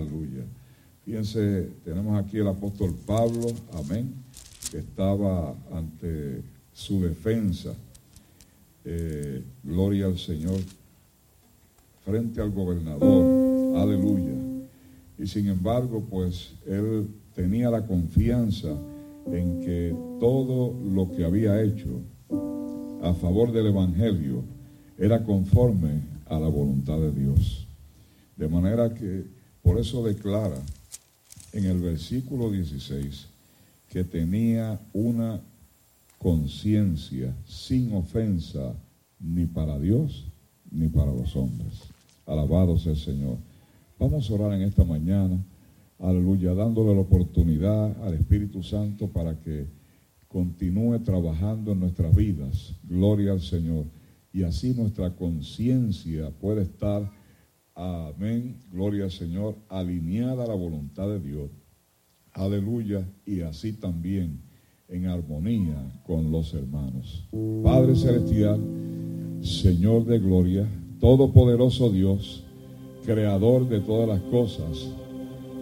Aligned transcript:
Aleluya. 0.00 0.44
Fíjense, 1.04 1.68
tenemos 1.84 2.18
aquí 2.18 2.38
el 2.38 2.48
apóstol 2.48 2.94
Pablo, 3.06 3.48
amén, 3.74 4.14
que 4.70 4.78
estaba 4.78 5.54
ante 5.72 6.42
su 6.72 7.02
defensa. 7.02 7.74
Eh, 8.84 9.42
gloria 9.62 10.06
al 10.06 10.16
Señor, 10.16 10.58
frente 12.04 12.40
al 12.40 12.50
gobernador, 12.50 13.76
aleluya. 13.76 14.32
Y 15.18 15.26
sin 15.26 15.48
embargo, 15.48 16.02
pues 16.08 16.54
él 16.66 17.08
tenía 17.34 17.70
la 17.70 17.86
confianza 17.86 18.74
en 19.26 19.60
que 19.60 19.94
todo 20.18 20.74
lo 20.94 21.12
que 21.12 21.24
había 21.24 21.60
hecho 21.62 22.00
a 23.02 23.12
favor 23.12 23.52
del 23.52 23.66
Evangelio 23.66 24.44
era 24.96 25.22
conforme 25.24 26.00
a 26.26 26.40
la 26.40 26.48
voluntad 26.48 26.98
de 26.98 27.12
Dios. 27.12 27.66
De 28.36 28.48
manera 28.48 28.94
que 28.94 29.39
por 29.70 29.78
eso 29.78 30.02
declara 30.02 30.60
en 31.52 31.64
el 31.64 31.78
versículo 31.78 32.50
16 32.50 33.28
que 33.88 34.02
tenía 34.02 34.80
una 34.92 35.40
conciencia 36.18 37.32
sin 37.46 37.94
ofensa 37.94 38.74
ni 39.20 39.46
para 39.46 39.78
Dios 39.78 40.26
ni 40.72 40.88
para 40.88 41.12
los 41.12 41.36
hombres. 41.36 41.84
Alabado 42.26 42.78
sea 42.78 42.94
el 42.94 42.98
Señor. 42.98 43.36
Vamos 43.96 44.28
a 44.28 44.34
orar 44.34 44.54
en 44.54 44.62
esta 44.62 44.82
mañana, 44.82 45.40
aleluya, 46.00 46.52
dándole 46.52 46.92
la 46.92 47.02
oportunidad 47.02 47.96
al 48.04 48.14
Espíritu 48.14 48.64
Santo 48.64 49.06
para 49.06 49.38
que 49.38 49.68
continúe 50.26 50.98
trabajando 51.04 51.70
en 51.70 51.78
nuestras 51.78 52.12
vidas. 52.12 52.74
Gloria 52.82 53.30
al 53.30 53.40
Señor. 53.40 53.84
Y 54.32 54.42
así 54.42 54.74
nuestra 54.74 55.14
conciencia 55.14 56.30
puede 56.40 56.62
estar, 56.62 57.08
amén, 57.74 58.56
gloria 58.70 59.04
al 59.04 59.10
Señor, 59.10 59.56
alineada 59.68 60.44
a 60.44 60.48
la 60.48 60.54
voluntad 60.54 61.08
de 61.08 61.20
Dios. 61.20 61.50
Aleluya. 62.32 63.06
Y 63.26 63.40
así 63.40 63.72
también 63.72 64.40
en 64.88 65.06
armonía 65.06 66.00
con 66.06 66.30
los 66.30 66.52
hermanos. 66.54 67.26
Padre 67.62 67.96
Celestial, 67.96 68.60
Señor 69.42 70.04
de 70.04 70.18
Gloria, 70.18 70.68
Todopoderoso 71.00 71.90
Dios, 71.90 72.44
Creador 73.04 73.68
de 73.68 73.80
todas 73.80 74.08
las 74.08 74.20
cosas, 74.30 74.90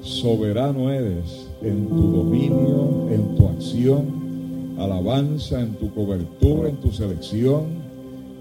soberano 0.01 0.91
eres 0.91 1.49
en 1.63 1.87
tu 1.89 2.13
dominio, 2.13 3.09
en 3.11 3.37
tu 3.37 3.47
acción 3.47 4.19
alabanza, 4.79 5.61
en 5.61 5.75
tu 5.75 5.93
cobertura, 5.93 6.69
en 6.69 6.77
tu 6.77 6.93
selección. 6.93 7.67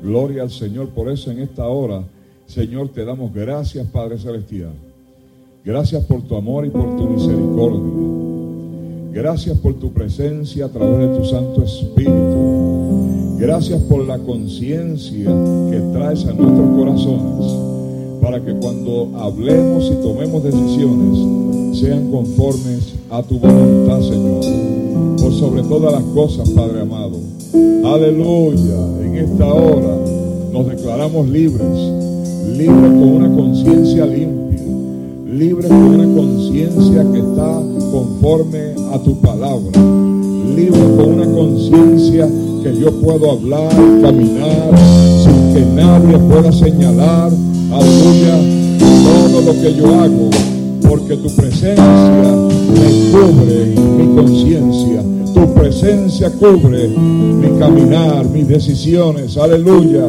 Gloria 0.02 0.44
al 0.44 0.52
Señor. 0.52 0.90
Por 0.90 1.10
eso 1.10 1.32
en 1.32 1.40
esta 1.40 1.68
hora, 1.68 2.04
Señor, 2.48 2.90
te 2.90 3.06
damos 3.06 3.34
gracias, 3.34 3.86
Padre 3.88 4.18
Celestial. 4.18 4.74
Gracias 5.64 6.04
por 6.06 6.22
tu 6.22 6.36
amor 6.36 6.66
y 6.66 6.70
por 6.70 6.96
tu 6.96 7.10
misericordia. 7.10 7.82
Gracias 9.12 9.58
por 9.60 9.74
tu 9.76 9.92
presencia 9.92 10.66
a 10.66 10.70
través 10.70 11.10
de 11.10 11.18
tu 11.18 11.26
Santo 11.26 11.64
Espíritu. 11.64 13.38
Gracias 13.38 13.82
por 13.84 14.06
la 14.06 14.18
conciencia 14.20 15.26
que 15.70 15.80
traes 15.94 16.26
a 16.26 16.34
nuestros 16.34 16.78
corazones 16.78 18.22
para 18.22 18.44
que 18.44 18.54
cuando 18.54 19.12
hablemos 19.18 19.92
y 19.92 19.96
tomemos 20.02 20.44
decisiones 20.44 21.80
sean 21.80 22.10
conformes 22.10 22.96
a 23.10 23.22
tu 23.22 23.38
voluntad, 23.40 24.02
Señor 24.02 24.78
por 25.18 25.34
sobre 25.34 25.64
todas 25.64 25.92
las 25.92 26.04
cosas, 26.14 26.50
Padre 26.52 26.82
amado. 26.82 27.18
Aleluya. 27.86 29.04
En 29.04 29.18
esta 29.18 29.46
hora 29.46 29.98
nos 30.52 30.68
declaramos 30.68 31.28
libres, 31.28 32.07
libres 32.48 32.92
con 32.92 33.04
una 33.04 33.36
conciencia 33.36 34.06
limpia, 34.06 34.62
libres 35.26 35.68
con 35.68 35.78
una 35.78 36.16
conciencia 36.16 37.06
que 37.12 37.20
está 37.20 37.62
conforme 37.92 38.76
a 38.94 39.00
tu 39.00 39.20
palabra, 39.20 39.80
libres 40.56 40.84
con 40.96 41.10
una 41.20 41.26
conciencia 41.26 42.28
que 42.64 42.80
yo 42.80 42.92
puedo 43.02 43.32
hablar, 43.32 43.70
caminar, 44.02 44.72
sin 45.24 45.54
que 45.54 45.66
nadie 45.76 46.18
pueda 46.20 46.52
señalar, 46.52 47.32
aleluya, 47.72 48.40
todo 48.80 49.42
lo 49.42 49.62
que 49.62 49.76
yo 49.76 49.88
hago, 50.00 50.30
porque 50.88 51.18
tu 51.18 51.30
presencia 51.36 52.36
me 52.74 53.12
cubre 53.12 53.76
mi 53.98 54.16
conciencia 54.16 55.04
tu 55.34 55.54
presencia 55.54 56.32
cubre 56.32 56.88
mi 56.88 57.60
caminar, 57.60 58.28
mis 58.28 58.48
decisiones. 58.48 59.38
Aleluya. 59.38 60.06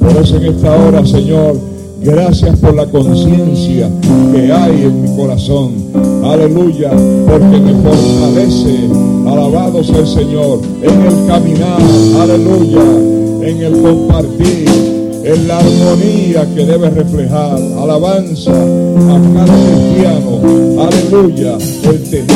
Por 0.00 0.22
eso 0.22 0.36
en 0.36 0.46
esta 0.46 0.74
hora, 0.74 1.06
Señor, 1.06 1.56
gracias 2.04 2.58
por 2.58 2.74
la 2.74 2.86
conciencia 2.86 3.88
que 4.32 4.52
hay 4.52 4.82
en 4.82 5.02
mi 5.02 5.16
corazón. 5.16 5.72
Aleluya. 6.22 6.90
Porque 6.90 7.60
me 7.60 7.72
fortalece. 7.82 8.88
Alabado 9.26 9.82
sea 9.82 9.98
el 9.98 10.06
Señor. 10.06 10.60
En 10.82 11.00
el 11.00 11.26
caminar. 11.26 11.80
Aleluya. 12.20 12.82
En 13.42 13.60
el 13.62 13.82
compartir 13.82 14.94
en 15.24 15.48
la 15.48 15.58
armonía 15.58 16.46
que 16.54 16.66
debe 16.66 16.90
reflejar 16.90 17.58
alabanza 17.78 18.52
a 18.52 19.20
cada 19.34 19.54
cristiano, 19.54 20.40
aleluya, 20.82 21.56
el 21.84 22.02
tener 22.10 22.26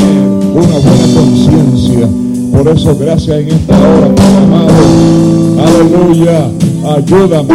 una 0.55 0.79
buena 0.79 1.15
conciencia 1.15 2.28
por 2.53 2.69
eso, 2.69 2.97
gracias 2.99 3.39
en 3.39 3.49
esta 3.49 3.79
hora, 3.79 4.07
amado. 4.43 4.73
Aleluya. 5.67 6.51
Ayúdame. 6.85 7.55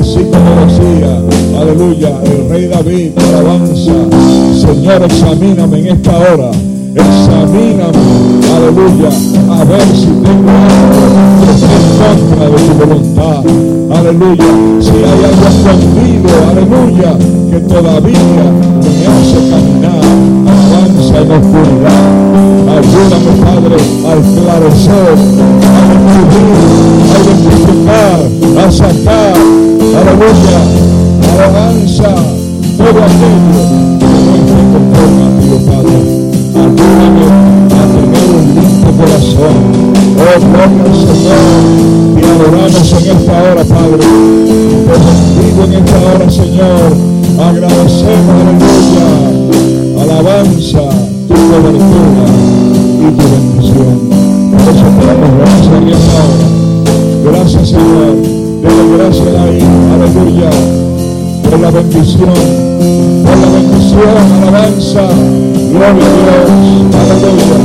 Así 0.00 0.24
como 0.24 0.50
decía, 0.66 1.20
aleluya, 1.60 2.10
el 2.24 2.48
rey 2.48 2.66
David, 2.66 3.10
alabanza. 3.16 3.92
Señor, 4.54 5.02
examíname 5.04 5.78
en 5.78 5.86
esta 5.86 6.18
hora. 6.18 6.50
Examíname, 6.94 7.98
aleluya, 8.54 9.08
a 9.50 9.64
ver 9.64 9.82
si 9.94 10.06
tengo 10.06 10.50
algo 10.50 11.04
en 11.70 11.86
contra 11.98 12.50
de 12.50 12.56
tu 12.56 12.72
voluntad. 12.86 13.42
Aleluya. 13.96 14.44
Si 14.80 14.90
hay 14.90 15.24
algo 15.24 15.46
escondido, 15.48 16.30
aleluya, 16.50 17.18
que 17.50 17.60
todavía 17.60 18.44
me 18.82 19.06
hace 19.06 19.38
caminar, 19.50 20.04
alabanza 20.46 21.20
en 21.20 21.30
oscuridad. 21.30 22.43
Ayúdame, 22.74 23.32
Padre, 23.40 23.76
a 23.76 24.16
esclarecer, 24.18 25.14
a 25.14 25.86
descubrir, 25.94 26.58
a 27.06 27.18
identificar, 27.22 28.18
a 28.58 28.70
sacar, 28.72 29.36
aleluya, 29.94 30.60
alabanza, 31.34 32.10
todo 32.76 32.98
aquello 32.98 33.62
que 34.00 34.06
no 34.10 34.32
esté 34.34 34.58
conforme 34.72 35.22
a 35.22 35.62
Padre. 35.70 35.98
Ayúdame 36.56 37.26
a 37.70 37.82
tener 37.94 38.28
un 38.34 38.46
limpio 38.56 38.90
corazón. 38.98 39.58
Oh, 40.18 40.38
gloria 40.40 40.90
Señor. 40.98 41.54
Y 42.16 42.24
adoramos 42.24 42.88
en 42.92 43.04
esta 43.16 43.34
hora, 43.40 43.64
Padre. 43.64 44.06
Te 44.84 44.94
bendigo 45.04 45.60
en 45.64 45.72
esta 45.74 45.96
hora, 46.12 46.26
Señor. 46.28 46.90
Agradecemos, 47.38 48.34
aleluya. 48.42 49.08
Alabanza, 50.02 50.82
tu 51.28 51.34
cobertura 51.34 52.63
bendita 53.04 53.24
bendición. 53.24 53.94
Por 54.50 54.60
eso 54.60 54.86
te 54.98 55.06
damos 55.06 55.30
gracias 55.36 55.68
a 55.68 55.80
Dios 55.80 56.02
ahora. 56.14 56.46
Gracias 57.24 57.68
Señor. 57.68 58.14
Dele 58.62 58.84
gracias 58.96 59.26
a 59.26 59.46
Dios. 59.46 59.68
Aleluya. 59.92 60.50
Por 61.42 61.60
la 61.60 61.70
bendición. 61.70 62.34
Por 63.24 63.36
la 63.36 63.48
bendición. 63.50 64.16
Alabanza. 64.42 65.02
Gloria 65.70 65.88
a 65.88 66.14
Dios. 66.16 66.48
Aleluya. 66.94 67.58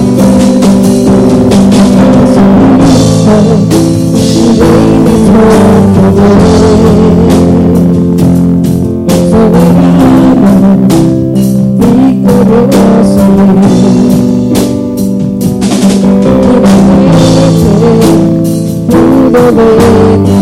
Thank 13.40 13.74
you. 13.74 13.79
Move 17.80 19.36
away 19.36 20.39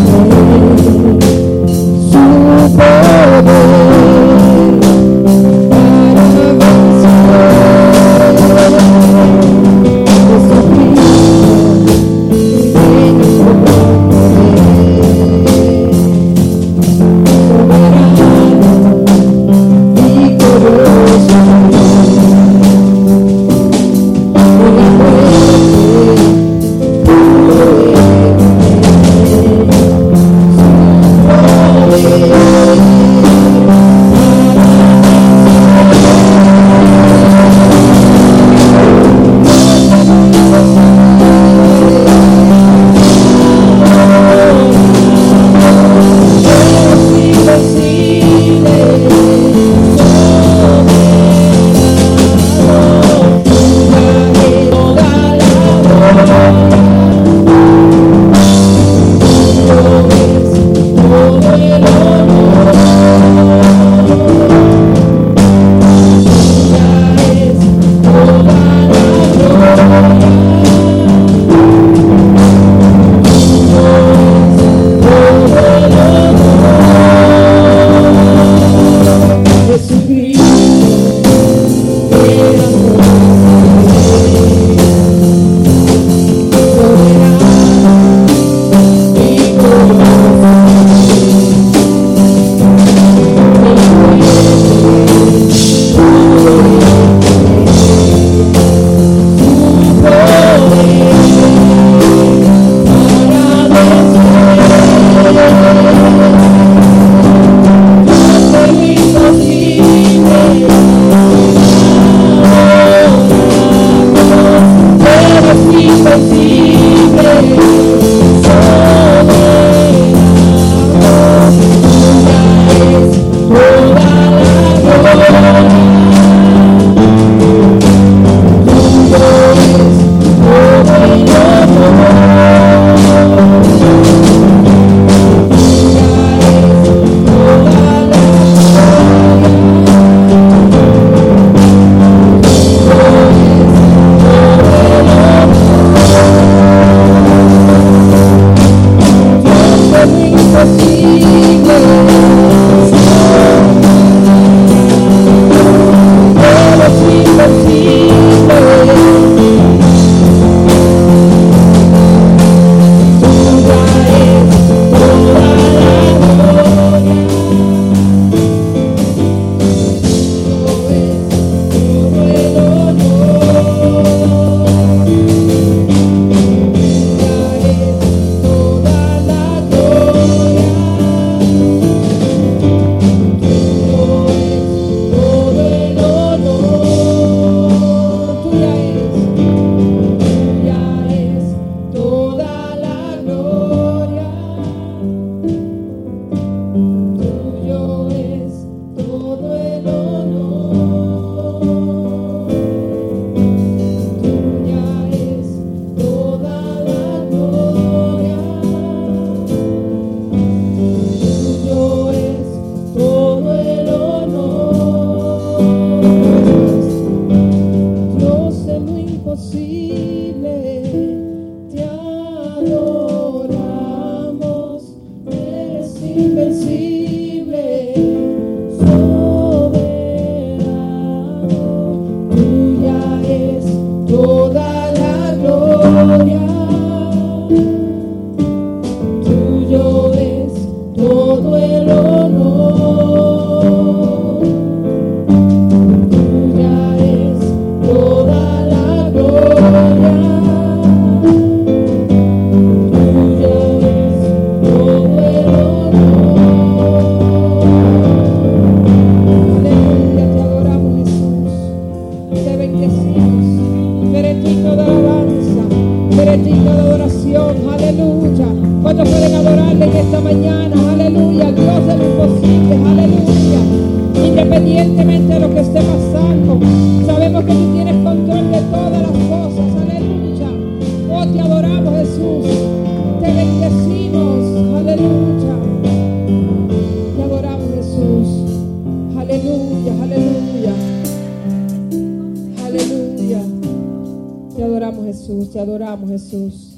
Jesús, 295.08 295.52
te 295.52 295.58
adoramos 295.58 296.10
Jesús. 296.10 296.76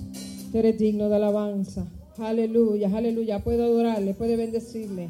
Tú 0.53 0.59
eres 0.59 0.79
digno 0.79 1.09
de 1.09 1.17
alabanza. 1.17 1.85
Aleluya, 2.17 2.89
aleluya. 2.97 3.43
Puede 3.43 3.65
adorarle, 3.65 4.15
puede 4.15 4.37
bendecirle. 4.37 5.09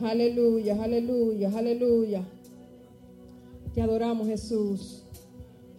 Aleluya, 0.00 0.80
aleluya, 0.80 1.50
aleluya. 1.56 2.22
Te 3.74 3.82
adoramos 3.82 4.28
Jesús. 4.28 5.02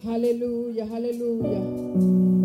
Aleluya, 0.03 0.85
aleluya. 0.93 2.38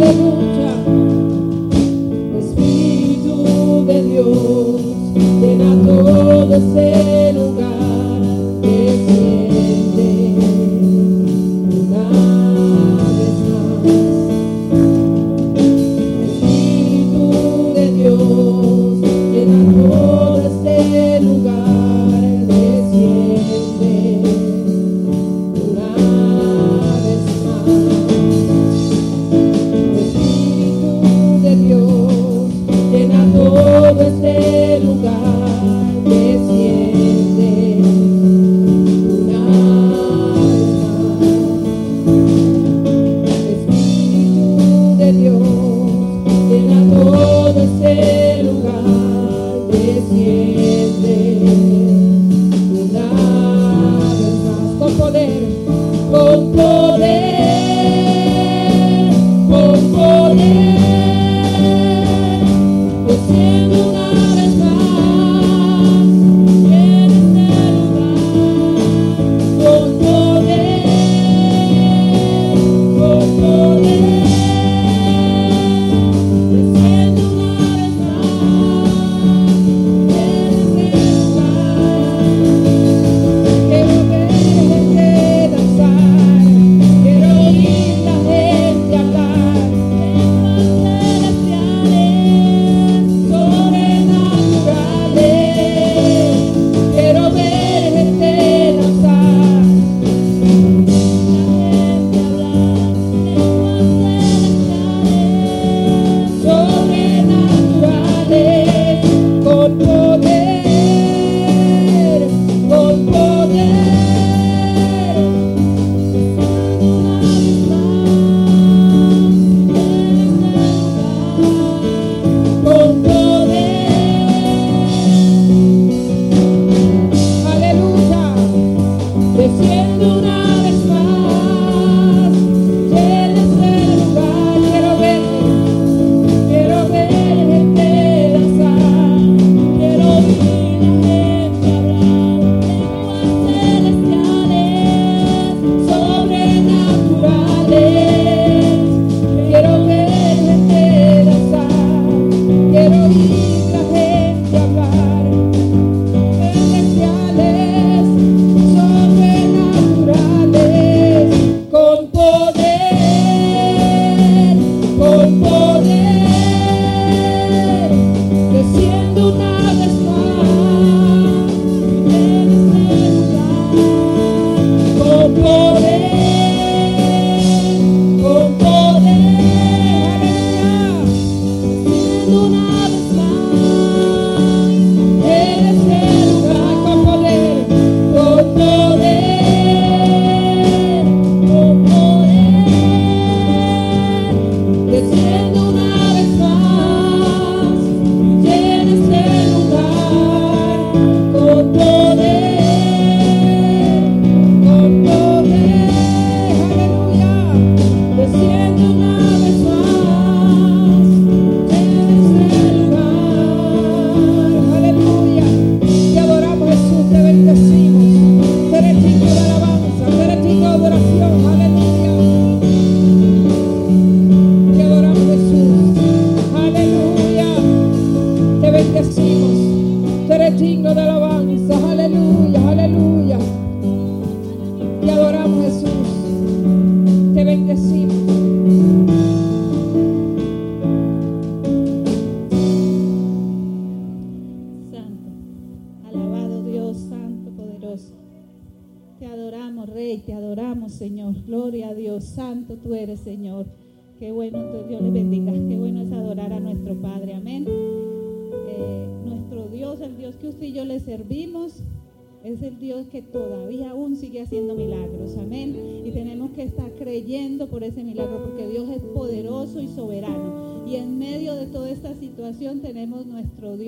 Thank 0.00 0.16
you. 0.16 0.29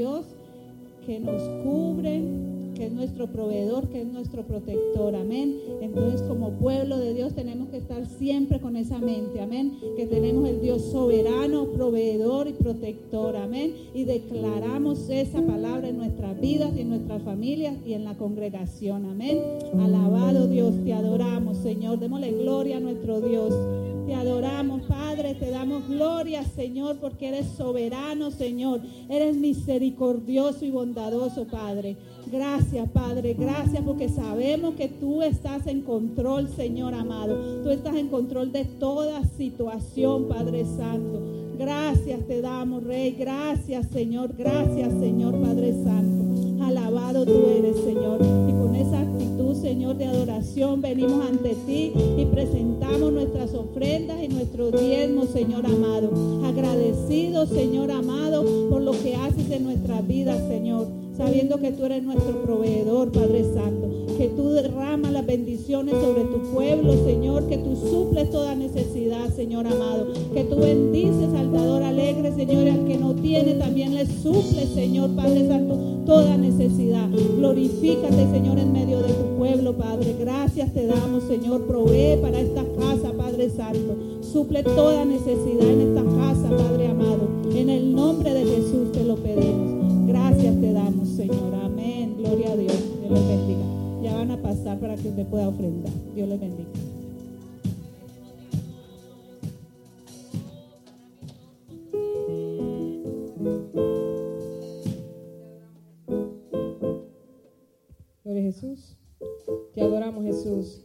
Dios 0.03 0.25
que 1.07 1.21
nos 1.21 1.41
cubre, 1.63 2.21
que 2.75 2.87
es 2.87 2.93
nuestro 2.93 3.29
proveedor, 3.29 3.87
que 3.87 4.01
es 4.01 4.07
nuestro 4.09 4.43
protector, 4.43 5.15
amén. 5.15 5.61
Entonces 5.81 6.23
como 6.23 6.51
pueblo 6.55 6.99
de 6.99 7.15
Dios 7.15 7.37
tenemos 7.37 7.69
que 7.69 7.77
estar 7.77 8.05
siempre 8.07 8.59
con 8.59 8.75
esa 8.75 8.99
mente, 8.99 9.41
amén, 9.41 9.79
que 9.97 10.07
tenemos 10.07 10.49
el 10.49 10.61
Dios 10.61 10.83
soberano, 10.91 11.67
proveedor 11.67 12.49
y 12.49 12.53
protector, 12.53 13.37
amén. 13.37 13.75
Y 13.95 14.03
declaramos 14.03 15.09
esa 15.09 15.41
palabra 15.41 15.89
en 15.89 15.99
nuestras 15.99 16.41
vidas 16.41 16.77
en 16.77 16.89
nuestras 16.89 17.23
familias 17.23 17.77
y 17.87 17.93
en 17.93 18.03
la 18.03 18.17
congregación, 18.17 19.07
amén. 19.07 19.39
Alabado 19.79 20.49
Dios, 20.49 20.75
te 20.85 20.95
adoramos, 20.95 21.59
Señor, 21.59 22.01
démosle 22.01 22.33
gloria 22.33 22.79
a 22.79 22.81
nuestro 22.81 23.21
Dios. 23.21 23.55
Te 24.09 24.15
adoramos, 24.15 24.83
Padre, 25.15 25.35
te 25.35 25.51
damos 25.51 25.87
gloria, 25.89 26.43
Señor, 26.43 26.97
porque 26.97 27.29
eres 27.29 27.47
soberano, 27.49 28.31
Señor. 28.31 28.81
Eres 29.11 29.37
misericordioso 29.37 30.65
y 30.65 30.71
bondadoso, 30.71 31.45
Padre. 31.45 31.99
Gracias, 32.33 32.89
Padre. 32.89 33.35
Gracias 33.35 33.83
porque 33.85 34.09
sabemos 34.09 34.75
que 34.75 34.89
tú 34.89 35.21
estás 35.21 35.67
en 35.67 35.83
control, 35.83 36.49
Señor 36.49 36.95
amado. 36.95 37.63
Tú 37.63 37.69
estás 37.69 37.97
en 37.97 38.09
control 38.09 38.53
de 38.53 38.65
toda 38.65 39.23
situación, 39.37 40.29
Padre 40.29 40.65
Santo. 40.65 41.21
Gracias 41.59 42.27
te 42.27 42.41
damos, 42.41 42.83
Rey. 42.83 43.15
Gracias, 43.19 43.89
Señor. 43.89 44.35
Gracias, 44.35 44.95
Señor 44.99 45.39
Padre 45.43 45.75
Santo. 45.85 46.65
Alabado 46.65 47.27
tú 47.27 47.51
eres, 47.55 47.77
Señor. 47.85 48.19
Y 48.23 48.53
con 48.53 48.75
esa 48.77 49.05
Señor, 49.63 49.97
de 49.97 50.07
adoración, 50.07 50.83
venimos 50.83 51.25
ante 51.25 51.55
ti 51.55 51.93
y 52.19 52.25
presentamos 52.27 53.13
nuestras 53.13 53.55
ofrendas 53.55 54.21
y 54.21 54.27
nuestros 54.27 54.73
diezmos, 54.73 55.29
Señor 55.29 55.65
amado. 55.67 56.11
Agradecidos, 56.45 57.49
Señor 57.49 57.93
amado, 57.93 58.45
por 58.69 58.83
lo 58.83 58.91
que 58.91 59.15
haces 59.15 59.49
en 59.53 59.63
nuestras 59.63 60.05
vidas, 60.05 60.37
Señor 60.49 61.02
sabiendo 61.17 61.59
que 61.59 61.73
tú 61.73 61.85
eres 61.85 62.03
nuestro 62.03 62.43
proveedor, 62.43 63.13
Padre 63.13 63.45
Santo, 63.55 63.89
que 64.19 64.29
tú 64.29 64.51
derramas 64.51 65.13
las 65.13 65.27
bendiciones 65.27 65.95
sobre 65.95 66.25
tu 66.25 66.41
pueblo, 66.53 66.93
Señor, 67.05 67.49
que 67.49 67.59
tú 67.59 67.77
suples 67.77 68.31
toda 68.31 68.55
necesidad, 68.55 69.29
Señor 69.35 69.67
amado, 69.67 70.07
que 70.35 70.45
tú 70.45 70.57
bendices 70.57 71.33
al 71.35 71.53
alegre, 71.93 72.33
Señor, 72.35 72.67
y 72.67 72.71
al 72.71 72.85
que 72.87 72.97
no 72.97 73.15
tiene 73.15 73.55
también 73.55 73.95
le 73.95 74.07
suple, 74.07 74.67
Señor, 74.67 75.11
Padre 75.15 75.47
Santo, 75.47 75.79
toda 76.07 76.37
necesidad. 76.37 77.09
Glorifícate, 77.37 78.31
Señor, 78.33 78.59
en 78.59 78.73
medio 78.73 79.03
de 79.03 79.13
tu 79.13 79.37
pueblo, 79.39 79.77
Padre. 79.77 80.17
Gracias 80.19 80.73
te 80.73 80.87
damos, 80.87 81.25
Señor, 81.25 81.67
provee 81.67 82.17
para 82.21 82.41
esta 82.41 82.65
casa, 82.79 83.13
Padre 83.17 83.51
Santo. 83.51 83.97
Suple 84.21 84.63
toda 84.63 85.05
necesidad 85.05 85.69
en 85.69 85.81
esta 85.89 86.03
casa, 86.03 86.49
Padre 86.51 86.89
amado. 86.89 87.29
En 87.55 87.69
el 87.69 87.95
nombre 87.95 88.33
de 88.33 88.45
Jesús 88.45 88.93
te 88.93 89.05
lo 89.05 89.17
pedimos. 89.17 89.82
Gracias 90.13 90.61
te 90.61 90.73
damos, 90.75 91.09
Señor. 91.09 91.55
Amén. 91.55 92.17
Gloria 92.19 92.53
a 92.53 92.57
Dios. 92.57 92.77
Dios 93.01 93.13
les 93.13 93.29
bendiga. 93.29 93.65
Ya 94.03 94.15
van 94.15 94.31
a 94.31 94.43
pasar 94.43 94.79
para 94.79 94.95
que 94.95 95.09
usted 95.09 95.27
pueda 95.27 95.49
ofrendar. 95.49 95.91
Dios 96.15 96.29
les 96.29 96.39
bendiga. 96.39 96.69
Gloria 108.23 108.41
a 108.41 108.45
Jesús. 108.53 108.99
Te 109.75 109.81
adoramos, 109.81 110.25
Jesús. 110.25 110.83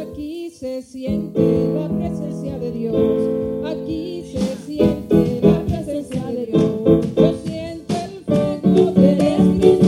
Aquí 0.00 0.50
se 0.50 0.80
siente 0.82 1.74
la 1.74 1.88
presencia 1.88 2.56
de 2.60 2.70
Dios. 2.70 3.66
Aquí 3.66 4.22
se 4.30 4.56
siente 4.64 5.40
la 5.42 5.64
presencia 5.64 6.24
de 6.26 6.46
Dios. 6.46 7.43
Yo 8.74 8.92
siento 8.92 9.02
el 9.02 9.60
fuego 9.60 9.83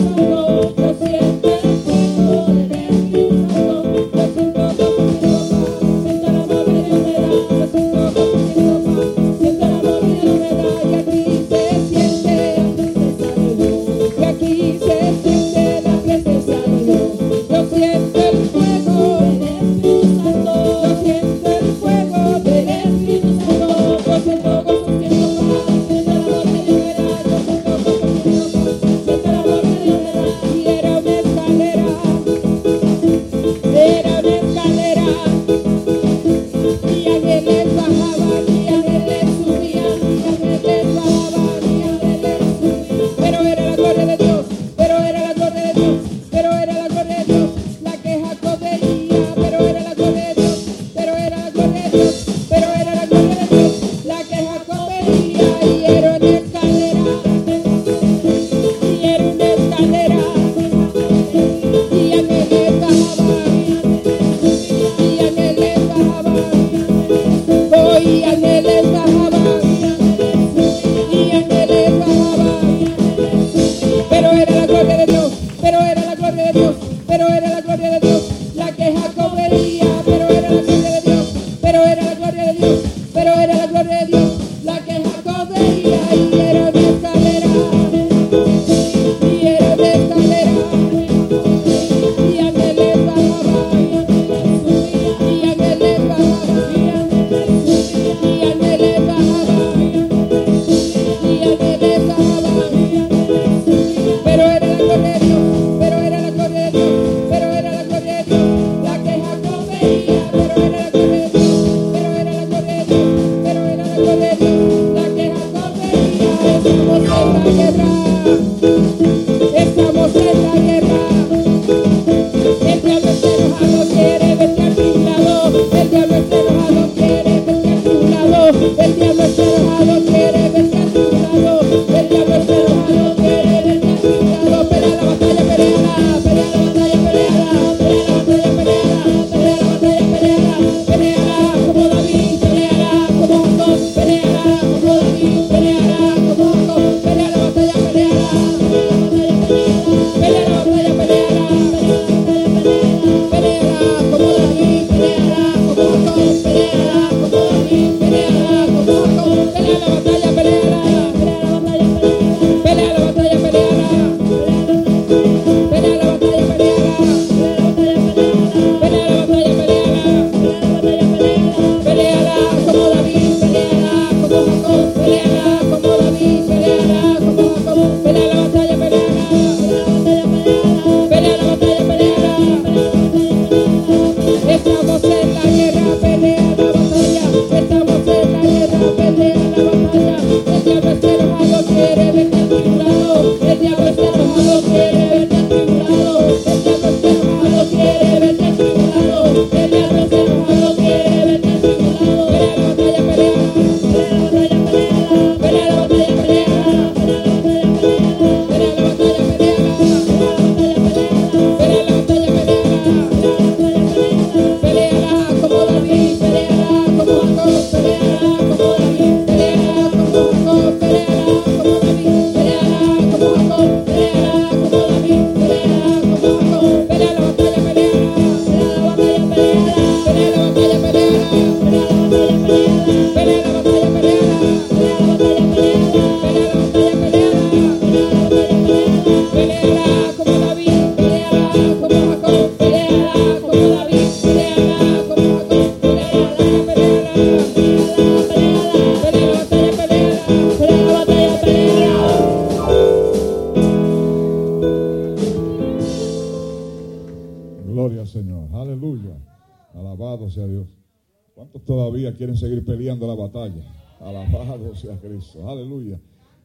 Cristo. 265.17 265.49
Aleluya. 265.49 266.01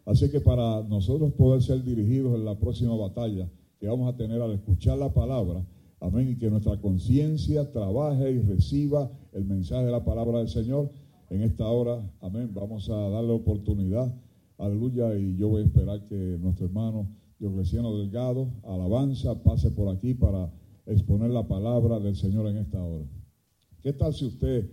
Así 0.06 0.30
que 0.30 0.40
para 0.40 0.82
nosotros 0.84 1.34
poder 1.34 1.62
ser 1.62 1.84
dirigidos 1.84 2.36
en 2.36 2.46
la 2.46 2.58
próxima 2.58 2.96
batalla 2.96 3.50
que 3.80 3.88
vamos 3.88 4.12
a 4.14 4.18
tener 4.18 4.42
al 4.42 4.52
escuchar 4.52 4.98
la 4.98 5.14
palabra, 5.14 5.66
amén, 6.00 6.30
y 6.30 6.38
que 6.38 6.50
nuestra 6.50 6.80
conciencia 6.80 7.72
trabaje 7.72 8.32
y 8.32 8.40
reciba 8.40 9.12
el 9.34 9.46
mensaje 9.46 9.86
de 9.86 9.92
la 9.92 10.04
palabra 10.04 10.40
del 10.40 10.50
Señor 10.50 10.92
en 11.30 11.42
esta 11.42 11.68
hora, 11.68 12.02
amén, 12.22 12.52
vamos 12.54 12.90
a 12.90 13.10
darle 13.10 13.32
oportunidad, 13.32 14.14
aleluya, 14.58 15.16
y 15.18 15.36
yo 15.38 15.50
voy 15.50 15.64
a 15.64 15.66
esperar 15.66 16.06
que 16.08 16.38
nuestro 16.40 16.66
hermano 16.66 17.08
Diocleciano 17.40 17.98
Delgado, 17.98 18.50
alabanza, 18.64 19.42
pase 19.42 19.72
por 19.72 19.90
aquí 19.90 20.14
para 20.14 20.52
exponer 20.86 21.32
la 21.32 21.48
palabra 21.48 22.00
del 22.00 22.16
Señor 22.16 22.48
en 22.48 22.58
esta 22.58 22.84
hora. 22.84 23.06
¿Qué 23.82 23.94
tal 23.94 24.14
si 24.14 24.26
usted 24.26 24.70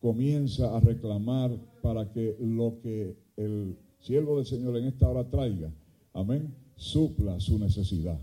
comienza 0.00 0.76
a 0.76 0.80
reclamar 0.80 1.50
para 1.82 2.10
que 2.12 2.36
lo 2.40 2.80
que 2.80 3.16
el 3.36 3.76
siervo 4.00 4.36
del 4.36 4.46
Señor 4.46 4.76
en 4.76 4.86
esta 4.86 5.08
hora 5.08 5.28
traiga, 5.28 5.72
amén, 6.12 6.54
supla 6.76 7.40
su 7.40 7.58
necesidad. 7.58 8.18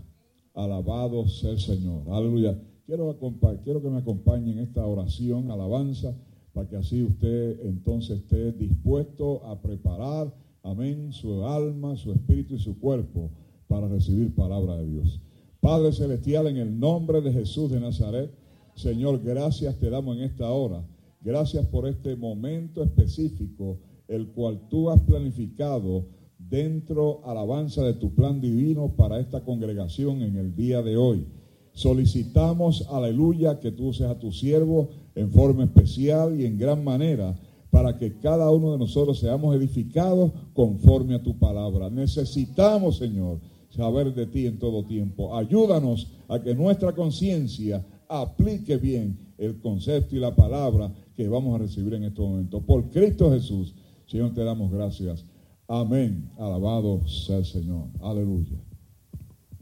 Alabado 0.54 1.28
sea 1.28 1.50
el 1.50 1.60
Señor. 1.60 2.02
Aleluya. 2.08 2.58
Quiero, 2.86 3.16
quiero 3.62 3.82
que 3.82 3.90
me 3.90 3.98
acompañe 3.98 4.52
en 4.52 4.60
esta 4.60 4.86
oración, 4.86 5.50
alabanza, 5.50 6.14
para 6.54 6.68
que 6.68 6.76
así 6.76 7.02
usted 7.02 7.66
entonces 7.66 8.18
esté 8.18 8.52
dispuesto 8.52 9.44
a 9.44 9.60
preparar, 9.60 10.32
amén, 10.62 11.12
su 11.12 11.44
alma, 11.44 11.96
su 11.96 12.12
espíritu 12.12 12.54
y 12.54 12.58
su 12.58 12.78
cuerpo 12.78 13.30
para 13.68 13.88
recibir 13.88 14.34
palabra 14.34 14.76
de 14.76 14.86
Dios. 14.86 15.20
Padre 15.60 15.92
Celestial, 15.92 16.46
en 16.46 16.56
el 16.56 16.78
nombre 16.78 17.20
de 17.20 17.32
Jesús 17.32 17.70
de 17.70 17.80
Nazaret, 17.80 18.30
Señor, 18.76 19.20
gracias 19.22 19.76
te 19.78 19.90
damos 19.90 20.16
en 20.16 20.22
esta 20.22 20.48
hora 20.50 20.82
Gracias 21.20 21.66
por 21.66 21.86
este 21.88 22.16
momento 22.16 22.82
específico, 22.82 23.78
el 24.08 24.28
cual 24.28 24.68
tú 24.68 24.90
has 24.90 25.00
planificado 25.00 26.06
dentro 26.38 27.22
alabanza 27.24 27.82
de 27.82 27.94
tu 27.94 28.14
plan 28.14 28.40
divino 28.40 28.94
para 28.96 29.18
esta 29.18 29.44
congregación 29.44 30.22
en 30.22 30.36
el 30.36 30.54
día 30.54 30.82
de 30.82 30.96
hoy. 30.96 31.26
Solicitamos, 31.72 32.86
aleluya, 32.90 33.60
que 33.60 33.72
tú 33.72 33.92
seas 33.92 34.12
a 34.12 34.18
tu 34.18 34.32
siervo 34.32 34.88
en 35.14 35.30
forma 35.30 35.64
especial 35.64 36.38
y 36.40 36.46
en 36.46 36.58
gran 36.58 36.84
manera 36.84 37.38
para 37.70 37.98
que 37.98 38.18
cada 38.18 38.50
uno 38.50 38.72
de 38.72 38.78
nosotros 38.78 39.18
seamos 39.18 39.54
edificados 39.54 40.30
conforme 40.54 41.14
a 41.14 41.22
tu 41.22 41.38
palabra. 41.38 41.90
Necesitamos, 41.90 42.96
Señor, 42.96 43.40
saber 43.68 44.14
de 44.14 44.26
ti 44.26 44.46
en 44.46 44.58
todo 44.58 44.84
tiempo. 44.84 45.36
Ayúdanos 45.36 46.10
a 46.28 46.40
que 46.40 46.54
nuestra 46.54 46.94
conciencia 46.94 47.84
aplique 48.08 48.76
bien 48.76 49.18
el 49.36 49.60
concepto 49.60 50.16
y 50.16 50.20
la 50.20 50.34
palabra 50.34 50.90
que 51.16 51.28
vamos 51.28 51.54
a 51.54 51.58
recibir 51.58 51.94
en 51.94 52.04
este 52.04 52.20
momento. 52.20 52.60
Por 52.60 52.90
Cristo 52.90 53.30
Jesús, 53.32 53.74
Señor, 54.06 54.34
te 54.34 54.44
damos 54.44 54.70
gracias. 54.70 55.24
Amén. 55.66 56.30
Alabado 56.38 57.06
sea 57.08 57.38
el 57.38 57.44
Señor. 57.44 57.88
Aleluya. 58.00 58.56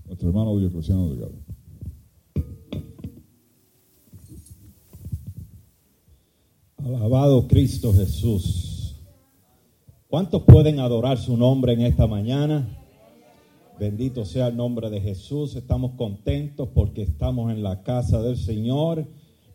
Nuestro 0.07 0.29
hermano 0.29 0.59
Diocleciano 0.59 1.09
Delgado. 1.09 1.35
Alabado 6.77 7.47
Cristo 7.49 7.95
Jesús. 7.95 8.97
¿Cuántos 10.09 10.43
pueden 10.43 10.81
adorar 10.81 11.19
su 11.19 11.37
nombre 11.37 11.73
en 11.73 11.81
esta 11.83 12.07
mañana? 12.07 12.69
Bendito 13.79 14.25
sea 14.25 14.49
el 14.49 14.57
nombre 14.57 14.90
de 14.90 15.01
Jesús. 15.01 15.57
Estamos 15.57 15.93
contentos 15.93 16.69
porque 16.75 17.03
estamos 17.03 17.51
en 17.51 17.62
la 17.62 17.83
casa 17.83 18.21
del 18.23 18.37
Señor 18.37 19.07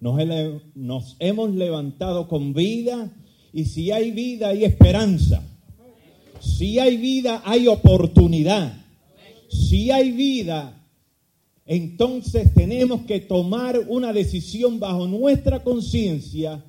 nos, 0.02 1.16
hemos 1.20 1.56
levantado 1.56 2.28
con 2.28 2.54
vida 2.54 3.12
y 3.52 3.66
si 3.66 3.92
hay 3.92 4.12
vida 4.12 4.50
hay 4.50 4.66
esperanza. 4.66 5.44
Si 6.40 6.80
hay 6.80 6.98
vida 6.98 7.42
hay 7.46 7.68
oportunidad. 7.68 8.86
Si 9.50 9.90
hay 9.90 10.12
vida, 10.12 10.80
entonces 11.66 12.54
tenemos 12.54 13.02
que 13.02 13.20
tomar 13.20 13.80
una 13.88 14.14
decisión 14.14 14.80
bajo 14.80 15.08
nuestra 15.08 15.64
conciencia, 15.64 16.64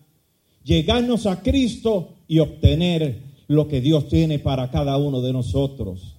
llegarnos 0.65 1.27
a 1.27 1.43
Cristo 1.43 2.17
y 2.27 2.39
obtener 2.39 3.23
lo 3.49 3.69
que 3.69 3.81
Dios 3.81 4.09
tiene 4.09 4.39
para 4.39 4.71
cada 4.71 4.97
uno 4.97 5.21
de 5.21 5.33
nosotros. 5.33 6.17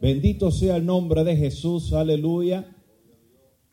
Bendito 0.00 0.50
sea 0.50 0.76
el 0.76 0.86
nombre 0.86 1.24
de 1.24 1.36
Jesús, 1.36 1.92
aleluya. 1.92 2.75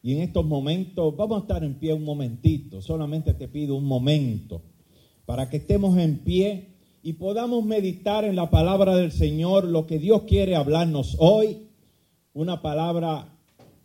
Y 0.04 0.12
en 0.12 0.22
estos 0.22 0.46
momentos, 0.46 1.16
vamos 1.16 1.38
a 1.38 1.42
estar 1.44 1.64
en 1.64 1.76
pie 1.76 1.94
un 1.94 2.04
momentito, 2.04 2.82
solamente 2.82 3.34
te 3.34 3.48
pido 3.48 3.76
un 3.76 3.86
momento, 3.86 4.62
para 5.26 5.50
que 5.50 5.58
estemos 5.58 5.98
en 5.98 6.20
pie 6.20 6.76
y 7.02 7.14
podamos 7.14 7.64
meditar 7.64 8.26
en 8.26 8.36
la 8.36 8.50
palabra 8.50 8.98
del 8.98 9.14
Señor, 9.14 9.64
lo 9.64 9.88
que 9.88 10.00
Dios 10.00 10.24
quiere 10.24 10.58
hablarnos 10.58 11.16
hoy, 11.20 11.70
una 12.34 12.62
palabra 12.62 13.34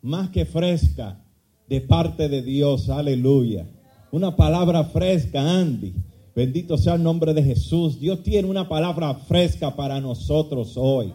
más 0.02 0.30
que 0.30 0.44
fresca 0.44 1.24
de 1.68 1.80
parte 1.82 2.28
de 2.28 2.42
Dios, 2.42 2.88
aleluya. 2.88 3.68
Una 4.10 4.34
palabra 4.34 4.84
fresca, 4.84 5.60
Andy. 5.60 5.94
Bendito 6.34 6.78
sea 6.78 6.94
el 6.94 7.02
nombre 7.02 7.34
de 7.34 7.42
Jesús. 7.42 8.00
Dios 8.00 8.22
tiene 8.22 8.48
una 8.48 8.68
palabra 8.68 9.14
fresca 9.14 9.76
para 9.76 10.00
nosotros 10.00 10.72
hoy. 10.76 11.12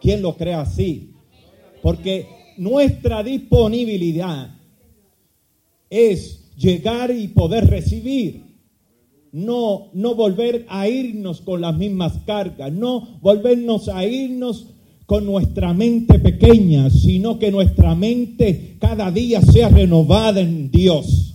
¿Quién 0.00 0.22
lo 0.22 0.34
cree 0.36 0.54
así? 0.54 1.14
Porque 1.82 2.41
nuestra 2.56 3.22
disponibilidad 3.22 4.54
es 5.90 6.52
llegar 6.56 7.10
y 7.10 7.28
poder 7.28 7.68
recibir. 7.68 8.52
No, 9.32 9.88
no 9.94 10.14
volver 10.14 10.66
a 10.68 10.88
irnos 10.88 11.40
con 11.40 11.62
las 11.62 11.76
mismas 11.76 12.12
cargas, 12.26 12.70
no 12.70 13.18
volvernos 13.22 13.88
a 13.88 14.04
irnos 14.04 14.66
con 15.06 15.24
nuestra 15.24 15.72
mente 15.72 16.18
pequeña, 16.18 16.90
sino 16.90 17.38
que 17.38 17.50
nuestra 17.50 17.94
mente 17.94 18.76
cada 18.78 19.10
día 19.10 19.40
sea 19.40 19.68
renovada 19.68 20.40
en 20.40 20.70
Dios. 20.70 21.34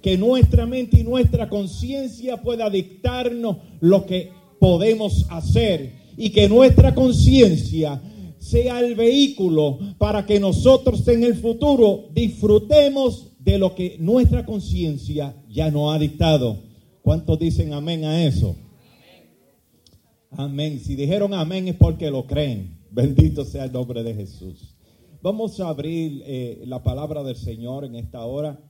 Que 0.00 0.16
nuestra 0.18 0.66
mente 0.66 1.00
y 1.00 1.04
nuestra 1.04 1.48
conciencia 1.48 2.42
pueda 2.42 2.70
dictarnos 2.70 3.56
lo 3.80 4.06
que 4.06 4.30
podemos 4.60 5.26
hacer 5.30 5.92
y 6.16 6.30
que 6.30 6.48
nuestra 6.48 6.94
conciencia 6.94 8.00
sea 8.44 8.80
el 8.80 8.94
vehículo 8.94 9.78
para 9.96 10.26
que 10.26 10.38
nosotros 10.38 11.08
en 11.08 11.24
el 11.24 11.34
futuro 11.34 12.10
disfrutemos 12.12 13.32
de 13.38 13.56
lo 13.56 13.74
que 13.74 13.96
nuestra 13.98 14.44
conciencia 14.44 15.34
ya 15.48 15.70
nos 15.70 15.94
ha 15.94 15.98
dictado. 15.98 16.58
¿Cuántos 17.00 17.38
dicen 17.38 17.72
amén 17.72 18.04
a 18.04 18.22
eso? 18.22 18.54
Amén. 20.30 20.78
Si 20.78 20.94
dijeron 20.94 21.32
amén 21.32 21.68
es 21.68 21.76
porque 21.76 22.10
lo 22.10 22.26
creen. 22.26 22.84
Bendito 22.90 23.46
sea 23.46 23.64
el 23.64 23.72
nombre 23.72 24.02
de 24.02 24.14
Jesús. 24.14 24.76
Vamos 25.22 25.58
a 25.60 25.68
abrir 25.68 26.22
eh, 26.26 26.64
la 26.66 26.82
palabra 26.82 27.22
del 27.22 27.36
Señor 27.36 27.86
en 27.86 27.94
esta 27.94 28.26
hora. 28.26 28.60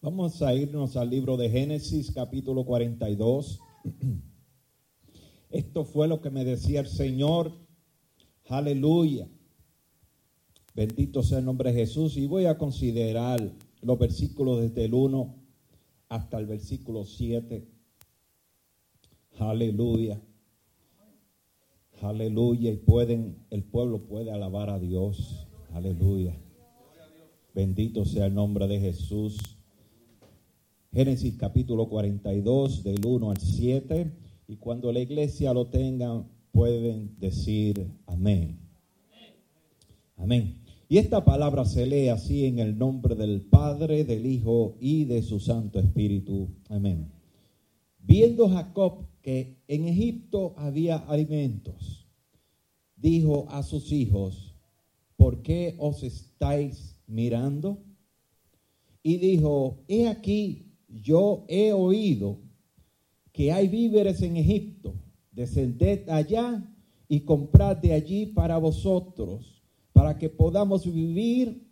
Vamos 0.00 0.42
a 0.42 0.52
irnos 0.54 0.96
al 0.96 1.10
libro 1.10 1.36
de 1.36 1.50
Génesis 1.50 2.10
capítulo 2.12 2.64
42. 2.64 3.60
Esto 5.50 5.84
fue 5.84 6.08
lo 6.08 6.20
que 6.20 6.30
me 6.30 6.44
decía 6.44 6.80
el 6.80 6.88
Señor. 6.88 7.65
Aleluya. 8.48 9.28
Bendito 10.74 11.22
sea 11.22 11.38
el 11.38 11.44
nombre 11.44 11.72
de 11.72 11.80
Jesús. 11.80 12.16
Y 12.16 12.26
voy 12.26 12.46
a 12.46 12.58
considerar 12.58 13.40
los 13.82 13.98
versículos 13.98 14.60
desde 14.60 14.84
el 14.84 14.94
1 14.94 15.34
hasta 16.08 16.38
el 16.38 16.46
versículo 16.46 17.04
7. 17.04 17.66
Aleluya. 19.38 20.20
Aleluya. 22.00 22.70
Y 22.70 22.76
pueden, 22.76 23.36
el 23.50 23.64
pueblo 23.64 24.06
puede 24.06 24.30
alabar 24.30 24.70
a 24.70 24.78
Dios. 24.78 25.46
Aleluya. 25.72 26.36
Bendito 27.54 28.04
sea 28.04 28.26
el 28.26 28.34
nombre 28.34 28.68
de 28.68 28.78
Jesús. 28.78 29.38
Génesis 30.92 31.36
capítulo 31.36 31.88
42, 31.88 32.84
del 32.84 33.04
1 33.04 33.30
al 33.30 33.38
7. 33.38 34.12
Y 34.46 34.56
cuando 34.56 34.92
la 34.92 35.00
iglesia 35.00 35.52
lo 35.52 35.66
tenga, 35.66 36.24
pueden 36.56 37.14
decir 37.20 37.86
amén. 38.06 38.58
Amén. 40.16 40.54
Y 40.88 40.96
esta 40.96 41.22
palabra 41.22 41.66
se 41.66 41.84
lee 41.84 42.08
así 42.08 42.46
en 42.46 42.60
el 42.60 42.78
nombre 42.78 43.14
del 43.14 43.42
Padre, 43.42 44.04
del 44.04 44.24
Hijo 44.24 44.74
y 44.80 45.04
de 45.04 45.20
su 45.22 45.38
Santo 45.38 45.78
Espíritu. 45.78 46.48
Amén. 46.70 47.12
Viendo 48.00 48.48
Jacob 48.48 49.04
que 49.20 49.58
en 49.68 49.86
Egipto 49.86 50.54
había 50.56 50.96
alimentos, 50.96 52.06
dijo 52.96 53.46
a 53.50 53.62
sus 53.62 53.92
hijos, 53.92 54.54
¿por 55.18 55.42
qué 55.42 55.74
os 55.78 56.02
estáis 56.04 56.96
mirando? 57.06 57.82
Y 59.02 59.18
dijo, 59.18 59.84
he 59.88 60.08
aquí, 60.08 60.72
yo 60.88 61.44
he 61.48 61.74
oído 61.74 62.38
que 63.30 63.52
hay 63.52 63.68
víveres 63.68 64.22
en 64.22 64.38
Egipto, 64.38 64.94
descended 65.36 66.08
allá 66.08 66.64
y 67.08 67.20
comprad 67.20 67.76
de 67.76 67.92
allí 67.92 68.26
para 68.26 68.56
vosotros 68.58 69.62
para 69.92 70.18
que 70.18 70.28
podamos 70.28 70.84
vivir 70.92 71.70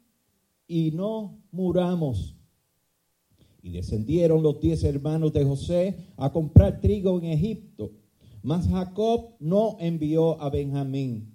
y 0.68 0.92
no 0.92 1.42
muramos. 1.50 2.37
Y 3.62 3.70
descendieron 3.70 4.42
los 4.42 4.61
diez 4.61 4.85
hermanos 4.85 5.33
de 5.33 5.44
José 5.44 5.96
a 6.16 6.31
comprar 6.31 6.81
trigo 6.81 7.18
en 7.18 7.24
Egipto. 7.24 7.92
Mas 8.42 8.68
Jacob 8.68 9.31
no 9.40 9.77
envió 9.81 10.40
a 10.40 10.50
Benjamín, 10.50 11.35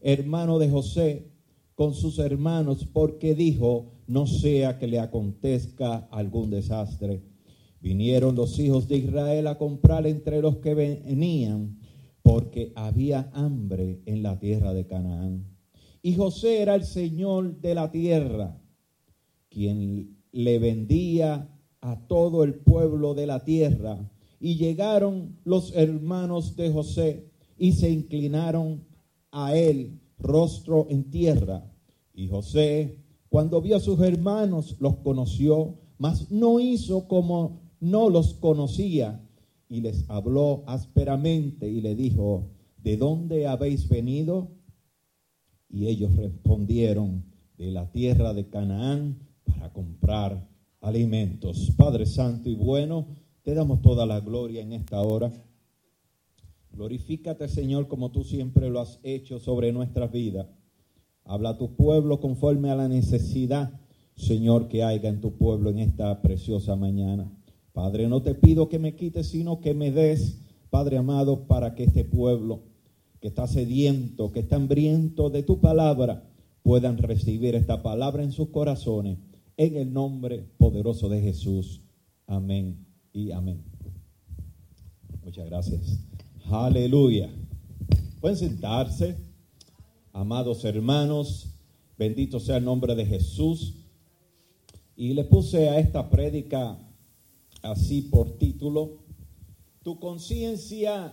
hermano 0.00 0.60
de 0.60 0.70
José, 0.70 1.32
con 1.74 1.94
sus 1.94 2.18
hermanos, 2.20 2.86
porque 2.92 3.34
dijo, 3.34 3.92
no 4.06 4.26
sea 4.26 4.78
que 4.78 4.86
le 4.86 5.00
acontezca 5.00 6.08
algún 6.10 6.50
desastre. 6.50 7.22
Vinieron 7.80 8.34
los 8.34 8.58
hijos 8.58 8.88
de 8.88 8.98
Israel 8.98 9.46
a 9.46 9.56
comprar 9.56 10.06
entre 10.06 10.42
los 10.42 10.58
que 10.58 10.74
venían, 10.74 11.78
porque 12.22 12.72
había 12.76 13.30
hambre 13.32 14.02
en 14.04 14.22
la 14.22 14.38
tierra 14.38 14.74
de 14.74 14.86
Canaán. 14.86 15.46
Y 16.02 16.14
José 16.14 16.60
era 16.60 16.74
el 16.74 16.84
Señor 16.84 17.60
de 17.60 17.74
la 17.74 17.90
tierra, 17.90 18.58
quien 19.48 20.16
le 20.32 20.58
vendía 20.58 21.48
a 21.80 22.06
todo 22.06 22.44
el 22.44 22.54
pueblo 22.54 23.14
de 23.14 23.26
la 23.26 23.44
tierra. 23.44 23.98
Y 24.40 24.56
llegaron 24.56 25.38
los 25.44 25.74
hermanos 25.74 26.56
de 26.56 26.70
José 26.70 27.30
y 27.58 27.72
se 27.72 27.90
inclinaron 27.90 28.84
a 29.32 29.56
él 29.56 30.00
rostro 30.18 30.86
en 30.90 31.10
tierra. 31.10 31.64
Y 32.14 32.28
José, 32.28 32.98
cuando 33.28 33.60
vio 33.60 33.76
a 33.76 33.80
sus 33.80 34.00
hermanos, 34.00 34.76
los 34.80 34.96
conoció, 34.96 35.76
mas 35.98 36.30
no 36.30 36.60
hizo 36.60 37.06
como 37.08 37.69
no 37.80 38.08
los 38.08 38.34
conocía. 38.34 39.20
Y 39.68 39.80
les 39.80 40.08
habló 40.08 40.64
ásperamente 40.66 41.68
y 41.68 41.80
le 41.80 41.94
dijo, 41.94 42.50
¿de 42.78 42.96
dónde 42.96 43.46
habéis 43.46 43.88
venido? 43.88 44.50
Y 45.68 45.86
ellos 45.86 46.14
respondieron 46.16 47.24
de 47.56 47.70
la 47.70 47.90
tierra 47.92 48.34
de 48.34 48.48
Canaán 48.48 49.18
para 49.44 49.72
comprar 49.72 50.48
alimentos. 50.80 51.72
Padre 51.76 52.06
Santo 52.06 52.48
y 52.48 52.54
bueno, 52.54 53.06
te 53.42 53.54
damos 53.54 53.80
toda 53.82 54.06
la 54.06 54.20
gloria 54.20 54.62
en 54.62 54.72
esta 54.72 55.00
hora. 55.00 55.32
Glorifícate, 56.72 57.48
Señor, 57.48 57.88
como 57.88 58.10
tú 58.10 58.24
siempre 58.24 58.70
lo 58.70 58.80
has 58.80 58.98
hecho 59.02 59.38
sobre 59.38 59.72
nuestras 59.72 60.10
vidas. 60.10 60.46
Habla 61.24 61.50
a 61.50 61.58
tu 61.58 61.76
pueblo 61.76 62.20
conforme 62.20 62.70
a 62.70 62.76
la 62.76 62.88
necesidad, 62.88 63.78
Señor, 64.16 64.68
que 64.68 64.82
haya 64.82 65.08
en 65.08 65.20
tu 65.20 65.36
pueblo 65.36 65.70
en 65.70 65.78
esta 65.78 66.22
preciosa 66.22 66.76
mañana. 66.76 67.30
Padre, 67.72 68.08
no 68.08 68.22
te 68.22 68.34
pido 68.34 68.68
que 68.68 68.78
me 68.78 68.96
quites, 68.96 69.28
sino 69.28 69.60
que 69.60 69.74
me 69.74 69.90
des, 69.90 70.38
Padre 70.70 70.98
amado, 70.98 71.46
para 71.46 71.74
que 71.74 71.84
este 71.84 72.04
pueblo 72.04 72.62
que 73.20 73.28
está 73.28 73.46
sediento, 73.46 74.32
que 74.32 74.40
está 74.40 74.56
hambriento 74.56 75.30
de 75.30 75.42
tu 75.42 75.60
palabra, 75.60 76.24
puedan 76.62 76.98
recibir 76.98 77.54
esta 77.54 77.82
palabra 77.82 78.22
en 78.22 78.32
sus 78.32 78.48
corazones. 78.48 79.18
En 79.56 79.76
el 79.76 79.92
nombre 79.92 80.46
poderoso 80.58 81.08
de 81.08 81.20
Jesús. 81.20 81.82
Amén 82.26 82.86
y 83.12 83.30
amén. 83.30 83.62
Muchas 85.22 85.46
gracias. 85.46 86.00
Aleluya. 86.50 87.28
Pueden 88.20 88.38
sentarse, 88.38 89.16
amados 90.12 90.64
hermanos. 90.64 91.50
Bendito 91.98 92.40
sea 92.40 92.56
el 92.56 92.64
nombre 92.64 92.94
de 92.94 93.04
Jesús. 93.04 93.76
Y 94.96 95.12
le 95.12 95.24
puse 95.24 95.68
a 95.68 95.78
esta 95.78 96.08
prédica 96.08 96.78
así 97.62 98.02
por 98.02 98.38
título, 98.38 98.98
Tu 99.82 99.98
conciencia 99.98 101.12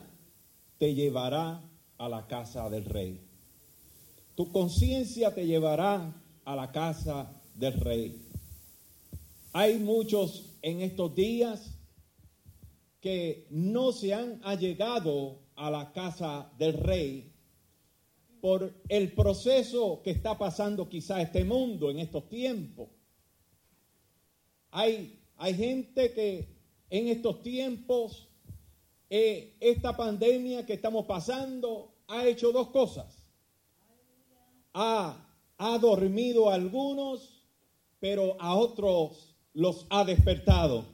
te 0.78 0.94
llevará 0.94 1.64
a 1.98 2.10
la 2.10 2.28
casa 2.28 2.70
del 2.70 2.86
rey. 2.86 3.22
Tu 4.36 4.52
conciencia 4.52 5.34
te 5.34 5.46
llevará 5.46 6.14
a 6.46 6.56
la 6.56 6.72
casa 6.72 7.34
del 7.56 7.74
rey. 7.74 8.22
Hay 9.54 9.80
muchos 9.80 10.54
en 10.62 10.82
estos 10.82 11.16
días 11.16 11.74
que 13.02 13.48
no 13.50 13.92
se 13.92 14.14
han 14.14 14.40
allegado 14.44 15.40
a 15.56 15.72
la 15.72 15.92
casa 15.92 16.52
del 16.58 16.74
rey 16.74 17.34
por 18.42 18.74
el 18.88 19.14
proceso 19.14 20.02
que 20.04 20.12
está 20.12 20.38
pasando 20.38 20.88
quizá 20.88 21.22
este 21.22 21.44
mundo 21.44 21.90
en 21.90 22.00
estos 22.00 22.30
tiempos. 22.30 22.90
Hay, 24.72 25.17
hay 25.38 25.54
gente 25.54 26.14
que 26.14 26.48
en 26.90 27.08
estos 27.08 27.42
tiempos 27.44 28.28
eh, 29.10 29.56
esta 29.60 29.96
pandemia 29.96 30.66
que 30.66 30.74
estamos 30.74 31.06
pasando 31.06 31.94
ha 32.08 32.26
hecho 32.26 32.52
dos 32.52 32.70
cosas. 32.70 33.24
Ha, 34.74 35.26
ha 35.58 35.78
dormido 35.78 36.50
a 36.50 36.56
algunos, 36.56 37.44
pero 38.00 38.40
a 38.40 38.56
otros 38.56 39.36
los 39.54 39.86
ha 39.90 40.04
despertado. 40.04 40.86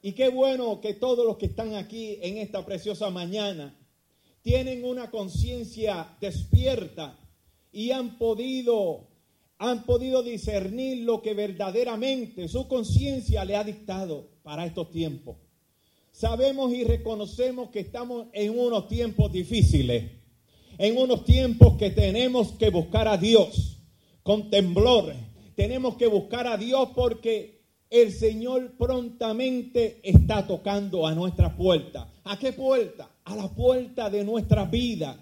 Y 0.00 0.12
qué 0.12 0.28
bueno 0.28 0.80
que 0.80 0.94
todos 0.94 1.24
los 1.24 1.36
que 1.36 1.46
están 1.46 1.74
aquí 1.74 2.18
en 2.22 2.38
esta 2.38 2.64
preciosa 2.64 3.10
mañana 3.10 3.78
tienen 4.42 4.84
una 4.84 5.10
conciencia 5.10 6.16
despierta 6.20 7.16
y 7.70 7.92
han 7.92 8.18
podido 8.18 9.11
han 9.62 9.84
podido 9.84 10.24
discernir 10.24 11.04
lo 11.04 11.22
que 11.22 11.34
verdaderamente 11.34 12.48
su 12.48 12.66
conciencia 12.66 13.44
le 13.44 13.54
ha 13.54 13.62
dictado 13.62 14.26
para 14.42 14.66
estos 14.66 14.90
tiempos. 14.90 15.36
Sabemos 16.10 16.72
y 16.72 16.82
reconocemos 16.82 17.70
que 17.70 17.78
estamos 17.78 18.26
en 18.32 18.58
unos 18.58 18.88
tiempos 18.88 19.30
difíciles, 19.30 20.10
en 20.78 20.98
unos 20.98 21.24
tiempos 21.24 21.76
que 21.78 21.90
tenemos 21.90 22.50
que 22.54 22.70
buscar 22.70 23.06
a 23.06 23.16
Dios 23.16 23.78
con 24.24 24.50
temblor. 24.50 25.14
Tenemos 25.54 25.96
que 25.96 26.08
buscar 26.08 26.48
a 26.48 26.56
Dios 26.56 26.88
porque 26.92 27.62
el 27.88 28.10
Señor 28.10 28.72
prontamente 28.76 30.00
está 30.02 30.44
tocando 30.44 31.06
a 31.06 31.14
nuestra 31.14 31.56
puerta. 31.56 32.12
¿A 32.24 32.36
qué 32.36 32.52
puerta? 32.52 33.12
A 33.24 33.36
la 33.36 33.48
puerta 33.48 34.10
de 34.10 34.24
nuestra 34.24 34.64
vida. 34.64 35.16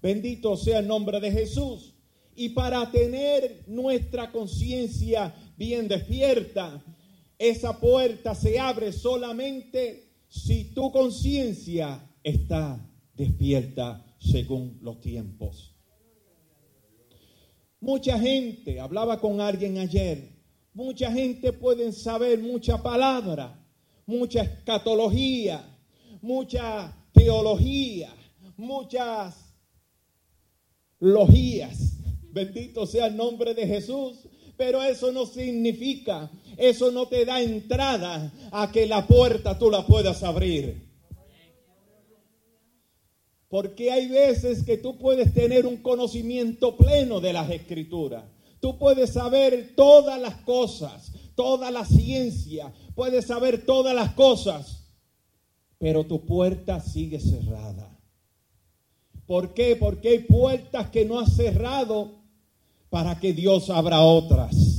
Bendito 0.00 0.56
sea 0.56 0.78
el 0.78 0.86
nombre 0.86 1.18
de 1.18 1.32
Jesús. 1.32 1.94
Y 2.40 2.48
para 2.48 2.90
tener 2.90 3.64
nuestra 3.66 4.32
conciencia 4.32 5.34
bien 5.58 5.86
despierta, 5.88 6.82
esa 7.38 7.78
puerta 7.78 8.34
se 8.34 8.58
abre 8.58 8.94
solamente 8.94 10.08
si 10.26 10.72
tu 10.72 10.90
conciencia 10.90 12.02
está 12.24 12.80
despierta 13.14 14.02
según 14.18 14.78
los 14.80 15.02
tiempos. 15.02 15.74
Mucha 17.78 18.18
gente, 18.18 18.80
hablaba 18.80 19.20
con 19.20 19.42
alguien 19.42 19.76
ayer, 19.76 20.30
mucha 20.72 21.12
gente 21.12 21.52
puede 21.52 21.92
saber 21.92 22.38
mucha 22.38 22.82
palabra, 22.82 23.62
mucha 24.06 24.40
escatología, 24.40 25.62
mucha 26.22 26.90
teología, 27.12 28.14
muchas 28.56 29.52
logías. 31.00 31.99
Bendito 32.32 32.86
sea 32.86 33.06
el 33.06 33.16
nombre 33.16 33.54
de 33.54 33.66
Jesús. 33.66 34.18
Pero 34.60 34.82
eso 34.82 35.10
no 35.10 35.24
significa, 35.24 36.30
eso 36.58 36.90
no 36.90 37.08
te 37.08 37.24
da 37.24 37.40
entrada 37.40 38.30
a 38.52 38.70
que 38.70 38.84
la 38.84 39.06
puerta 39.06 39.58
tú 39.58 39.70
la 39.70 39.86
puedas 39.86 40.22
abrir. 40.22 40.86
Porque 43.48 43.90
hay 43.90 44.08
veces 44.08 44.62
que 44.62 44.76
tú 44.76 44.98
puedes 44.98 45.32
tener 45.32 45.66
un 45.66 45.78
conocimiento 45.78 46.76
pleno 46.76 47.20
de 47.20 47.32
las 47.32 47.48
escrituras. 47.50 48.24
Tú 48.60 48.76
puedes 48.76 49.14
saber 49.14 49.72
todas 49.74 50.20
las 50.20 50.36
cosas, 50.42 51.10
toda 51.34 51.70
la 51.70 51.86
ciencia, 51.86 52.70
puedes 52.94 53.26
saber 53.26 53.64
todas 53.64 53.94
las 53.94 54.12
cosas, 54.12 54.90
pero 55.78 56.04
tu 56.04 56.26
puerta 56.26 56.80
sigue 56.80 57.18
cerrada. 57.18 57.98
¿Por 59.26 59.54
qué? 59.54 59.74
Porque 59.74 60.10
hay 60.10 60.18
puertas 60.18 60.90
que 60.90 61.06
no 61.06 61.18
has 61.18 61.34
cerrado 61.34 62.19
para 62.90 63.18
que 63.18 63.32
Dios 63.32 63.70
abra 63.70 64.02
otras. 64.02 64.70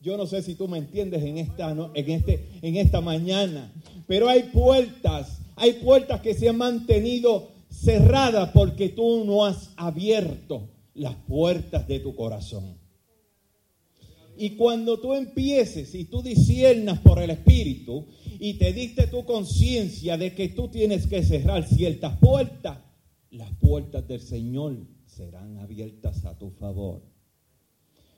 Yo 0.00 0.16
no 0.16 0.26
sé 0.26 0.42
si 0.42 0.54
tú 0.54 0.66
me 0.66 0.78
entiendes 0.78 1.22
en 1.22 1.36
esta, 1.36 1.70
en 1.70 2.10
este, 2.10 2.48
en 2.62 2.76
esta 2.76 3.02
mañana, 3.02 3.70
pero 4.06 4.30
hay 4.30 4.44
puertas, 4.44 5.42
hay 5.56 5.74
puertas 5.74 6.22
que 6.22 6.32
se 6.32 6.48
han 6.48 6.56
mantenido 6.56 7.50
cerradas 7.70 8.50
porque 8.52 8.88
tú 8.88 9.24
no 9.26 9.44
has 9.44 9.70
abierto 9.76 10.70
las 10.94 11.14
puertas 11.14 11.86
de 11.86 12.00
tu 12.00 12.14
corazón. 12.14 12.78
Y 14.38 14.56
cuando 14.56 14.98
tú 14.98 15.12
empieces 15.12 15.94
y 15.94 16.06
tú 16.06 16.22
disiernas 16.22 17.00
por 17.00 17.20
el 17.20 17.28
Espíritu 17.28 18.06
y 18.38 18.54
te 18.54 18.72
diste 18.72 19.06
tu 19.06 19.26
conciencia 19.26 20.16
de 20.16 20.34
que 20.34 20.48
tú 20.48 20.68
tienes 20.68 21.06
que 21.06 21.22
cerrar 21.22 21.68
ciertas 21.68 22.16
puertas, 22.16 22.78
las 23.30 23.50
puertas 23.60 24.08
del 24.08 24.22
Señor 24.22 24.78
serán 25.20 25.58
abiertas 25.58 26.24
a 26.24 26.38
tu 26.38 26.48
favor. 26.48 27.02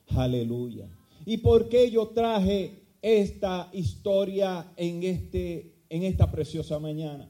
Aleluya. 0.06 0.88
¿Y 1.26 1.38
por 1.38 1.68
qué 1.68 1.90
yo 1.90 2.10
traje 2.10 2.84
esta 3.02 3.68
historia 3.72 4.72
en, 4.76 5.02
este, 5.02 5.82
en 5.88 6.04
esta 6.04 6.30
preciosa 6.30 6.78
mañana? 6.78 7.28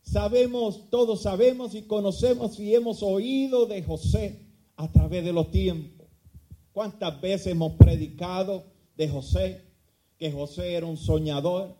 Sabemos, 0.00 0.88
todos 0.88 1.20
sabemos 1.20 1.74
y 1.74 1.82
conocemos 1.82 2.58
y 2.58 2.74
hemos 2.74 3.02
oído 3.02 3.66
de 3.66 3.82
José 3.82 4.46
a 4.76 4.90
través 4.90 5.24
de 5.24 5.34
los 5.34 5.50
tiempos. 5.50 6.06
¿Cuántas 6.72 7.20
veces 7.20 7.48
hemos 7.48 7.72
predicado 7.72 8.64
de 8.96 9.10
José? 9.10 9.60
Que 10.16 10.32
José 10.32 10.72
era 10.72 10.86
un 10.86 10.96
soñador, 10.96 11.76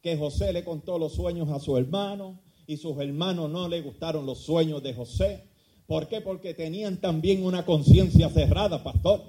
que 0.00 0.16
José 0.16 0.52
le 0.52 0.62
contó 0.62 1.00
los 1.00 1.14
sueños 1.14 1.48
a 1.48 1.58
su 1.58 1.76
hermano 1.76 2.40
y 2.68 2.76
sus 2.76 2.96
hermanos 2.98 3.50
no 3.50 3.68
le 3.68 3.80
gustaron 3.80 4.24
los 4.24 4.38
sueños 4.38 4.84
de 4.84 4.94
José. 4.94 5.51
¿Por 5.86 6.08
qué? 6.08 6.20
Porque 6.20 6.54
tenían 6.54 7.00
también 7.00 7.44
una 7.44 7.64
conciencia 7.64 8.28
cerrada, 8.30 8.82
pastor. 8.82 9.22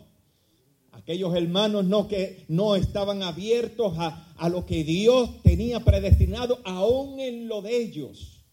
Aquellos 0.91 1.35
hermanos 1.35 1.85
no 1.85 2.07
que 2.07 2.45
no 2.47 2.75
estaban 2.75 3.23
abiertos 3.23 3.93
a, 3.97 4.33
a 4.37 4.49
lo 4.49 4.65
que 4.65 4.83
Dios 4.83 5.41
tenía 5.41 5.79
predestinado 5.81 6.59
aún 6.63 7.19
en 7.19 7.47
lo 7.47 7.61
de 7.61 7.77
ellos. 7.77 8.45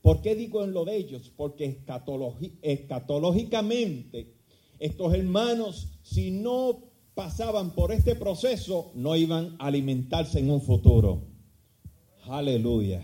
¿Por 0.00 0.22
qué 0.22 0.34
digo 0.34 0.64
en 0.64 0.72
lo 0.72 0.84
de 0.84 0.96
ellos? 0.96 1.30
Porque 1.36 1.64
escatológicamente 2.62 4.38
estos 4.78 5.12
hermanos, 5.12 5.88
si 6.02 6.30
no 6.30 6.84
pasaban 7.14 7.74
por 7.74 7.90
este 7.90 8.14
proceso, 8.14 8.92
no 8.94 9.16
iban 9.16 9.56
a 9.58 9.66
alimentarse 9.66 10.38
en 10.38 10.50
un 10.50 10.62
futuro. 10.62 11.22
Aleluya. 12.24 13.02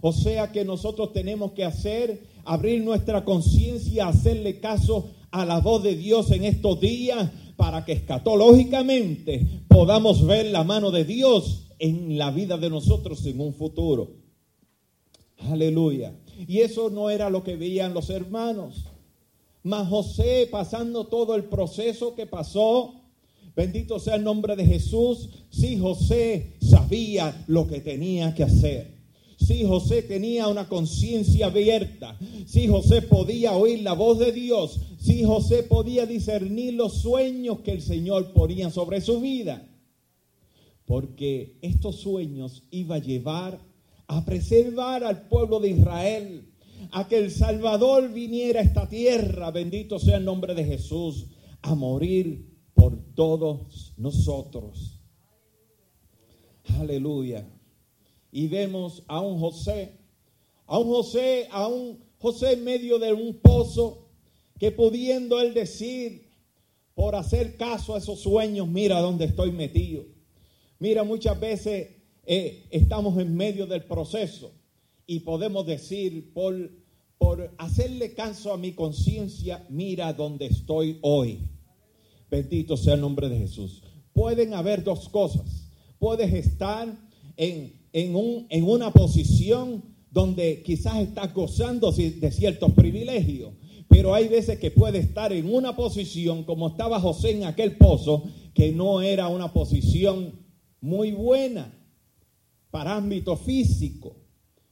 O 0.00 0.12
sea 0.12 0.50
que 0.50 0.64
nosotros 0.64 1.12
tenemos 1.12 1.52
que 1.52 1.64
hacer, 1.64 2.22
abrir 2.44 2.82
nuestra 2.82 3.24
conciencia, 3.24 4.08
hacerle 4.08 4.60
caso 4.60 5.10
a 5.30 5.44
la 5.44 5.60
voz 5.60 5.82
de 5.82 5.96
Dios 5.96 6.30
en 6.30 6.44
estos 6.44 6.80
días 6.80 7.30
para 7.56 7.84
que 7.84 7.92
escatológicamente 7.92 9.64
podamos 9.68 10.26
ver 10.26 10.46
la 10.46 10.64
mano 10.64 10.90
de 10.90 11.04
Dios 11.04 11.68
en 11.78 12.18
la 12.18 12.30
vida 12.30 12.56
de 12.58 12.70
nosotros 12.70 13.24
en 13.26 13.40
un 13.40 13.54
futuro. 13.54 14.10
Aleluya. 15.38 16.14
Y 16.46 16.58
eso 16.58 16.90
no 16.90 17.10
era 17.10 17.30
lo 17.30 17.42
que 17.42 17.56
veían 17.56 17.94
los 17.94 18.10
hermanos. 18.10 18.86
Mas 19.62 19.88
José, 19.88 20.48
pasando 20.50 21.06
todo 21.06 21.34
el 21.34 21.44
proceso 21.44 22.14
que 22.14 22.26
pasó, 22.26 22.94
bendito 23.54 23.98
sea 23.98 24.16
el 24.16 24.24
nombre 24.24 24.56
de 24.56 24.66
Jesús, 24.66 25.28
sí 25.50 25.78
José 25.78 26.54
sabía 26.60 27.44
lo 27.46 27.66
que 27.66 27.80
tenía 27.80 28.34
que 28.34 28.42
hacer. 28.44 29.01
Sí 29.46 29.64
José 29.64 30.02
tenía 30.02 30.48
una 30.48 30.68
conciencia 30.68 31.46
abierta. 31.46 32.18
Sí 32.46 32.68
José 32.68 33.02
podía 33.02 33.52
oír 33.52 33.82
la 33.82 33.92
voz 33.92 34.18
de 34.18 34.32
Dios. 34.32 34.80
Sí 34.98 35.24
José 35.24 35.64
podía 35.64 36.06
discernir 36.06 36.74
los 36.74 37.02
sueños 37.02 37.60
que 37.60 37.72
el 37.72 37.82
Señor 37.82 38.32
ponía 38.32 38.70
sobre 38.70 39.00
su 39.00 39.20
vida. 39.20 39.68
Porque 40.86 41.58
estos 41.62 41.96
sueños 41.96 42.62
iba 42.70 42.96
a 42.96 43.00
llevar 43.00 43.60
a 44.06 44.24
preservar 44.24 45.04
al 45.04 45.28
pueblo 45.28 45.58
de 45.58 45.70
Israel, 45.70 46.52
a 46.90 47.08
que 47.08 47.16
el 47.18 47.30
Salvador 47.30 48.12
viniera 48.12 48.60
a 48.60 48.62
esta 48.62 48.88
tierra, 48.88 49.50
bendito 49.50 49.98
sea 49.98 50.18
el 50.18 50.24
nombre 50.24 50.54
de 50.54 50.64
Jesús, 50.64 51.28
a 51.62 51.74
morir 51.74 52.46
por 52.74 52.96
todos 53.14 53.94
nosotros. 53.96 55.00
Aleluya. 56.78 57.46
Y 58.32 58.48
vemos 58.48 59.04
a 59.06 59.20
un 59.20 59.38
José, 59.38 59.92
a 60.66 60.78
un 60.78 60.88
José, 60.88 61.46
a 61.50 61.68
un 61.68 61.98
José 62.18 62.54
en 62.54 62.64
medio 62.64 62.98
de 62.98 63.12
un 63.12 63.34
pozo, 63.34 64.08
que 64.58 64.70
pudiendo 64.70 65.40
él 65.40 65.54
decir, 65.54 66.30
por 66.94 67.14
hacer 67.14 67.56
caso 67.56 67.94
a 67.94 67.98
esos 67.98 68.20
sueños, 68.20 68.68
mira 68.68 69.00
dónde 69.00 69.26
estoy 69.26 69.52
metido. 69.52 70.04
Mira, 70.78 71.04
muchas 71.04 71.38
veces 71.38 71.90
eh, 72.24 72.66
estamos 72.70 73.18
en 73.18 73.36
medio 73.36 73.66
del 73.66 73.84
proceso 73.84 74.52
y 75.06 75.20
podemos 75.20 75.66
decir, 75.66 76.32
por, 76.32 76.70
por 77.18 77.52
hacerle 77.58 78.14
caso 78.14 78.52
a 78.52 78.56
mi 78.56 78.72
conciencia, 78.72 79.66
mira 79.68 80.12
dónde 80.12 80.46
estoy 80.46 80.98
hoy. 81.02 81.40
Bendito 82.30 82.76
sea 82.76 82.94
el 82.94 83.00
nombre 83.00 83.28
de 83.28 83.38
Jesús. 83.38 83.82
Pueden 84.12 84.54
haber 84.54 84.82
dos 84.84 85.08
cosas. 85.08 85.70
Puedes 85.98 86.32
estar 86.32 86.88
en, 87.36 87.81
en, 87.92 88.14
un, 88.14 88.46
en 88.48 88.64
una 88.64 88.90
posición 88.92 89.84
donde 90.10 90.62
quizás 90.62 90.98
estás 90.98 91.32
gozando 91.32 91.90
de 91.90 92.30
ciertos 92.30 92.72
privilegios, 92.72 93.52
pero 93.88 94.14
hay 94.14 94.28
veces 94.28 94.58
que 94.58 94.70
puede 94.70 94.98
estar 94.98 95.32
en 95.32 95.52
una 95.52 95.76
posición 95.76 96.44
como 96.44 96.68
estaba 96.68 97.00
José 97.00 97.32
en 97.32 97.44
aquel 97.44 97.76
pozo, 97.76 98.24
que 98.54 98.72
no 98.72 99.02
era 99.02 99.28
una 99.28 99.52
posición 99.52 100.32
muy 100.80 101.12
buena 101.12 101.72
para 102.70 102.96
ámbito 102.96 103.36
físico. 103.36 104.16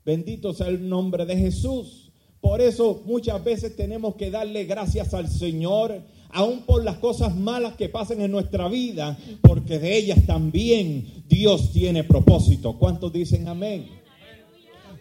Bendito 0.05 0.53
sea 0.53 0.69
el 0.69 0.89
nombre 0.89 1.27
de 1.27 1.37
Jesús. 1.37 2.13
Por 2.41 2.61
eso 2.61 3.03
muchas 3.05 3.43
veces 3.45 3.77
tenemos 3.77 4.17
que 4.17 4.31
darle 4.31 4.65
gracias 4.65 5.13
al 5.13 5.29
Señor, 5.29 6.03
aun 6.33 6.63
por 6.63 6.85
las 6.85 6.97
cosas 6.99 7.37
malas 7.37 7.75
que 7.75 7.89
pasan 7.89 8.21
en 8.21 8.31
nuestra 8.31 8.69
vida, 8.69 9.19
porque 9.43 9.79
de 9.79 9.97
ellas 9.97 10.27
también 10.27 11.25
Dios 11.29 11.73
tiene 11.73 12.05
propósito. 12.05 12.79
¿Cuántos 12.79 13.13
dicen 13.13 13.49
amén? 13.49 14.01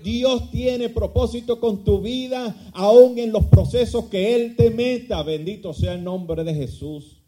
Dios 0.04 0.50
tiene 0.50 0.90
propósito 0.90 1.60
con 1.60 1.84
tu 1.84 2.00
vida, 2.02 2.56
aun 2.74 3.18
en 3.20 3.32
los 3.32 3.46
procesos 3.46 4.06
que 4.06 4.36
Él 4.36 4.56
te 4.56 4.70
meta. 4.70 5.24
Bendito 5.24 5.74
sea 5.74 5.94
el 5.94 6.04
nombre 6.04 6.44
de 6.44 6.54
Jesús. 6.54 7.22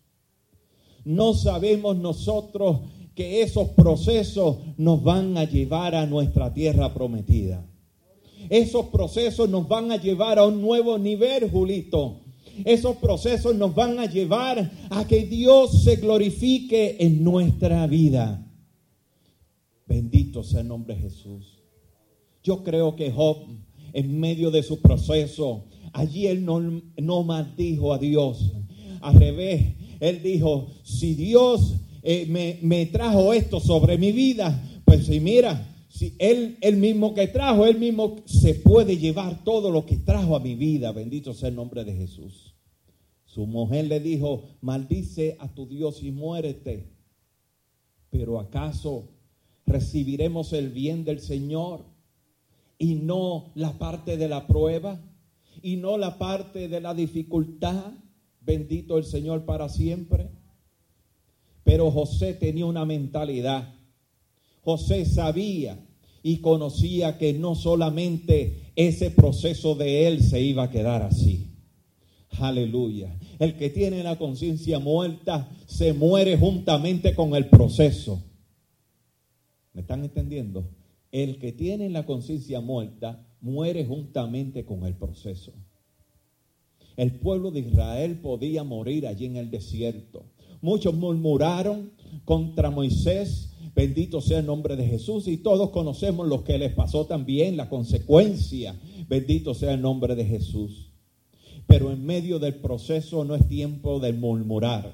No 1.04 1.34
sabemos 1.34 1.98
nosotros 1.98 2.82
que 3.16 3.42
esos 3.42 3.70
procesos 3.70 4.58
nos 4.78 5.04
van 5.04 5.38
a 5.38 5.44
llevar 5.44 5.96
a 5.96 6.06
nuestra 6.06 6.54
tierra 6.54 6.94
prometida. 6.94 7.66
Esos 8.50 8.88
procesos 8.88 9.50
nos 9.50 9.68
van 9.68 9.92
a 9.92 9.98
llevar 9.98 10.40
a 10.40 10.46
un 10.46 10.62
nuevo 10.62 10.98
nivel, 10.98 11.50
Julito. 11.50 12.21
Esos 12.66 12.98
procesos 12.98 13.56
nos 13.56 13.74
van 13.74 14.00
a 14.00 14.06
llevar 14.06 14.72
a 14.90 15.08
que 15.08 15.26
Dios 15.26 15.84
se 15.84 15.98
glorifique 15.98 16.98
en 17.00 17.24
nuestra 17.24 17.88
vida. 17.88 18.46
Bendito 19.88 20.44
sea 20.44 20.62
el 20.62 20.68
nombre 20.68 20.96
de 20.96 21.02
Jesús. 21.02 21.60
Yo 22.44 22.64
creo 22.64 22.96
que 22.96 23.12
Job, 23.12 23.38
en 23.94 24.20
medio 24.20 24.52
de 24.52 24.64
su 24.64 24.82
proceso, 24.82 25.66
allí 25.94 26.28
él 26.28 26.46
no, 26.46 26.82
no 26.98 27.24
maldijo 27.24 27.94
a 27.94 27.98
Dios. 27.98 28.54
Al 29.02 29.16
revés, 29.16 29.76
él 30.00 30.22
dijo, 30.24 30.68
si 30.84 31.14
Dios 31.14 31.76
eh, 32.04 32.58
me, 32.62 32.86
trajo 32.88 33.34
esto 33.34 33.60
sobre 33.60 33.98
mi 33.98 34.12
vida, 34.12 34.60
pues 34.86 35.06
si 35.06 35.20
mira, 35.20 35.71
él, 36.20 36.58
el 36.62 36.78
mismo 36.78 37.14
que 37.14 37.28
trajo, 37.28 37.66
él 37.66 37.78
mismo 37.78 38.18
se 38.26 38.56
puede 38.56 38.98
llevar 38.98 39.44
todo 39.44 39.72
lo 39.72 39.86
que 39.86 39.98
trajo 39.98 40.36
a 40.36 40.40
mi 40.40 40.56
vida. 40.56 40.92
Bendito 40.92 41.34
sea 41.34 41.50
el 41.50 41.56
nombre 41.56 41.84
de 41.84 41.94
Jesús. 41.94 42.56
Su 43.26 43.46
mujer 43.46 43.88
le 43.88 44.00
dijo, 44.00 44.44
maldice 44.62 45.38
a 45.40 45.48
tu 45.54 45.66
Dios 45.66 46.04
y 46.04 46.12
muérete. 46.12 46.92
Pero 48.10 48.40
acaso 48.40 49.10
recibiremos 49.66 50.52
el 50.54 50.70
bien 50.70 51.06
del 51.06 51.20
Señor 51.20 51.86
y 52.78 52.96
no 52.96 53.52
la 53.56 53.78
parte 53.78 54.18
de 54.18 54.28
la 54.28 54.48
prueba 54.48 55.00
y 55.62 55.78
no 55.78 55.98
la 55.98 56.18
parte 56.18 56.68
de 56.68 56.82
la 56.82 56.94
dificultad. 56.94 57.94
Bendito 58.42 58.98
el 58.98 59.06
Señor 59.06 59.46
para 59.46 59.70
siempre. 59.70 60.30
Pero 61.64 61.92
José 61.92 62.34
tenía 62.34 62.66
una 62.66 62.86
mentalidad. 62.86 63.74
José 64.64 65.06
sabía 65.06 65.80
y 66.24 66.38
conocía 66.38 67.18
que 67.18 67.34
no 67.34 67.56
solamente 67.56 68.72
ese 68.76 69.12
proceso 69.12 69.76
de 69.76 70.08
él 70.08 70.22
se 70.22 70.42
iba 70.42 70.64
a 70.64 70.70
quedar 70.70 71.02
así. 71.02 71.48
Aleluya. 72.40 73.18
El 73.40 73.56
que 73.56 73.70
tiene 73.70 74.04
la 74.04 74.18
conciencia 74.18 74.80
muerta 74.80 75.50
se 75.66 75.94
muere 75.94 76.38
juntamente 76.38 77.14
con 77.16 77.36
el 77.36 77.48
proceso. 77.50 78.24
¿Me 79.74 79.82
están 79.82 80.04
entendiendo? 80.04 80.70
El 81.12 81.40
que 81.40 81.52
tiene 81.52 81.90
la 81.90 82.06
conciencia 82.06 82.62
muerta 82.62 83.28
muere 83.42 83.86
juntamente 83.86 84.66
con 84.66 84.86
el 84.86 84.96
proceso. 84.96 85.52
El 86.98 87.14
pueblo 87.14 87.52
de 87.52 87.62
Israel 87.62 88.20
podía 88.20 88.64
morir 88.64 89.08
allí 89.08 89.26
en 89.26 89.38
el 89.38 89.50
desierto. 89.50 90.26
Muchos 90.62 90.94
murmuraron 90.94 91.92
contra 92.26 92.70
Moisés, 92.70 93.54
bendito 93.74 94.22
sea 94.22 94.40
el 94.40 94.46
nombre 94.46 94.76
de 94.76 94.86
Jesús, 94.86 95.28
y 95.28 95.38
todos 95.38 95.70
conocemos 95.70 96.28
lo 96.28 96.44
que 96.44 96.58
les 96.58 96.74
pasó 96.74 97.06
también, 97.06 97.58
la 97.58 97.70
consecuencia, 97.70 98.76
bendito 99.08 99.54
sea 99.54 99.74
el 99.74 99.82
nombre 99.82 100.16
de 100.16 100.26
Jesús. 100.26 100.92
Pero 101.68 101.92
en 101.92 102.06
medio 102.06 102.40
del 102.40 102.56
proceso 102.56 103.24
no 103.24 103.36
es 103.36 103.48
tiempo 103.48 104.00
de 104.00 104.14
murmurar. 104.14 104.92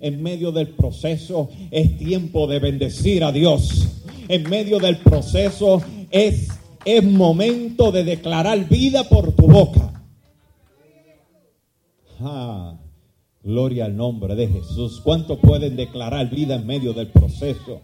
En 0.00 0.22
medio 0.22 0.52
del 0.52 0.68
proceso 0.68 1.48
es 1.72 1.98
tiempo 1.98 2.46
de 2.46 2.60
bendecir 2.60 3.24
a 3.24 3.32
Dios. 3.32 3.88
En 4.28 4.48
medio 4.48 4.78
del 4.78 4.98
proceso 4.98 5.82
es, 6.10 6.48
es 6.84 7.02
momento 7.02 7.90
de 7.90 8.04
declarar 8.04 8.68
vida 8.68 9.08
por 9.08 9.32
tu 9.32 9.48
boca. 9.48 10.04
Ah, 12.20 12.78
gloria 13.42 13.86
al 13.86 13.96
nombre 13.96 14.36
de 14.36 14.46
Jesús. 14.46 15.00
¿Cuántos 15.02 15.38
pueden 15.40 15.74
declarar 15.74 16.30
vida 16.30 16.54
en 16.54 16.66
medio 16.66 16.92
del 16.92 17.08
proceso? 17.08 17.80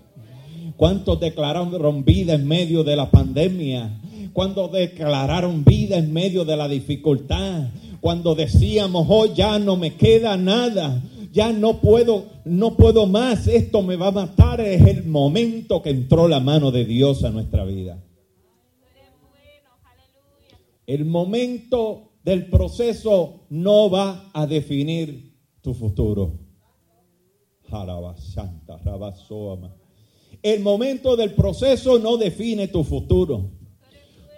¿Cuántos 0.76 1.18
declararon 1.20 2.04
vida 2.04 2.34
en 2.34 2.46
medio 2.46 2.84
de 2.84 2.96
la 2.96 3.10
pandemia? 3.10 3.98
¿Cuántos 4.32 4.70
declararon 4.72 5.64
vida 5.64 5.96
en 5.96 6.12
medio 6.12 6.44
de 6.44 6.56
la 6.56 6.68
dificultad? 6.68 7.70
Cuando 8.00 8.34
decíamos, 8.34 9.06
oh, 9.08 9.26
ya 9.26 9.58
no 9.58 9.76
me 9.76 9.94
queda 9.94 10.36
nada, 10.36 11.02
ya 11.32 11.52
no 11.52 11.80
puedo, 11.80 12.26
no 12.44 12.76
puedo 12.76 13.06
más, 13.06 13.46
esto 13.46 13.82
me 13.82 13.96
va 13.96 14.08
a 14.08 14.12
matar, 14.12 14.60
es 14.60 14.86
el 14.86 15.06
momento 15.06 15.80
que 15.82 15.90
entró 15.90 16.28
la 16.28 16.40
mano 16.40 16.70
de 16.70 16.84
Dios 16.84 17.24
a 17.24 17.30
nuestra 17.30 17.64
vida. 17.64 18.02
El 20.86 21.06
momento 21.06 22.12
del 22.22 22.50
proceso 22.50 23.46
no 23.48 23.90
va 23.90 24.30
a 24.34 24.46
definir 24.46 25.34
tu 25.62 25.74
futuro. 25.74 26.38
El 30.46 30.60
momento 30.60 31.16
del 31.16 31.34
proceso 31.34 31.98
no 31.98 32.16
define 32.16 32.68
tu 32.68 32.84
futuro. 32.84 33.50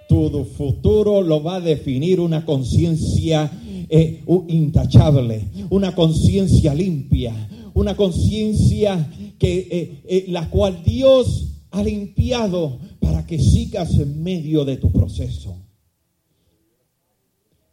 Tu 0.08 0.42
futuro 0.56 1.20
lo 1.20 1.42
va 1.42 1.56
a 1.56 1.60
definir 1.60 2.18
una 2.18 2.46
conciencia 2.46 3.52
eh, 3.90 4.24
intachable, 4.48 5.50
una 5.68 5.94
conciencia 5.94 6.74
limpia, 6.74 7.34
una 7.74 7.94
conciencia 7.94 9.06
que 9.38 9.68
eh, 9.70 10.02
eh, 10.08 10.24
la 10.28 10.48
cual 10.48 10.82
Dios 10.82 11.66
ha 11.72 11.82
limpiado 11.82 12.78
para 13.00 13.26
que 13.26 13.38
sigas 13.38 13.92
en 13.98 14.22
medio 14.22 14.64
de 14.64 14.78
tu 14.78 14.90
proceso. 14.90 15.58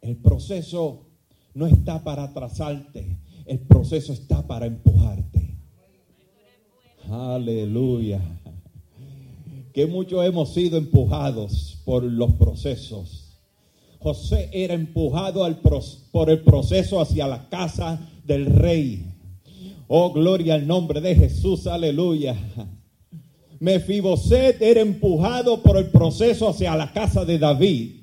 El 0.02 0.16
proceso 0.16 1.06
no 1.54 1.66
está 1.66 2.04
para 2.04 2.24
atrasarte, 2.24 3.16
el 3.46 3.60
proceso 3.60 4.12
está 4.12 4.46
para 4.46 4.66
empujarte. 4.66 5.45
Aleluya. 7.10 8.20
Que 9.72 9.86
muchos 9.86 10.24
hemos 10.24 10.52
sido 10.54 10.78
empujados 10.78 11.78
por 11.84 12.02
los 12.02 12.32
procesos. 12.32 13.40
José 13.98 14.50
era 14.52 14.74
empujado 14.74 15.44
al 15.44 15.58
por 16.12 16.30
el 16.30 16.40
proceso 16.40 17.00
hacia 17.00 17.26
la 17.26 17.48
casa 17.48 18.00
del 18.24 18.46
rey. 18.46 19.04
Oh, 19.88 20.12
gloria 20.12 20.54
al 20.54 20.66
nombre 20.66 21.00
de 21.00 21.14
Jesús, 21.14 21.66
aleluya. 21.66 22.36
Mefiboset 23.60 24.60
era 24.60 24.80
empujado 24.80 25.62
por 25.62 25.76
el 25.76 25.86
proceso 25.86 26.48
hacia 26.48 26.76
la 26.76 26.92
casa 26.92 27.24
de 27.24 27.38
David. 27.38 27.95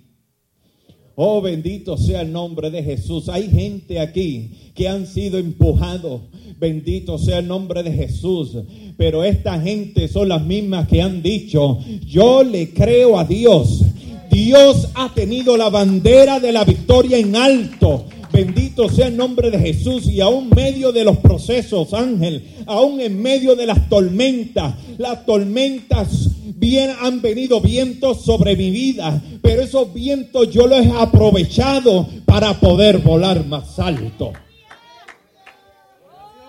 Oh, 1.15 1.41
bendito 1.41 1.95
sea 1.95 2.21
el 2.21 2.31
nombre 2.31 2.71
de 2.71 2.81
Jesús. 2.81 3.29
Hay 3.29 3.49
gente 3.49 3.99
aquí 3.99 4.49
que 4.73 4.87
han 4.87 5.05
sido 5.05 5.37
empujados. 5.37 6.21
Bendito 6.59 7.19
sea 7.19 7.39
el 7.39 7.47
nombre 7.47 7.83
de 7.83 7.91
Jesús. 7.91 8.57
Pero 8.97 9.23
esta 9.23 9.59
gente 9.61 10.07
son 10.07 10.29
las 10.29 10.43
mismas 10.43 10.87
que 10.87 11.01
han 11.01 11.21
dicho, 11.21 11.79
yo 12.07 12.43
le 12.43 12.73
creo 12.73 13.19
a 13.19 13.25
Dios. 13.25 13.83
Dios 14.31 14.89
ha 14.95 15.13
tenido 15.13 15.55
la 15.57 15.69
bandera 15.69 16.39
de 16.39 16.51
la 16.51 16.63
victoria 16.63 17.17
en 17.19 17.35
alto. 17.35 18.05
Bendito 18.33 18.89
sea 18.89 19.09
el 19.09 19.15
nombre 19.15 19.51
de 19.51 19.59
Jesús 19.59 20.07
y 20.07 20.19
aún 20.19 20.49
medio 20.49 20.91
de 20.91 21.03
los 21.03 21.17
procesos, 21.17 21.93
ángel, 21.93 22.43
aún 22.65 22.99
en 22.99 23.21
medio 23.21 23.55
de 23.55 23.67
las 23.67 23.87
tormentas, 23.87 24.73
las 24.97 25.23
tormentas 25.23 26.29
bien 26.55 26.89
han 26.99 27.21
venido 27.21 27.61
vientos 27.61 28.21
sobre 28.21 28.55
mi 28.55 28.71
vida, 28.71 29.21
pero 29.43 29.61
esos 29.61 29.93
vientos 29.93 30.49
yo 30.49 30.65
los 30.65 30.83
he 30.83 30.91
aprovechado 30.91 32.07
para 32.25 32.59
poder 32.59 32.97
volar 32.97 33.45
más 33.45 33.77
alto. 33.77 34.33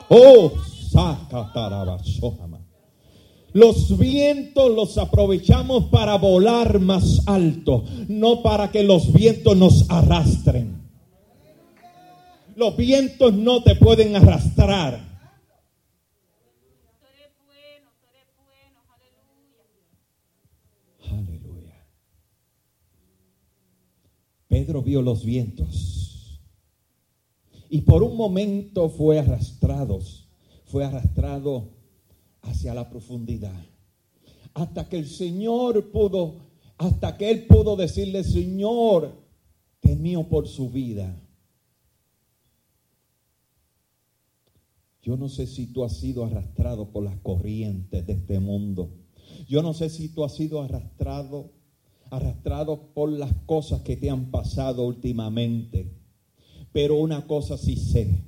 Oh, 0.09 0.53
los 3.53 3.99
vientos 3.99 4.71
los 4.75 4.97
aprovechamos 4.97 5.85
para 5.91 6.17
volar 6.17 6.81
más 6.81 7.21
alto, 7.27 7.85
no 8.09 8.43
para 8.43 8.71
que 8.71 8.83
los 8.83 9.13
vientos 9.13 9.55
nos 9.55 9.91
arrastren. 9.91 10.84
Los 12.57 12.77
vientos 12.77 13.35
no 13.35 13.63
te 13.63 13.75
pueden 13.75 14.15
arrastrar. 14.17 15.13
Aleluya. 21.11 21.87
Pedro 24.49 24.83
vio 24.83 25.03
los 25.03 25.25
vientos 25.25 25.95
y 27.75 27.81
por 27.81 28.05
un 28.05 28.17
momento 28.17 28.89
fue 28.89 29.19
arrastrado, 29.19 29.99
fue 30.67 30.85
arrastrado 30.85 31.71
hacia 32.43 32.73
la 32.73 32.89
profundidad. 32.89 33.65
Hasta 34.55 34.89
que 34.89 34.97
el 34.97 35.09
Señor 35.09 35.91
pudo, 35.91 36.37
hasta 36.79 37.17
que 37.17 37.33
él 37.33 37.47
pudo 37.47 37.75
decirle, 37.75 38.23
Señor, 38.23 39.13
temió 39.81 40.23
por 40.29 40.47
su 40.47 40.71
vida. 40.71 41.21
Yo 45.05 45.19
no 45.19 45.29
sé 45.29 45.47
si 45.47 45.67
tú 45.67 45.85
has 45.85 45.99
sido 45.99 46.25
arrastrado 46.25 46.91
por 46.91 47.05
las 47.05 47.17
corrientes 47.19 48.07
de 48.07 48.15
este 48.15 48.41
mundo. 48.41 48.89
Yo 49.47 49.63
no 49.63 49.75
sé 49.75 49.91
si 49.91 50.09
tú 50.09 50.25
has 50.25 50.35
sido 50.35 50.63
arrastrado, 50.63 51.53
arrastrado 52.11 52.89
por 52.95 53.11
las 53.11 53.33
cosas 53.45 53.83
que 53.83 53.97
te 53.97 54.09
han 54.09 54.31
pasado 54.31 54.87
últimamente. 54.87 55.93
Pero 56.73 56.99
una 56.99 57.27
cosa 57.27 57.59
sí 57.59 57.77
sé, 57.77 58.25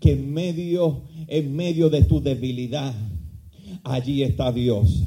que 0.00 0.12
en 0.12 0.34
medio, 0.34 1.02
en 1.28 1.54
medio 1.54 1.88
de 1.88 2.02
tu 2.02 2.20
debilidad, 2.20 2.94
allí 3.84 4.24
está 4.24 4.50
Dios. 4.50 5.04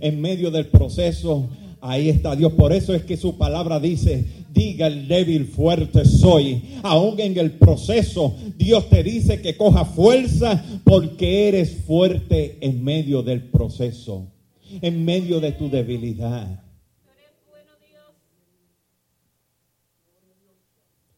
En 0.00 0.20
medio 0.20 0.50
del 0.50 0.66
proceso, 0.66 1.48
ahí 1.80 2.10
está 2.10 2.36
Dios. 2.36 2.52
Por 2.52 2.74
eso 2.74 2.94
es 2.94 3.02
que 3.04 3.16
su 3.16 3.38
palabra 3.38 3.80
dice, 3.80 4.39
diga 4.52 4.86
el 4.86 5.08
débil 5.08 5.46
fuerte 5.46 6.04
soy. 6.04 6.62
Aún 6.82 7.18
en 7.20 7.38
el 7.38 7.52
proceso, 7.52 8.34
Dios 8.56 8.88
te 8.88 9.02
dice 9.02 9.40
que 9.40 9.56
coja 9.56 9.84
fuerza 9.84 10.64
porque 10.84 11.48
eres 11.48 11.84
fuerte 11.84 12.58
en 12.60 12.82
medio 12.82 13.22
del 13.22 13.44
proceso, 13.50 14.32
en 14.80 15.04
medio 15.04 15.40
de 15.40 15.52
tu 15.52 15.68
debilidad. 15.68 16.64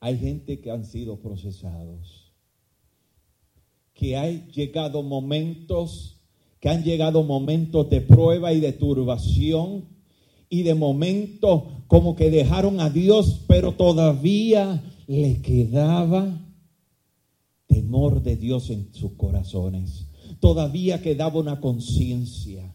Hay 0.00 0.18
gente 0.18 0.60
que 0.60 0.70
han 0.70 0.84
sido 0.84 1.20
procesados, 1.20 2.32
que 3.94 4.16
hay 4.16 4.48
llegado 4.52 5.04
momentos, 5.04 6.20
que 6.58 6.68
han 6.68 6.82
llegado 6.82 7.22
momentos 7.22 7.88
de 7.88 8.00
prueba 8.00 8.52
y 8.52 8.58
de 8.58 8.72
turbación 8.72 9.91
y 10.52 10.64
de 10.64 10.74
momento 10.74 11.66
como 11.86 12.14
que 12.14 12.30
dejaron 12.30 12.78
a 12.80 12.90
Dios, 12.90 13.40
pero 13.46 13.72
todavía 13.72 14.82
le 15.06 15.40
quedaba 15.40 16.46
temor 17.66 18.22
de 18.22 18.36
Dios 18.36 18.68
en 18.68 18.92
sus 18.92 19.12
corazones. 19.12 20.08
Todavía 20.40 21.00
quedaba 21.00 21.40
una 21.40 21.58
conciencia. 21.58 22.70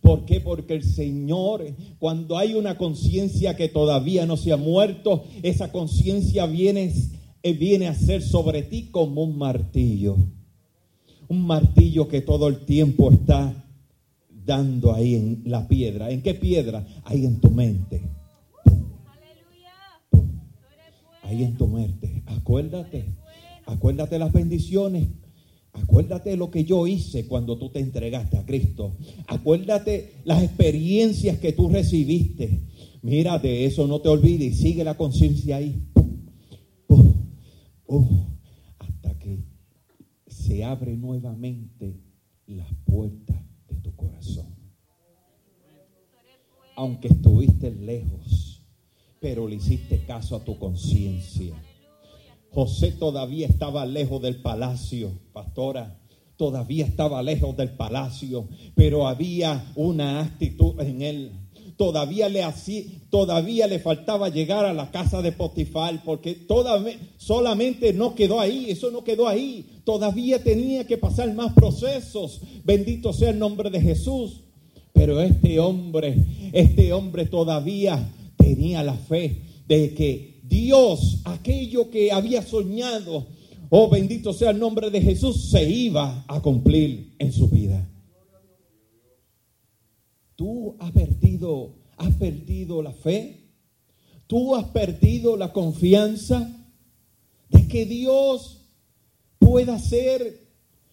¿Por 0.00 0.26
qué? 0.26 0.40
Porque 0.40 0.74
el 0.74 0.84
Señor, 0.84 1.64
cuando 1.98 2.38
hay 2.38 2.54
una 2.54 2.78
conciencia 2.78 3.56
que 3.56 3.68
todavía 3.68 4.24
no 4.24 4.36
se 4.36 4.52
ha 4.52 4.56
muerto, 4.56 5.24
esa 5.42 5.72
conciencia 5.72 6.46
viene, 6.46 6.94
eh, 7.42 7.52
viene 7.52 7.88
a 7.88 7.96
ser 7.96 8.22
sobre 8.22 8.62
ti 8.62 8.90
como 8.92 9.24
un 9.24 9.36
martillo. 9.36 10.16
Un 11.26 11.42
martillo 11.42 12.06
que 12.06 12.20
todo 12.20 12.46
el 12.46 12.60
tiempo 12.64 13.10
está 13.10 13.64
dando 14.48 14.94
ahí 14.94 15.14
en 15.14 15.42
la 15.44 15.68
piedra. 15.68 16.10
¿En 16.10 16.22
qué 16.22 16.32
piedra? 16.32 16.84
Ahí 17.04 17.26
en 17.26 17.38
tu 17.38 17.50
mente. 17.50 18.00
Ahí 21.22 21.44
en 21.44 21.54
tu 21.58 21.68
mente. 21.68 22.22
Acuérdate. 22.24 23.14
Acuérdate 23.66 24.18
las 24.18 24.32
bendiciones. 24.32 25.08
Acuérdate 25.74 26.34
lo 26.38 26.50
que 26.50 26.64
yo 26.64 26.86
hice 26.86 27.26
cuando 27.26 27.58
tú 27.58 27.68
te 27.68 27.80
entregaste 27.80 28.38
a 28.38 28.46
Cristo. 28.46 28.96
Acuérdate 29.26 30.14
las 30.24 30.42
experiencias 30.42 31.38
que 31.38 31.52
tú 31.52 31.68
recibiste. 31.68 32.62
Mira, 33.02 33.38
de 33.38 33.66
eso 33.66 33.86
no 33.86 34.00
te 34.00 34.08
olvides 34.08 34.58
sigue 34.58 34.82
la 34.82 34.96
conciencia 34.96 35.58
ahí. 35.58 35.84
hasta 38.78 39.18
que 39.18 39.44
se 40.26 40.64
abre 40.64 40.96
nuevamente 40.96 42.00
las 42.46 42.72
puertas 42.86 43.47
corazón. 43.98 44.46
Aunque 46.74 47.08
estuviste 47.08 47.70
lejos, 47.70 48.62
pero 49.20 49.46
le 49.46 49.56
hiciste 49.56 50.04
caso 50.06 50.36
a 50.36 50.44
tu 50.44 50.58
conciencia. 50.58 51.54
José 52.50 52.92
todavía 52.92 53.46
estaba 53.46 53.84
lejos 53.84 54.22
del 54.22 54.40
palacio, 54.40 55.12
pastora. 55.34 56.00
Todavía 56.36 56.86
estaba 56.86 57.22
lejos 57.22 57.56
del 57.56 57.70
palacio, 57.70 58.48
pero 58.76 59.08
había 59.08 59.72
una 59.74 60.20
actitud 60.20 60.80
en 60.80 61.02
él 61.02 61.32
todavía 61.78 62.28
le, 62.28 62.44
todavía 63.08 63.68
le 63.68 63.78
faltaba 63.78 64.28
llegar 64.28 64.66
a 64.66 64.74
la 64.74 64.90
casa 64.90 65.22
de 65.22 65.30
Potifar, 65.32 66.02
porque 66.04 66.34
todavía, 66.34 66.98
solamente 67.16 67.92
no 67.92 68.16
quedó 68.16 68.40
ahí, 68.40 68.66
eso 68.68 68.90
no 68.90 69.04
quedó 69.04 69.28
ahí, 69.28 69.64
todavía 69.84 70.42
tenía 70.42 70.84
que 70.86 70.98
pasar 70.98 71.32
más 71.34 71.54
procesos, 71.54 72.40
bendito 72.64 73.12
sea 73.12 73.30
el 73.30 73.38
nombre 73.38 73.70
de 73.70 73.80
Jesús. 73.80 74.42
Pero 74.92 75.20
este 75.20 75.60
hombre, 75.60 76.50
este 76.52 76.92
hombre 76.92 77.26
todavía 77.26 78.12
tenía 78.36 78.82
la 78.82 78.94
fe 78.94 79.42
de 79.68 79.94
que 79.94 80.40
Dios, 80.42 81.20
aquello 81.24 81.90
que 81.90 82.10
había 82.10 82.42
soñado, 82.42 83.28
oh 83.70 83.88
bendito 83.88 84.32
sea 84.32 84.50
el 84.50 84.58
nombre 84.58 84.90
de 84.90 85.00
Jesús, 85.00 85.50
se 85.50 85.62
iba 85.70 86.24
a 86.26 86.40
cumplir 86.40 87.14
en 87.20 87.32
su 87.32 87.48
vida. 87.48 87.88
Tú 90.38 90.76
has 90.78 90.92
perdido, 90.92 91.74
has 91.96 92.14
perdido 92.14 92.80
la 92.80 92.92
fe. 92.92 93.40
Tú 94.28 94.54
has 94.54 94.66
perdido 94.66 95.36
la 95.36 95.52
confianza 95.52 96.48
de 97.48 97.66
que 97.66 97.84
Dios 97.84 98.60
pueda 99.40 99.74
hacer 99.74 100.46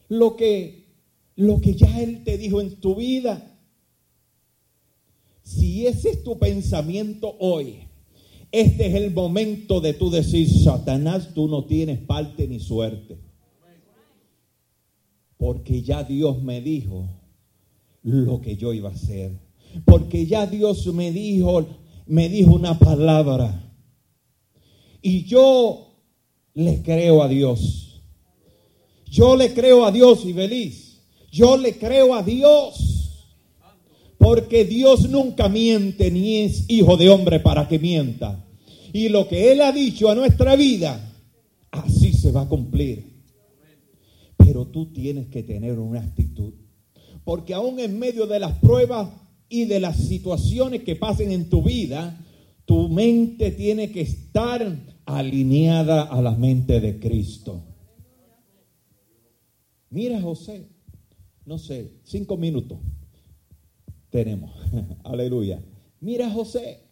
lo 0.09 0.35
que, 0.35 0.87
lo 1.35 1.61
que 1.61 1.75
ya 1.75 2.01
Él 2.01 2.23
te 2.23 2.39
dijo 2.39 2.59
en 2.59 2.77
tu 2.77 2.95
vida. 2.95 3.55
Si 5.43 5.85
ese 5.85 6.09
es 6.09 6.23
tu 6.23 6.39
pensamiento 6.39 7.35
hoy, 7.37 7.87
este 8.51 8.87
es 8.87 8.95
el 8.95 9.13
momento 9.13 9.79
de 9.79 9.93
tú 9.93 10.09
decir, 10.09 10.49
Satanás, 10.49 11.35
tú 11.35 11.47
no 11.47 11.65
tienes 11.65 11.99
parte 11.99 12.47
ni 12.47 12.59
suerte. 12.59 13.19
Porque 15.37 15.83
ya 15.83 16.03
Dios 16.03 16.41
me 16.41 16.61
dijo 16.61 17.07
lo 18.05 18.39
que 18.39 18.55
yo 18.55 18.71
iba 18.71 18.89
a 18.89 18.93
hacer. 18.93 19.31
Porque 19.83 20.25
ya 20.25 20.45
Dios 20.45 20.85
me 20.93 21.11
dijo, 21.11 21.65
me 22.05 22.29
dijo 22.29 22.53
una 22.53 22.77
palabra. 22.77 23.73
Y 25.01 25.23
yo 25.23 25.91
le 26.53 26.81
creo 26.81 27.23
a 27.23 27.27
Dios. 27.27 28.01
Yo 29.09 29.35
le 29.35 29.53
creo 29.53 29.85
a 29.85 29.91
Dios 29.91 30.23
y 30.25 30.33
feliz. 30.33 31.01
Yo 31.31 31.57
le 31.57 31.77
creo 31.77 32.15
a 32.15 32.23
Dios. 32.23 33.25
Porque 34.17 34.65
Dios 34.65 35.09
nunca 35.09 35.49
miente 35.49 36.09
ni 36.09 36.37
es 36.37 36.65
hijo 36.69 36.97
de 36.97 37.09
hombre 37.09 37.39
para 37.39 37.67
que 37.67 37.79
mienta. 37.79 38.45
Y 38.93 39.09
lo 39.09 39.27
que 39.27 39.51
Él 39.51 39.61
ha 39.61 39.71
dicho 39.71 40.09
a 40.09 40.15
nuestra 40.15 40.55
vida, 40.55 41.13
así 41.71 42.13
se 42.13 42.31
va 42.31 42.41
a 42.41 42.49
cumplir. 42.49 43.15
Pero 44.37 44.67
tú 44.67 44.93
tienes 44.93 45.27
que 45.27 45.43
tener 45.43 45.79
una 45.79 46.01
actitud 46.01 46.53
porque 47.25 47.53
aún 47.53 47.79
en 47.79 47.99
medio 47.99 48.27
de 48.27 48.39
las 48.39 48.57
pruebas 48.59 49.09
y 49.49 49.65
de 49.65 49.79
las 49.79 49.97
situaciones 49.97 50.83
que 50.83 50.95
pasen 50.95 51.31
en 51.31 51.49
tu 51.49 51.61
vida, 51.63 52.17
tu 52.65 52.87
mente 52.87 53.51
tiene 53.51 53.91
que 53.91 54.01
estar 54.01 54.77
alineada 55.05 56.03
a 56.03 56.21
la 56.21 56.31
mente 56.31 56.79
de 56.79 56.99
Cristo. 56.99 57.63
Mira 59.89 60.21
José, 60.21 60.69
no 61.45 61.57
sé, 61.57 61.99
cinco 62.03 62.37
minutos 62.37 62.79
tenemos. 64.09 64.51
Aleluya. 65.03 65.63
Mira 65.99 66.29
José. 66.29 66.83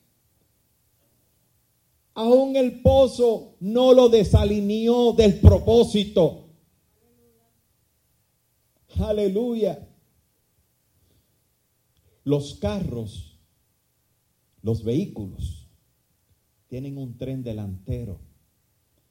Aún 2.16 2.56
el 2.56 2.82
pozo 2.82 3.56
no 3.60 3.94
lo 3.94 4.10
desalineó 4.10 5.14
del 5.14 5.40
propósito. 5.40 6.50
Aleluya. 9.00 9.93
Los 12.24 12.56
carros, 12.56 13.38
los 14.62 14.84
vehículos, 14.84 15.68
tienen 16.68 16.98
un 16.98 17.18
tren 17.18 17.44
delantero 17.44 18.20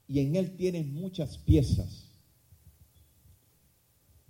y 0.09 0.21
en 0.21 0.37
él 0.37 0.57
tienen 0.57 0.93
muchas 0.93 1.39
piezas. 1.39 2.13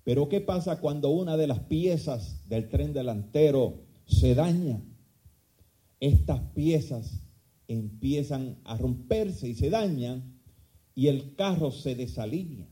Pero 0.05 0.29
¿qué 0.29 0.41
pasa 0.41 0.81
cuando 0.81 1.11
una 1.11 1.37
de 1.37 1.47
las 1.47 1.61
piezas 1.61 2.49
del 2.49 2.69
tren 2.69 2.93
delantero 2.93 3.85
se 4.07 4.35
daña? 4.35 4.83
Estas 6.01 6.41
piezas 6.55 7.21
empiezan 7.69 8.59
a 8.65 8.77
romperse 8.77 9.49
y 9.49 9.55
se 9.55 9.71
dañan 9.71 10.41
y 10.95 11.07
el 11.07 11.35
carro 11.37 11.71
se 11.71 11.95
desalinea. 11.95 12.69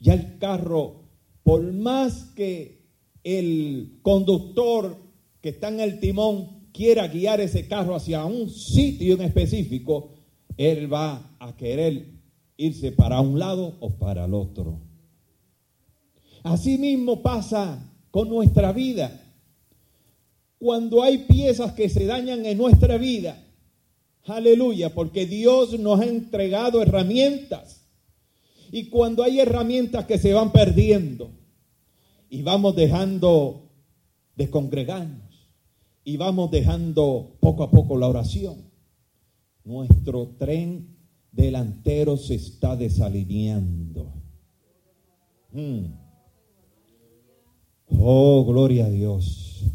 Ya 0.00 0.14
el 0.14 0.38
carro, 0.38 1.08
por 1.42 1.72
más 1.72 2.24
que 2.36 2.83
el 3.24 3.98
conductor 4.02 4.96
que 5.40 5.48
está 5.48 5.68
en 5.68 5.80
el 5.80 5.98
timón 5.98 6.68
quiera 6.72 7.08
guiar 7.08 7.40
ese 7.40 7.66
carro 7.66 7.94
hacia 7.94 8.24
un 8.24 8.50
sitio 8.50 9.14
en 9.14 9.22
específico, 9.22 10.10
él 10.56 10.92
va 10.92 11.36
a 11.38 11.56
querer 11.56 12.06
irse 12.56 12.92
para 12.92 13.20
un 13.20 13.38
lado 13.38 13.76
o 13.80 13.90
para 13.90 14.26
el 14.26 14.34
otro. 14.34 14.80
Así 16.42 16.76
mismo 16.78 17.22
pasa 17.22 17.90
con 18.10 18.28
nuestra 18.28 18.72
vida. 18.72 19.20
Cuando 20.58 21.02
hay 21.02 21.18
piezas 21.18 21.72
que 21.72 21.88
se 21.88 22.06
dañan 22.06 22.44
en 22.44 22.58
nuestra 22.58 22.98
vida, 22.98 23.42
aleluya, 24.24 24.94
porque 24.94 25.26
Dios 25.26 25.78
nos 25.78 26.00
ha 26.00 26.04
entregado 26.04 26.82
herramientas. 26.82 27.86
Y 28.70 28.86
cuando 28.86 29.22
hay 29.22 29.40
herramientas 29.40 30.06
que 30.06 30.18
se 30.18 30.32
van 30.32 30.52
perdiendo, 30.52 31.30
y 32.34 32.42
vamos 32.42 32.74
dejando 32.74 33.70
de 34.34 34.50
congregarnos 34.50 35.52
y 36.02 36.16
vamos 36.16 36.50
dejando 36.50 37.36
poco 37.38 37.62
a 37.62 37.70
poco 37.70 37.96
la 37.96 38.08
oración. 38.08 38.56
Nuestro 39.62 40.34
tren 40.36 40.96
delantero 41.30 42.16
se 42.16 42.34
está 42.34 42.74
desalineando. 42.74 44.12
Mm. 45.52 45.84
Oh, 48.00 48.44
gloria 48.44 48.86
a 48.86 48.90
Dios. 48.90 49.66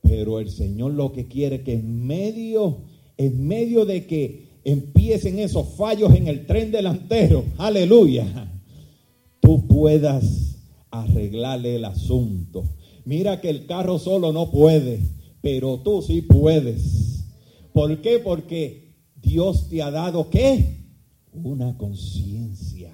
Pero 0.00 0.40
el 0.40 0.48
Señor 0.48 0.94
lo 0.94 1.12
que 1.12 1.28
quiere 1.28 1.62
que 1.62 1.74
en 1.74 2.06
medio, 2.06 2.84
en 3.18 3.46
medio 3.46 3.84
de 3.84 4.06
que 4.06 4.60
empiecen 4.64 5.38
esos 5.38 5.68
fallos 5.74 6.14
en 6.14 6.26
el 6.26 6.46
tren 6.46 6.72
delantero, 6.72 7.44
aleluya, 7.58 8.50
tú 9.42 9.66
puedas 9.66 10.49
arreglarle 10.90 11.76
el 11.76 11.84
asunto. 11.84 12.64
Mira 13.04 13.40
que 13.40 13.50
el 13.50 13.66
carro 13.66 13.98
solo 13.98 14.32
no 14.32 14.50
puede, 14.50 15.00
pero 15.40 15.80
tú 15.80 16.02
sí 16.02 16.22
puedes. 16.22 17.24
¿Por 17.72 18.00
qué? 18.00 18.18
Porque 18.18 18.94
Dios 19.16 19.68
te 19.68 19.82
ha 19.82 19.90
dado 19.90 20.30
qué? 20.30 20.76
Una 21.32 21.76
conciencia. 21.76 22.90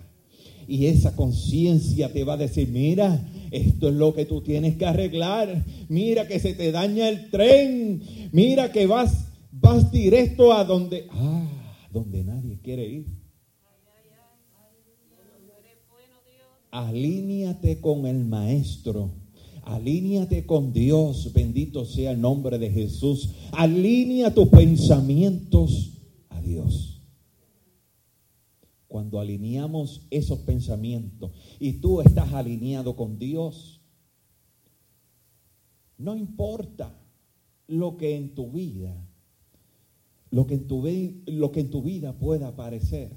Y 0.68 0.86
esa 0.86 1.14
conciencia 1.14 2.12
te 2.12 2.24
va 2.24 2.34
a 2.34 2.38
decir, 2.38 2.68
mira, 2.68 3.24
esto 3.50 3.88
es 3.88 3.94
lo 3.94 4.14
que 4.14 4.26
tú 4.26 4.42
tienes 4.42 4.76
que 4.76 4.86
arreglar. 4.86 5.64
Mira 5.88 6.26
que 6.26 6.40
se 6.40 6.54
te 6.54 6.72
daña 6.72 7.08
el 7.08 7.30
tren. 7.30 8.02
Mira 8.32 8.72
que 8.72 8.86
vas, 8.86 9.28
vas 9.52 9.92
directo 9.92 10.52
a 10.52 10.64
donde, 10.64 11.06
ah, 11.10 11.46
donde 11.92 12.24
nadie 12.24 12.58
quiere 12.62 12.88
ir. 12.88 13.15
Alíñate 16.76 17.80
con 17.80 18.06
el 18.06 18.24
Maestro. 18.24 19.10
Alíñate 19.62 20.46
con 20.46 20.72
Dios, 20.72 21.32
bendito 21.32 21.84
sea 21.84 22.12
el 22.12 22.20
nombre 22.20 22.58
de 22.58 22.70
Jesús. 22.70 23.30
Alínea 23.52 24.32
tus 24.32 24.48
pensamientos 24.48 26.02
a 26.28 26.40
Dios. 26.40 27.02
Cuando 28.86 29.18
alineamos 29.18 30.06
esos 30.10 30.40
pensamientos 30.40 31.32
y 31.58 31.74
tú 31.74 32.00
estás 32.00 32.32
alineado 32.32 32.94
con 32.94 33.18
Dios, 33.18 33.80
no 35.98 36.14
importa 36.14 36.96
lo 37.66 37.96
que 37.96 38.16
en 38.16 38.34
tu 38.34 38.52
vida, 38.52 38.94
lo 40.30 40.46
que 40.46 40.54
en 40.54 40.66
tu, 40.68 40.84
lo 41.26 41.52
que 41.52 41.60
en 41.60 41.70
tu 41.70 41.82
vida 41.82 42.16
pueda 42.18 42.48
aparecer, 42.48 43.16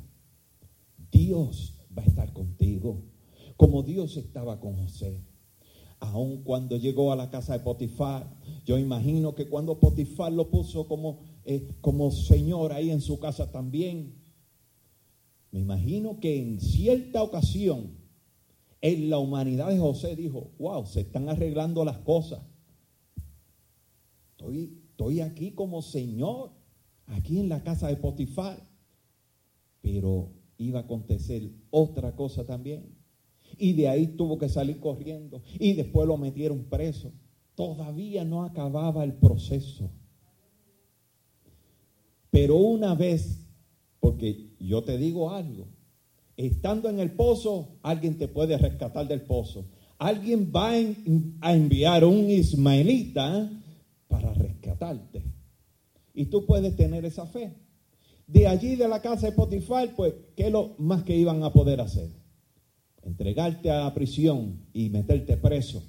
Dios 1.11 1.75
va 1.95 2.01
a 2.01 2.05
estar 2.05 2.33
contigo, 2.33 3.03
como 3.59 3.83
Dios 3.83 4.15
estaba 4.15 4.61
con 4.61 4.77
José. 4.77 5.21
Aun 5.99 6.43
cuando 6.43 6.77
llegó 6.77 7.11
a 7.11 7.17
la 7.17 7.29
casa 7.29 7.51
de 7.51 7.59
Potifar, 7.59 8.33
yo 8.63 8.77
imagino 8.77 9.35
que 9.35 9.49
cuando 9.49 9.81
Potifar 9.81 10.31
lo 10.31 10.49
puso 10.49 10.87
como, 10.87 11.19
eh, 11.43 11.75
como 11.81 12.09
señor 12.09 12.71
ahí 12.71 12.89
en 12.89 13.01
su 13.01 13.19
casa 13.19 13.51
también, 13.51 14.15
me 15.51 15.59
imagino 15.59 16.21
que 16.21 16.39
en 16.39 16.61
cierta 16.61 17.21
ocasión 17.21 17.97
en 18.79 19.09
la 19.09 19.17
humanidad 19.17 19.67
de 19.67 19.77
José 19.77 20.15
dijo, 20.15 20.51
wow, 20.57 20.85
se 20.85 21.01
están 21.01 21.27
arreglando 21.27 21.83
las 21.83 21.97
cosas. 21.97 22.39
Estoy, 24.31 24.79
estoy 24.91 25.19
aquí 25.19 25.51
como 25.51 25.81
señor, 25.81 26.51
aquí 27.07 27.39
en 27.39 27.49
la 27.49 27.61
casa 27.61 27.89
de 27.89 27.97
Potifar. 27.97 28.65
Pero 29.81 30.31
iba 30.57 30.79
a 30.79 30.83
acontecer 30.83 31.51
otra 31.71 32.15
cosa 32.15 32.45
también. 32.45 32.98
Y 33.57 33.73
de 33.73 33.87
ahí 33.87 34.07
tuvo 34.07 34.37
que 34.37 34.49
salir 34.49 34.79
corriendo. 34.79 35.41
Y 35.59 35.73
después 35.73 36.07
lo 36.07 36.17
metieron 36.17 36.65
preso. 36.65 37.11
Todavía 37.55 38.23
no 38.23 38.43
acababa 38.43 39.03
el 39.03 39.13
proceso. 39.13 39.91
Pero 42.31 42.57
una 42.57 42.95
vez, 42.95 43.45
porque 43.99 44.51
yo 44.59 44.83
te 44.83 44.97
digo 44.97 45.31
algo, 45.31 45.67
estando 46.37 46.89
en 46.89 46.99
el 46.99 47.11
pozo, 47.11 47.79
alguien 47.81 48.17
te 48.17 48.27
puede 48.27 48.57
rescatar 48.57 49.07
del 49.07 49.21
pozo. 49.21 49.65
Alguien 49.97 50.51
va 50.55 50.71
a 51.41 51.53
enviar 51.53 52.05
un 52.05 52.29
ismaelita 52.29 53.49
para 54.07 54.33
rescatarte. 54.33 55.23
Y 56.13 56.25
tú 56.25 56.45
puedes 56.45 56.75
tener 56.75 57.03
esa 57.03 57.25
fe. 57.25 57.53
De 58.25 58.47
allí, 58.47 58.75
de 58.75 58.87
la 58.87 59.01
casa 59.01 59.27
de 59.27 59.33
Potifar, 59.33 59.95
pues, 59.95 60.13
¿qué 60.35 60.47
es 60.47 60.51
lo 60.51 60.75
más 60.77 61.03
que 61.03 61.17
iban 61.17 61.43
a 61.43 61.51
poder 61.51 61.81
hacer? 61.81 62.09
Entregarte 63.03 63.71
a 63.71 63.83
la 63.83 63.93
prisión 63.93 64.59
y 64.73 64.89
meterte 64.89 65.37
preso. 65.37 65.83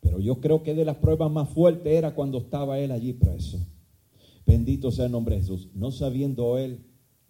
Pero 0.00 0.20
yo 0.20 0.40
creo 0.40 0.62
que 0.62 0.74
de 0.74 0.84
las 0.84 0.96
pruebas 0.96 1.30
más 1.30 1.48
fuertes 1.48 1.92
era 1.92 2.14
cuando 2.14 2.38
estaba 2.38 2.78
él 2.78 2.92
allí 2.92 3.12
preso. 3.12 3.58
Bendito 4.46 4.90
sea 4.90 5.06
el 5.06 5.12
nombre 5.12 5.36
de 5.36 5.40
Jesús. 5.40 5.70
No 5.74 5.90
sabiendo 5.90 6.58
él 6.58 6.84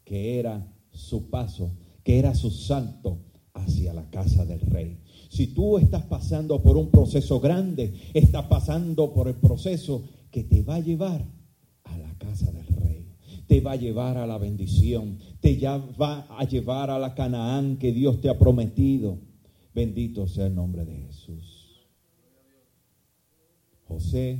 que 0.05 0.39
era 0.39 0.73
su 0.91 1.31
paso, 1.31 1.71
que 2.03 2.19
era 2.19 2.35
su 2.35 2.51
salto 2.51 3.19
hacia 3.55 3.95
la 3.95 4.11
casa 4.11 4.45
del 4.45 4.61
rey. 4.61 4.99
Si 5.31 5.49
tú 5.49 5.79
estás 5.79 6.05
pasando 6.05 6.63
por 6.63 6.77
un 6.77 6.91
proceso 6.91 7.41
grande, 7.41 7.95
estás 8.13 8.47
pasando 8.47 9.13
por 9.13 9.29
el 9.29 9.35
proceso 9.35 10.05
que 10.31 10.45
te 10.45 10.63
va 10.63 10.77
a 10.77 10.81
llevar 10.81 11.25
a 11.85 11.99
la 11.99 12.13
casa 12.19 12.51
del 12.53 12.67
rey, 12.67 12.74
te 13.47 13.61
va 13.61 13.73
a 13.73 13.77
llevar 13.77 14.17
a 14.17 14.27
la 14.27 14.39
bendición, 14.39 15.19
te 15.41 15.59
va 16.01 16.27
a 16.39 16.45
llevar 16.45 16.91
a 16.91 16.99
la 16.99 17.15
Canaán 17.15 17.77
que 17.77 17.93
Dios 17.93 18.21
te 18.21 18.29
ha 18.29 18.39
prometido. 18.39 19.19
Bendito 19.75 20.27
sea 20.27 20.47
el 20.47 20.55
nombre 20.55 20.85
de 20.85 20.95
Jesús. 20.95 21.87
José, 23.87 24.39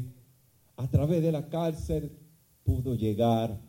a 0.77 0.89
través 0.89 1.23
de 1.23 1.33
la 1.33 1.49
cárcel, 1.49 2.13
pudo 2.65 2.95
llegar 2.95 3.61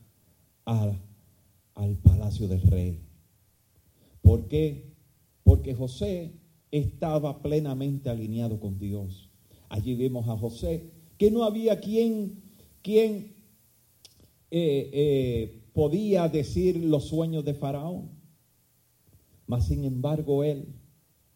al 0.63 1.97
palacio 2.03 2.47
del 2.47 2.61
rey. 2.61 3.01
¿Por 4.21 4.47
qué? 4.47 4.95
Porque 5.43 5.75
José 5.75 6.33
estaba 6.71 7.41
plenamente 7.41 8.09
alineado 8.09 8.59
con 8.59 8.79
Dios. 8.79 9.29
Allí 9.69 9.95
vemos 9.95 10.27
a 10.27 10.37
José, 10.37 10.91
que 11.17 11.29
no 11.29 11.43
había 11.43 11.79
quien, 11.79 12.41
quien 12.81 13.34
eh, 14.51 14.89
eh, 14.93 15.69
podía 15.73 16.27
decir 16.29 16.83
los 16.83 17.05
sueños 17.05 17.43
de 17.45 17.53
Faraón. 17.53 18.09
Mas 19.47 19.67
sin 19.67 19.83
embargo 19.83 20.43
él, 20.43 20.73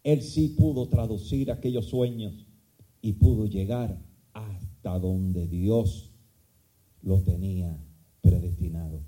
él 0.02 0.22
sí 0.22 0.54
pudo 0.58 0.88
traducir 0.88 1.50
aquellos 1.50 1.86
sueños 1.86 2.46
y 3.02 3.14
pudo 3.14 3.46
llegar 3.46 3.98
hasta 4.32 4.98
donde 4.98 5.46
Dios 5.46 6.10
lo 7.02 7.20
tenía 7.22 7.78
predestinado. 8.20 9.02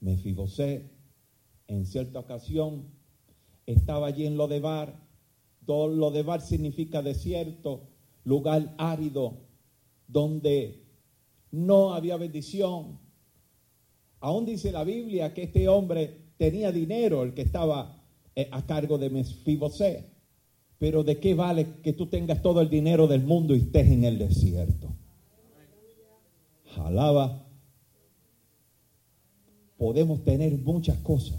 Mefibosé 0.00 0.90
en 1.68 1.86
cierta 1.86 2.18
ocasión 2.18 2.86
estaba 3.66 4.08
allí 4.08 4.26
en 4.26 4.36
Lodebar. 4.36 5.08
Lodebar 5.66 6.40
significa 6.40 7.00
desierto, 7.00 7.88
lugar 8.24 8.74
árido, 8.76 9.46
donde 10.08 10.89
no 11.50 11.94
había 11.94 12.16
bendición. 12.16 12.98
Aún 14.20 14.46
dice 14.46 14.72
la 14.72 14.84
Biblia 14.84 15.32
que 15.34 15.44
este 15.44 15.68
hombre 15.68 16.32
tenía 16.36 16.72
dinero, 16.72 17.22
el 17.22 17.34
que 17.34 17.42
estaba 17.42 18.02
eh, 18.34 18.48
a 18.50 18.66
cargo 18.66 18.98
de 18.98 19.10
Mefibosé. 19.10 20.06
Pero 20.78 21.04
¿de 21.04 21.18
qué 21.18 21.34
vale 21.34 21.66
que 21.82 21.92
tú 21.92 22.06
tengas 22.06 22.40
todo 22.40 22.60
el 22.60 22.70
dinero 22.70 23.06
del 23.06 23.22
mundo 23.22 23.54
y 23.54 23.60
estés 23.60 23.88
en 23.88 24.04
el 24.04 24.18
desierto? 24.18 24.88
Alaba. 26.76 27.46
Podemos 29.76 30.24
tener 30.24 30.56
muchas 30.58 30.98
cosas. 30.98 31.38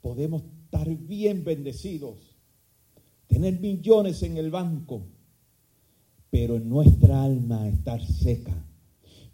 Podemos 0.00 0.42
estar 0.64 0.88
bien 0.88 1.44
bendecidos, 1.44 2.16
tener 3.28 3.60
millones 3.60 4.22
en 4.22 4.36
el 4.36 4.50
banco, 4.50 5.02
pero 6.30 6.56
en 6.56 6.68
nuestra 6.68 7.22
alma 7.22 7.68
estar 7.68 8.04
seca, 8.04 8.54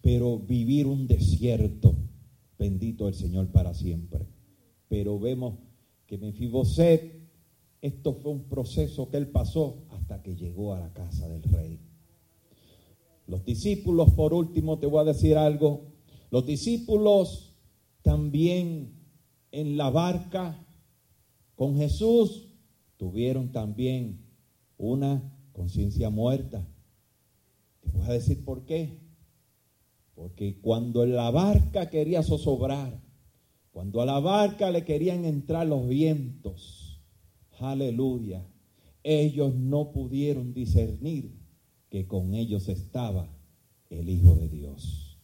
pero 0.01 0.39
vivir 0.39 0.87
un 0.87 1.07
desierto, 1.07 1.95
bendito 2.59 3.09
el 3.09 3.15
Señor 3.15 3.49
para 3.49 3.75
siempre. 3.75 4.27
Pero 4.89 5.19
vemos 5.19 5.55
que 6.07 6.19
Mefiboset, 6.19 7.19
esto 7.81 8.15
fue 8.15 8.33
un 8.33 8.45
proceso 8.45 9.11
que 9.11 9.19
él 9.19 9.29
pasó 9.29 9.85
hasta 9.91 10.23
que 10.23 10.35
llegó 10.35 10.75
a 10.75 10.81
la 10.81 10.93
casa 10.93 11.29
del 11.29 11.43
rey. 11.43 11.81
Los 13.27 13.45
discípulos, 13.45 14.13
por 14.13 14.33
último, 14.33 14.79
te 14.79 14.87
voy 14.87 15.01
a 15.03 15.13
decir 15.13 15.37
algo. 15.37 15.83
Los 16.31 16.47
discípulos 16.47 17.55
también 18.03 18.95
en 19.53 19.77
la 19.77 19.91
barca 19.91 20.65
con 21.55 21.77
Jesús 21.77 22.49
tuvieron 22.97 23.53
también 23.53 24.25
una 24.79 25.23
conciencia 25.53 26.09
muerta. 26.09 26.67
Te 27.81 27.91
voy 27.91 28.07
a 28.07 28.13
decir 28.13 28.45
por 28.45 28.65
qué. 28.65 29.08
Porque 30.19 30.59
cuando 30.61 31.07
la 31.07 31.31
barca 31.31 31.91
quería 31.91 32.25
zozobrar, 32.25 33.01
cuando 33.71 34.03
a 34.03 34.05
la 34.05 34.19
barca 34.19 34.73
le 34.73 34.85
querían 34.85 35.25
entrar 35.25 35.65
los 35.65 35.87
vientos, 35.87 37.01
aleluya, 37.61 38.45
ellos 39.05 39.55
no 39.55 39.93
pudieron 39.93 40.55
discernir 40.55 41.39
que 41.89 42.09
con 42.09 42.35
ellos 42.35 42.69
estaba 42.69 43.33
el 43.91 44.09
Hijo 44.09 44.35
de 44.35 44.49
Dios. 44.49 45.21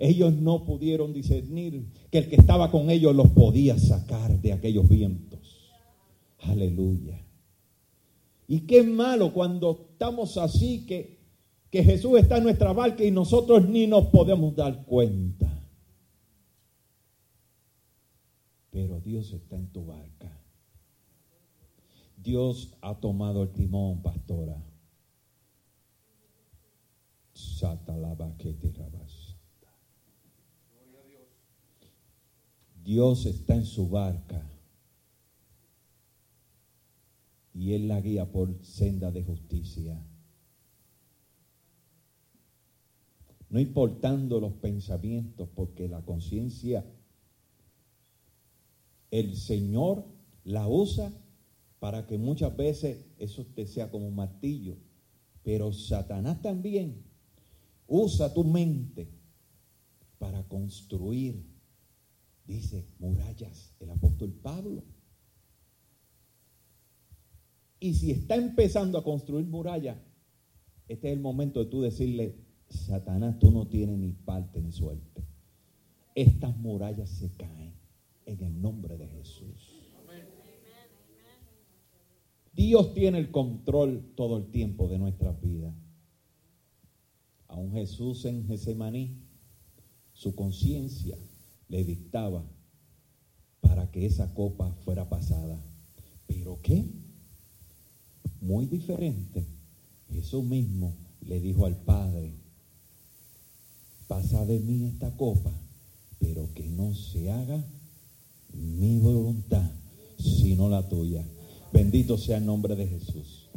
Ellos 0.00 0.34
no 0.34 0.64
pudieron 0.64 1.12
discernir 1.12 1.86
que 2.10 2.18
el 2.18 2.28
que 2.28 2.34
estaba 2.34 2.72
con 2.72 2.90
ellos 2.90 3.14
los 3.14 3.28
podía 3.28 3.78
sacar 3.78 4.40
de 4.40 4.52
aquellos 4.52 4.88
vientos. 4.88 5.70
Aleluya. 6.40 7.24
Y 8.48 8.62
qué 8.62 8.82
malo 8.82 9.32
cuando 9.32 9.86
estamos 9.92 10.36
así 10.36 10.84
que, 10.84 11.15
que 11.76 11.84
Jesús 11.84 12.18
está 12.18 12.38
en 12.38 12.44
nuestra 12.44 12.72
barca 12.72 13.04
y 13.04 13.10
nosotros 13.10 13.68
ni 13.68 13.86
nos 13.86 14.06
podemos 14.06 14.56
dar 14.56 14.86
cuenta. 14.86 15.46
Pero 18.70 18.98
Dios 19.00 19.30
está 19.34 19.56
en 19.56 19.66
tu 19.66 19.84
barca. 19.84 20.40
Dios 22.16 22.74
ha 22.80 22.94
tomado 22.94 23.42
el 23.42 23.50
timón, 23.50 24.00
pastora. 24.00 24.56
Dios 32.82 33.26
está 33.26 33.54
en 33.54 33.66
su 33.66 33.90
barca 33.90 34.50
y 37.52 37.74
Él 37.74 37.88
la 37.88 38.00
guía 38.00 38.32
por 38.32 38.64
senda 38.64 39.10
de 39.10 39.22
justicia. 39.22 40.02
No 43.48 43.60
importando 43.60 44.40
los 44.40 44.54
pensamientos, 44.54 45.48
porque 45.54 45.88
la 45.88 46.02
conciencia, 46.02 46.84
el 49.10 49.36
Señor 49.36 50.04
la 50.44 50.68
usa 50.68 51.12
para 51.78 52.06
que 52.06 52.18
muchas 52.18 52.56
veces 52.56 53.04
eso 53.18 53.46
te 53.54 53.66
sea 53.66 53.90
como 53.90 54.08
un 54.08 54.14
martillo. 54.14 54.76
Pero 55.42 55.72
Satanás 55.72 56.42
también 56.42 57.04
usa 57.86 58.34
tu 58.34 58.42
mente 58.42 59.08
para 60.18 60.42
construir, 60.48 61.46
dice, 62.46 62.84
murallas. 62.98 63.74
El 63.78 63.90
apóstol 63.90 64.32
Pablo 64.32 64.82
Y 67.78 67.94
si 67.94 68.10
está 68.10 68.36
empezando 68.36 68.98
a 68.98 69.04
construir 69.04 69.46
murallas, 69.46 69.98
este 70.88 71.08
es 71.08 71.14
el 71.14 71.20
momento 71.20 71.62
de 71.62 71.70
tú 71.70 71.82
decirle, 71.82 72.34
Satanás, 72.68 73.38
tú 73.38 73.50
no 73.50 73.66
tienes 73.66 73.98
ni 73.98 74.12
parte 74.12 74.60
ni 74.60 74.72
suerte. 74.72 75.24
Estas 76.14 76.56
murallas 76.56 77.10
se 77.10 77.30
caen 77.30 77.74
en 78.24 78.42
el 78.42 78.60
nombre 78.60 78.96
de 78.96 79.06
Jesús. 79.08 79.76
Dios 82.52 82.94
tiene 82.94 83.18
el 83.18 83.30
control 83.30 84.02
todo 84.14 84.38
el 84.38 84.46
tiempo 84.46 84.88
de 84.88 84.98
nuestras 84.98 85.38
vidas. 85.42 85.74
A 87.48 87.54
un 87.54 87.72
Jesús 87.72 88.24
en 88.24 88.46
Gesemaní, 88.46 89.14
su 90.14 90.34
conciencia 90.34 91.16
le 91.68 91.84
dictaba 91.84 92.42
para 93.60 93.90
que 93.90 94.06
esa 94.06 94.32
copa 94.32 94.72
fuera 94.84 95.08
pasada. 95.08 95.60
¿Pero 96.26 96.58
qué? 96.62 96.86
Muy 98.40 98.66
diferente. 98.66 99.46
Jesús 100.08 100.42
mismo 100.42 100.94
le 101.20 101.40
dijo 101.40 101.66
al 101.66 101.76
Padre, 101.76 102.32
pasa 104.06 104.44
de 104.44 104.60
mí 104.60 104.86
esta 104.86 105.10
copa, 105.16 105.52
pero 106.18 106.52
que 106.54 106.68
no 106.68 106.94
se 106.94 107.30
haga 107.30 107.64
mi 108.52 108.98
voluntad, 108.98 109.70
sino 110.18 110.68
la 110.68 110.88
tuya. 110.88 111.24
Bendito 111.72 112.16
sea 112.16 112.38
el 112.38 112.46
nombre 112.46 112.76
de 112.76 112.86
Jesús. 112.86 113.48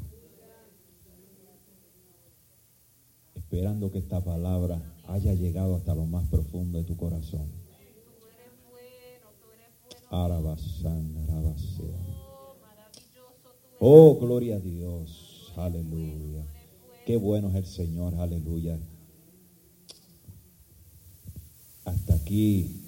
Esperando 3.35 3.91
que 3.91 3.99
esta 3.99 4.23
palabra 4.23 4.81
haya 5.07 5.33
llegado 5.33 5.75
hasta 5.75 5.95
lo 5.95 6.05
más 6.05 6.27
profundo 6.27 6.77
de 6.77 6.83
tu 6.83 6.97
corazón. 6.97 7.47
Oh, 13.79 14.17
gloria 14.19 14.55
a 14.55 14.59
Dios. 14.59 15.53
Aleluya. 15.55 16.45
Qué 17.05 17.15
bueno 17.15 17.49
es 17.49 17.55
el 17.55 17.65
Señor. 17.65 18.15
Aleluya. 18.15 18.77
Hasta 21.89 22.13
aquí 22.13 22.83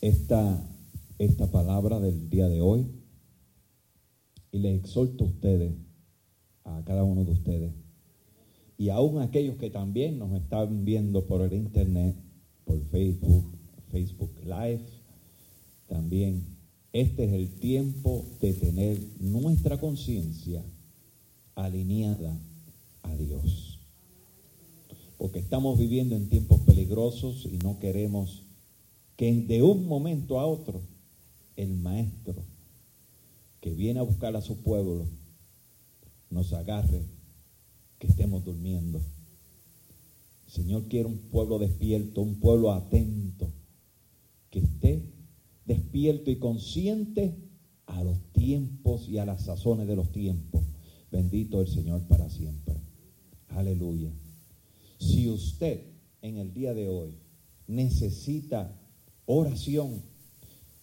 esta, 0.00 0.60
esta 1.18 1.52
palabra 1.52 2.00
del 2.00 2.28
día 2.28 2.48
de 2.48 2.60
hoy. 2.60 2.84
Y 4.50 4.58
les 4.58 4.80
exhorto 4.80 5.22
a 5.22 5.28
ustedes, 5.28 5.72
a 6.64 6.82
cada 6.84 7.04
uno 7.04 7.24
de 7.24 7.30
ustedes, 7.30 7.72
y 8.76 8.88
aún 8.88 9.18
a 9.18 9.24
aquellos 9.24 9.56
que 9.56 9.70
también 9.70 10.18
nos 10.18 10.32
están 10.32 10.84
viendo 10.84 11.26
por 11.26 11.42
el 11.42 11.52
internet, 11.52 12.16
por 12.64 12.84
Facebook, 12.86 13.44
Facebook 13.92 14.32
Live, 14.42 14.84
también, 15.86 16.44
este 16.92 17.24
es 17.26 17.32
el 17.32 17.50
tiempo 17.60 18.26
de 18.40 18.52
tener 18.52 18.98
nuestra 19.20 19.78
conciencia 19.78 20.60
alineada 21.54 22.36
a 23.04 23.14
Dios. 23.14 23.71
Porque 25.22 25.38
estamos 25.38 25.78
viviendo 25.78 26.16
en 26.16 26.28
tiempos 26.28 26.62
peligrosos 26.62 27.46
y 27.46 27.56
no 27.58 27.78
queremos 27.78 28.42
que 29.14 29.32
de 29.32 29.62
un 29.62 29.86
momento 29.86 30.40
a 30.40 30.46
otro 30.46 30.80
el 31.54 31.76
maestro 31.76 32.34
que 33.60 33.72
viene 33.72 34.00
a 34.00 34.02
buscar 34.02 34.34
a 34.34 34.40
su 34.40 34.62
pueblo 34.62 35.06
nos 36.28 36.52
agarre, 36.52 37.04
que 38.00 38.08
estemos 38.08 38.44
durmiendo. 38.44 39.00
Señor 40.48 40.88
quiere 40.88 41.06
un 41.06 41.18
pueblo 41.18 41.60
despierto, 41.60 42.20
un 42.20 42.40
pueblo 42.40 42.72
atento, 42.72 43.48
que 44.50 44.58
esté 44.58 45.04
despierto 45.66 46.32
y 46.32 46.40
consciente 46.40 47.32
a 47.86 48.02
los 48.02 48.18
tiempos 48.32 49.08
y 49.08 49.18
a 49.18 49.24
las 49.24 49.44
sazones 49.44 49.86
de 49.86 49.94
los 49.94 50.10
tiempos. 50.10 50.64
Bendito 51.12 51.60
el 51.60 51.68
Señor 51.68 52.00
para 52.08 52.28
siempre. 52.28 52.74
Aleluya. 53.50 54.10
Si 55.02 55.28
usted 55.28 55.82
en 56.20 56.36
el 56.36 56.54
día 56.54 56.74
de 56.74 56.88
hoy 56.88 57.18
necesita 57.66 58.80
oración, 59.26 60.00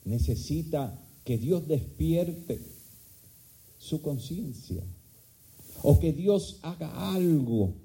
necesita 0.03 1.01
que 1.23 1.37
Dios 1.37 1.69
despierte 1.69 2.59
su 3.77 4.01
conciencia 4.01 4.83
o 5.83 6.01
que 6.01 6.11
Dios 6.11 6.59
haga 6.63 7.13
algo 7.15 7.75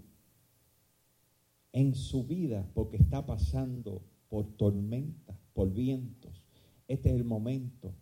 en 1.71 1.95
su 1.95 2.25
vida 2.25 2.69
porque 2.75 2.97
está 2.97 3.25
pasando 3.25 4.03
por 4.29 4.57
tormentas, 4.57 5.37
por 5.53 5.73
vientos. 5.73 6.43
Este 6.89 7.11
es 7.11 7.15
el 7.15 7.25
momento 7.25 7.95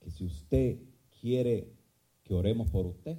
que 0.00 0.10
si 0.10 0.24
usted 0.24 0.80
quiere 1.20 1.72
que 2.24 2.34
oremos 2.34 2.68
por 2.68 2.84
usted, 2.86 3.16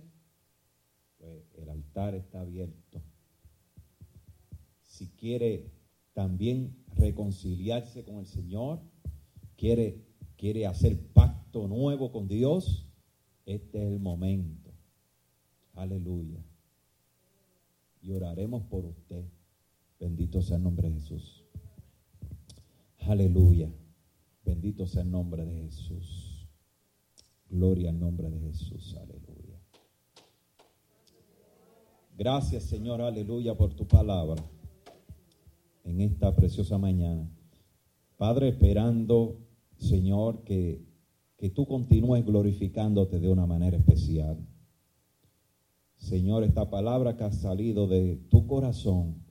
pues 1.18 1.46
el 1.58 1.70
altar 1.70 2.16
está 2.16 2.42
abierto. 2.42 3.02
Si 5.00 5.08
quiere 5.12 5.72
también 6.12 6.76
reconciliarse 6.98 8.04
con 8.04 8.18
el 8.18 8.26
Señor, 8.26 8.82
quiere, 9.56 10.04
quiere 10.36 10.66
hacer 10.66 11.00
pacto 11.14 11.70
nuevo 11.70 12.12
con 12.12 12.28
Dios, 12.28 12.86
este 13.46 13.78
es 13.78 13.94
el 13.94 14.02
momento. 14.02 14.74
Aleluya. 15.76 16.44
Y 18.02 18.12
oraremos 18.12 18.64
por 18.64 18.84
usted. 18.84 19.24
Bendito 20.02 20.42
sea 20.42 20.58
el 20.58 20.64
nombre 20.64 20.90
de 20.90 20.96
Jesús. 20.96 21.46
Aleluya. 23.00 23.72
Bendito 24.44 24.86
sea 24.86 25.04
el 25.04 25.12
nombre 25.12 25.46
de 25.46 25.62
Jesús. 25.62 26.46
Gloria 27.50 27.92
al 27.92 28.00
nombre 28.02 28.30
de 28.30 28.40
Jesús. 28.42 28.98
Aleluya. 29.00 29.62
Gracias 32.18 32.64
Señor, 32.64 33.02
aleluya, 33.02 33.56
por 33.56 33.74
tu 33.74 33.88
palabra 33.88 34.44
en 35.90 36.02
esta 36.02 36.36
preciosa 36.36 36.78
mañana. 36.78 37.28
Padre, 38.18 38.50
esperando, 38.50 39.40
Señor, 39.78 40.44
que, 40.44 40.86
que 41.38 41.50
tú 41.50 41.66
continúes 41.66 42.24
glorificándote 42.26 43.20
de 43.20 43.28
una 43.28 43.48
manera 43.48 43.78
especial. 43.78 44.38
Señor, 45.98 46.44
esta 46.44 46.70
palabra 46.70 47.18
que 47.18 47.24
ha 47.24 47.32
salido 47.32 47.88
de 47.88 48.18
tu 48.30 48.46
corazón, 48.46 49.24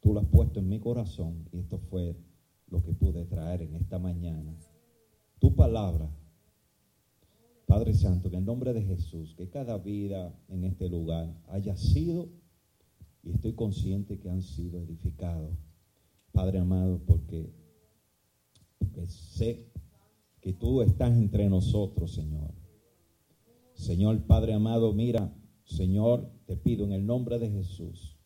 tú 0.00 0.12
la 0.12 0.20
has 0.20 0.26
puesto 0.26 0.60
en 0.60 0.68
mi 0.68 0.78
corazón 0.78 1.48
y 1.52 1.58
esto 1.58 1.78
fue 1.78 2.16
lo 2.68 2.82
que 2.82 2.92
pude 2.92 3.24
traer 3.24 3.62
en 3.62 3.74
esta 3.74 3.98
mañana. 3.98 4.54
Tu 5.38 5.54
palabra, 5.54 6.10
Padre 7.66 7.94
Santo, 7.94 8.28
en 8.28 8.34
el 8.34 8.44
nombre 8.44 8.74
de 8.74 8.82
Jesús, 8.82 9.34
que 9.34 9.48
cada 9.48 9.78
vida 9.78 10.38
en 10.48 10.64
este 10.64 10.88
lugar 10.88 11.34
haya 11.48 11.76
sido, 11.76 12.28
y 13.22 13.30
estoy 13.30 13.54
consciente 13.54 14.18
que 14.18 14.28
han 14.28 14.42
sido 14.42 14.80
edificados 14.82 15.56
Padre 16.34 16.58
amado, 16.58 17.00
porque, 17.06 17.54
sé 19.06 19.70
que 20.40 20.52
tú 20.52 20.82
estás 20.82 21.16
entre 21.16 21.48
nosotros, 21.48 22.12
Señor. 22.12 22.52
Señor 23.74 24.26
Padre 24.26 24.52
amado, 24.52 24.92
mira, 24.92 25.32
Señor, 25.64 26.28
te 26.46 26.56
pido 26.56 26.84
en 26.84 26.92
el 26.92 27.06
nombre 27.06 27.38
de 27.38 27.50
Jesús 27.50 28.18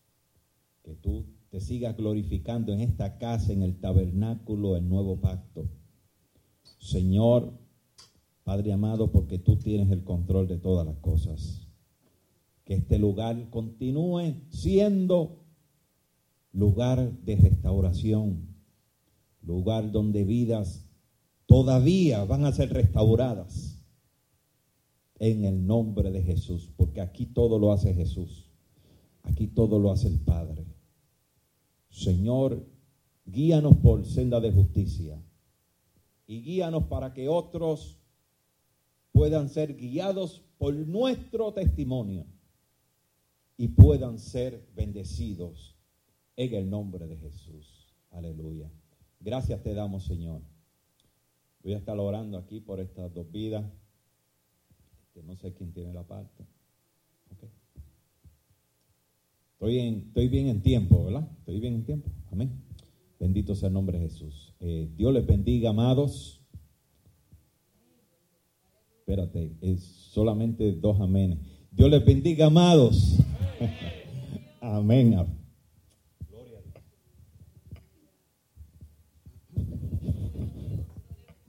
que 0.83 0.95
tú 0.95 1.27
te 1.51 1.61
sigas 1.61 1.97
glorificando 1.99 2.73
en 2.73 2.81
esta 2.81 3.19
casa, 3.19 3.53
en 3.53 3.63
el 3.63 3.79
tabernáculo, 3.79 4.75
el 4.77 4.89
nuevo 4.89 5.21
pacto. 5.21 5.69
Señor, 6.79 7.53
Padre 8.43 8.73
amado, 8.73 9.13
porque 9.13 9.39
tú 9.39 9.57
tienes 9.57 9.91
el 9.91 10.03
control 10.03 10.49
de 10.49 10.57
todas 10.57 10.87
las 10.87 10.97
cosas. 10.97 11.69
Que 12.65 12.75
este 12.75 12.99
lugar 12.99 13.51
continúe 13.51 14.35
siendo 14.49 15.48
lugar 16.59 17.13
de 17.23 17.37
restauración, 17.37 18.49
lugar 19.43 19.93
donde 19.93 20.25
vidas 20.25 20.85
todavía 21.47 22.25
van 22.25 22.45
a 22.45 22.53
ser 22.53 22.73
restauradas 22.73 23.79
en 25.21 25.45
el 25.45 25.67
nombre 25.67 26.11
de 26.11 26.23
Jesús, 26.23 26.69
porque 26.77 27.01
aquí 27.01 27.27
todo 27.27 27.61
lo 27.61 27.73
hace 27.73 27.95
Jesús, 27.95 28.51
aquí 29.23 29.47
todo 29.47 29.79
lo 29.79 29.93
hace 29.93 30.09
el 30.09 30.19
Padre. 30.19 30.67
Señor, 31.91 32.67
guíanos 33.25 33.77
por 33.77 34.05
senda 34.05 34.41
de 34.41 34.51
justicia 34.51 35.23
y 36.27 36.43
guíanos 36.43 36.85
para 36.85 37.15
que 37.15 37.29
otros 37.29 38.01
puedan 39.13 39.49
ser 39.49 39.77
guiados 39.77 40.43
por 40.59 40.75
nuestro 40.75 41.53
testimonio 41.53 42.27
y 43.57 43.69
puedan 43.69 44.19
ser 44.19 44.69
bendecidos 44.75 45.78
en 46.39 46.55
el 46.55 46.71
nombre 46.71 47.07
de 47.09 47.17
Jesús. 47.17 47.93
Aleluya. 48.13 48.71
Gracias 49.19 49.61
te 49.61 49.75
damos, 49.75 50.05
Señor. 50.05 50.41
Voy 51.65 51.75
a 51.75 51.79
estar 51.79 51.99
orando 51.99 52.39
aquí 52.39 52.61
por 52.61 52.79
estas 52.79 53.13
dos 53.13 53.29
vidas. 53.33 53.65
Este, 55.09 55.25
no 55.25 55.35
sé 55.37 55.53
quién 55.53 55.73
tiene 55.73 55.93
la 55.93 56.05
parte. 56.05 56.47
Estoy, 59.55 59.81
en, 59.81 59.95
estoy 60.07 60.29
bien 60.29 60.47
en 60.47 60.63
tiempo, 60.63 61.05
¿verdad? 61.05 61.29
Estoy 61.41 61.59
bien 61.59 61.75
en 61.75 61.85
tiempo. 61.85 62.09
Amén. 62.31 62.53
Bendito 63.19 63.57
sea 63.57 63.67
el 63.67 63.75
nombre 63.75 63.99
de 63.99 64.09
Jesús. 64.09 64.55
Eh, 64.61 64.89
Dios 64.97 65.13
les 65.13 65.27
bendiga, 65.27 65.71
amados. 65.71 66.41
Espérate, 69.01 69.57
es 69.61 69.83
solamente 69.83 70.71
dos 70.71 71.01
amenes. 71.01 71.41
Dios 71.73 71.91
les 71.91 72.05
bendiga, 72.05 72.47
amados. 72.47 73.19
Amén. 74.61 75.17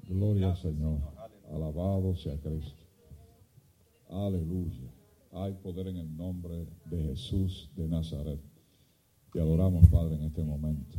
Gloria 0.09 0.49
al 0.49 0.57
Señor. 0.57 0.97
Alabado 1.53 2.15
sea 2.15 2.35
Cristo. 2.37 2.81
Aleluya. 4.09 4.91
Hay 5.31 5.53
poder 5.53 5.85
en 5.85 5.97
el 5.97 6.17
nombre 6.17 6.65
de 6.89 7.03
Jesús 7.03 7.69
de 7.75 7.87
Nazaret. 7.87 8.39
Te 9.31 9.39
adoramos, 9.39 9.87
Padre, 9.89 10.15
en 10.15 10.23
este 10.23 10.43
momento. 10.43 10.97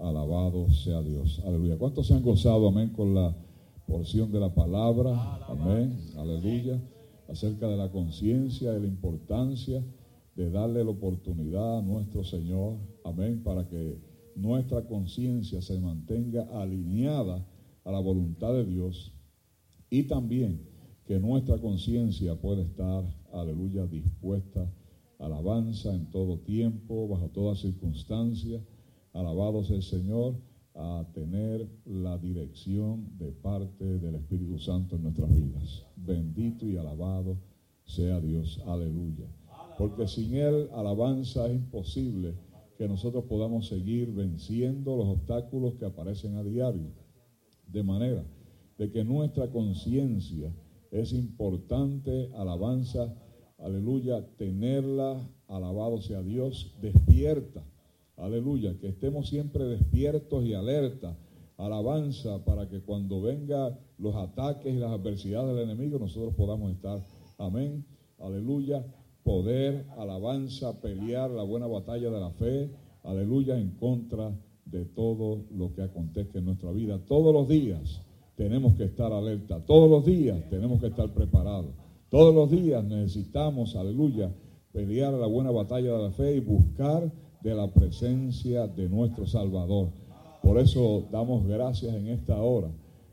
Alabado 0.00 0.66
sea 0.70 1.02
Dios. 1.02 1.42
Aleluya. 1.44 1.76
¿Cuántos 1.76 2.06
se 2.06 2.14
han 2.14 2.22
gozado, 2.22 2.68
amén, 2.68 2.88
con 2.96 3.14
la 3.14 3.36
porción 3.86 4.32
de 4.32 4.40
la 4.40 4.54
palabra? 4.54 5.12
Amén. 5.46 5.98
Aleluya. 6.16 6.80
Acerca 7.28 7.68
de 7.68 7.76
la 7.76 7.90
conciencia 7.90 8.74
y 8.74 8.80
la 8.80 8.86
importancia 8.86 9.84
de 10.34 10.50
darle 10.50 10.82
la 10.82 10.90
oportunidad 10.90 11.80
a 11.80 11.82
nuestro 11.82 12.24
Señor. 12.24 12.78
Amén. 13.04 13.42
Para 13.44 13.68
que 13.68 13.98
nuestra 14.36 14.86
conciencia 14.86 15.60
se 15.60 15.78
mantenga 15.78 16.48
alineada 16.58 17.46
a 17.84 17.92
la 17.92 18.00
voluntad 18.00 18.52
de 18.52 18.64
Dios 18.64 19.12
y 19.90 20.04
también 20.04 20.60
que 21.06 21.18
nuestra 21.18 21.58
conciencia 21.58 22.34
pueda 22.40 22.62
estar, 22.62 23.04
aleluya, 23.32 23.86
dispuesta 23.86 24.70
a 25.18 25.26
alabanza 25.26 25.94
en 25.94 26.10
todo 26.10 26.38
tiempo, 26.38 27.08
bajo 27.08 27.28
toda 27.28 27.54
circunstancia. 27.54 28.60
Alabado 29.12 29.62
sea 29.64 29.76
el 29.76 29.82
Señor 29.82 30.36
a 30.74 31.04
tener 31.12 31.68
la 31.84 32.16
dirección 32.16 33.18
de 33.18 33.30
parte 33.32 33.98
del 33.98 34.14
Espíritu 34.14 34.58
Santo 34.58 34.96
en 34.96 35.02
nuestras 35.02 35.34
vidas. 35.34 35.84
Bendito 35.96 36.66
y 36.66 36.76
alabado 36.76 37.36
sea 37.84 38.20
Dios. 38.20 38.60
Aleluya. 38.66 39.26
Porque 39.76 40.06
sin 40.06 40.34
Él, 40.36 40.68
alabanza, 40.72 41.46
es 41.46 41.56
imposible 41.56 42.34
que 42.78 42.88
nosotros 42.88 43.24
podamos 43.24 43.68
seguir 43.68 44.12
venciendo 44.12 44.96
los 44.96 45.08
obstáculos 45.08 45.74
que 45.74 45.84
aparecen 45.84 46.36
a 46.36 46.42
diario. 46.42 46.90
De 47.72 47.82
manera 47.82 48.22
de 48.78 48.90
que 48.90 49.02
nuestra 49.02 49.50
conciencia 49.50 50.52
es 50.90 51.12
importante, 51.12 52.30
alabanza, 52.34 53.14
aleluya, 53.58 54.26
tenerla, 54.36 55.26
alabado 55.48 56.00
sea 56.02 56.22
Dios, 56.22 56.76
despierta, 56.82 57.62
aleluya, 58.16 58.78
que 58.78 58.88
estemos 58.88 59.28
siempre 59.28 59.64
despiertos 59.64 60.44
y 60.44 60.52
alerta, 60.52 61.16
alabanza, 61.56 62.44
para 62.44 62.68
que 62.68 62.80
cuando 62.80 63.22
vengan 63.22 63.78
los 63.98 64.14
ataques 64.16 64.74
y 64.74 64.78
las 64.78 64.90
adversidades 64.90 65.56
del 65.56 65.70
enemigo, 65.70 65.98
nosotros 65.98 66.34
podamos 66.34 66.72
estar, 66.72 67.02
amén, 67.38 67.86
aleluya, 68.18 68.84
poder, 69.22 69.86
alabanza, 69.96 70.80
pelear 70.82 71.30
la 71.30 71.42
buena 71.42 71.66
batalla 71.66 72.10
de 72.10 72.20
la 72.20 72.30
fe, 72.32 72.70
aleluya, 73.02 73.58
en 73.58 73.70
contra 73.76 74.28
de 74.28 74.51
todo 74.94 75.44
lo 75.50 75.72
que 75.74 75.82
acontezca 75.82 76.38
en 76.38 76.46
nuestra 76.46 76.70
vida, 76.70 76.98
todos 77.06 77.32
los 77.34 77.48
días 77.48 78.02
tenemos 78.36 78.74
que 78.74 78.84
estar 78.84 79.12
alerta. 79.12 79.64
Todos 79.64 79.90
los 79.90 80.04
días 80.04 80.48
tenemos 80.48 80.80
que 80.80 80.88
estar 80.88 81.12
preparados. 81.12 81.72
Todos 82.08 82.34
los 82.34 82.50
días 82.50 82.84
necesitamos, 82.84 83.76
aleluya, 83.76 84.32
pelear 84.72 85.14
la 85.14 85.26
buena 85.26 85.50
batalla 85.50 85.92
de 85.92 86.02
la 86.02 86.10
fe 86.10 86.36
y 86.36 86.40
buscar 86.40 87.10
de 87.42 87.54
la 87.54 87.72
presencia 87.72 88.66
de 88.66 88.88
nuestro 88.88 89.26
Salvador. 89.26 89.90
Por 90.42 90.58
eso 90.58 91.06
damos 91.10 91.46
gracias 91.46 91.94
en 91.94 92.08
esta 92.08 92.42
hora, 92.42 92.70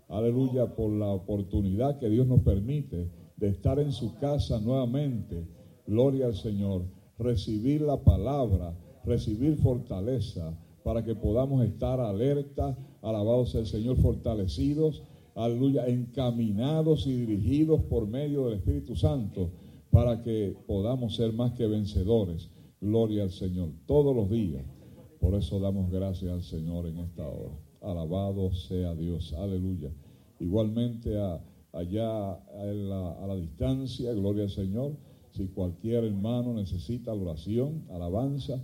aleluya, 0.08 0.76
por 0.76 0.92
la 0.92 1.08
oportunidad 1.08 2.00
que 2.00 2.10
Dios 2.10 2.28
nos 2.28 2.42
permite 2.42 3.10
de 3.38 3.50
estar 3.50 3.80
en 3.80 3.92
su 3.92 4.16
casa 4.16 4.60
nuevamente. 4.60 5.48
Gloria 5.86 6.26
al 6.26 6.36
Señor. 6.36 6.84
Recibir 7.18 7.82
la 7.82 7.98
palabra, 7.98 8.74
recibir 9.04 9.58
fortaleza 9.58 10.58
para 10.90 11.06
que 11.06 11.14
podamos 11.14 11.64
estar 11.64 12.00
alerta, 12.00 12.76
alabados 13.04 13.54
el 13.54 13.68
Señor, 13.68 13.98
fortalecidos 13.98 15.04
aleluya, 15.36 15.86
encaminados 15.86 17.06
y 17.06 17.16
dirigidos 17.16 17.84
por 17.84 18.08
medio 18.08 18.46
del 18.46 18.56
Espíritu 18.56 18.96
Santo 18.96 19.52
para 19.92 20.24
que 20.24 20.58
podamos 20.66 21.16
ser 21.16 21.32
más 21.32 21.52
que 21.52 21.68
vencedores. 21.68 22.50
Gloria 22.82 23.22
al 23.22 23.30
Señor 23.30 23.70
todos 23.86 24.16
los 24.16 24.32
días. 24.32 24.64
Por 25.20 25.36
eso 25.36 25.60
damos 25.60 25.92
gracias 25.92 26.32
al 26.32 26.42
Señor 26.42 26.88
en 26.88 26.98
esta 26.98 27.28
hora. 27.28 27.54
Alabado 27.82 28.52
sea 28.52 28.96
Dios. 28.96 29.32
Aleluya. 29.34 29.92
Igualmente 30.40 31.16
allá 31.72 32.32
a 32.32 32.66
la, 32.66 33.12
a 33.12 33.28
la 33.28 33.36
distancia, 33.36 34.12
gloria 34.14 34.46
al 34.46 34.50
Señor. 34.50 34.94
Si 35.34 35.50
cualquier 35.50 36.06
hermano 36.06 36.52
necesita 36.56 37.14
oración, 37.14 37.84
alabanza, 37.92 38.60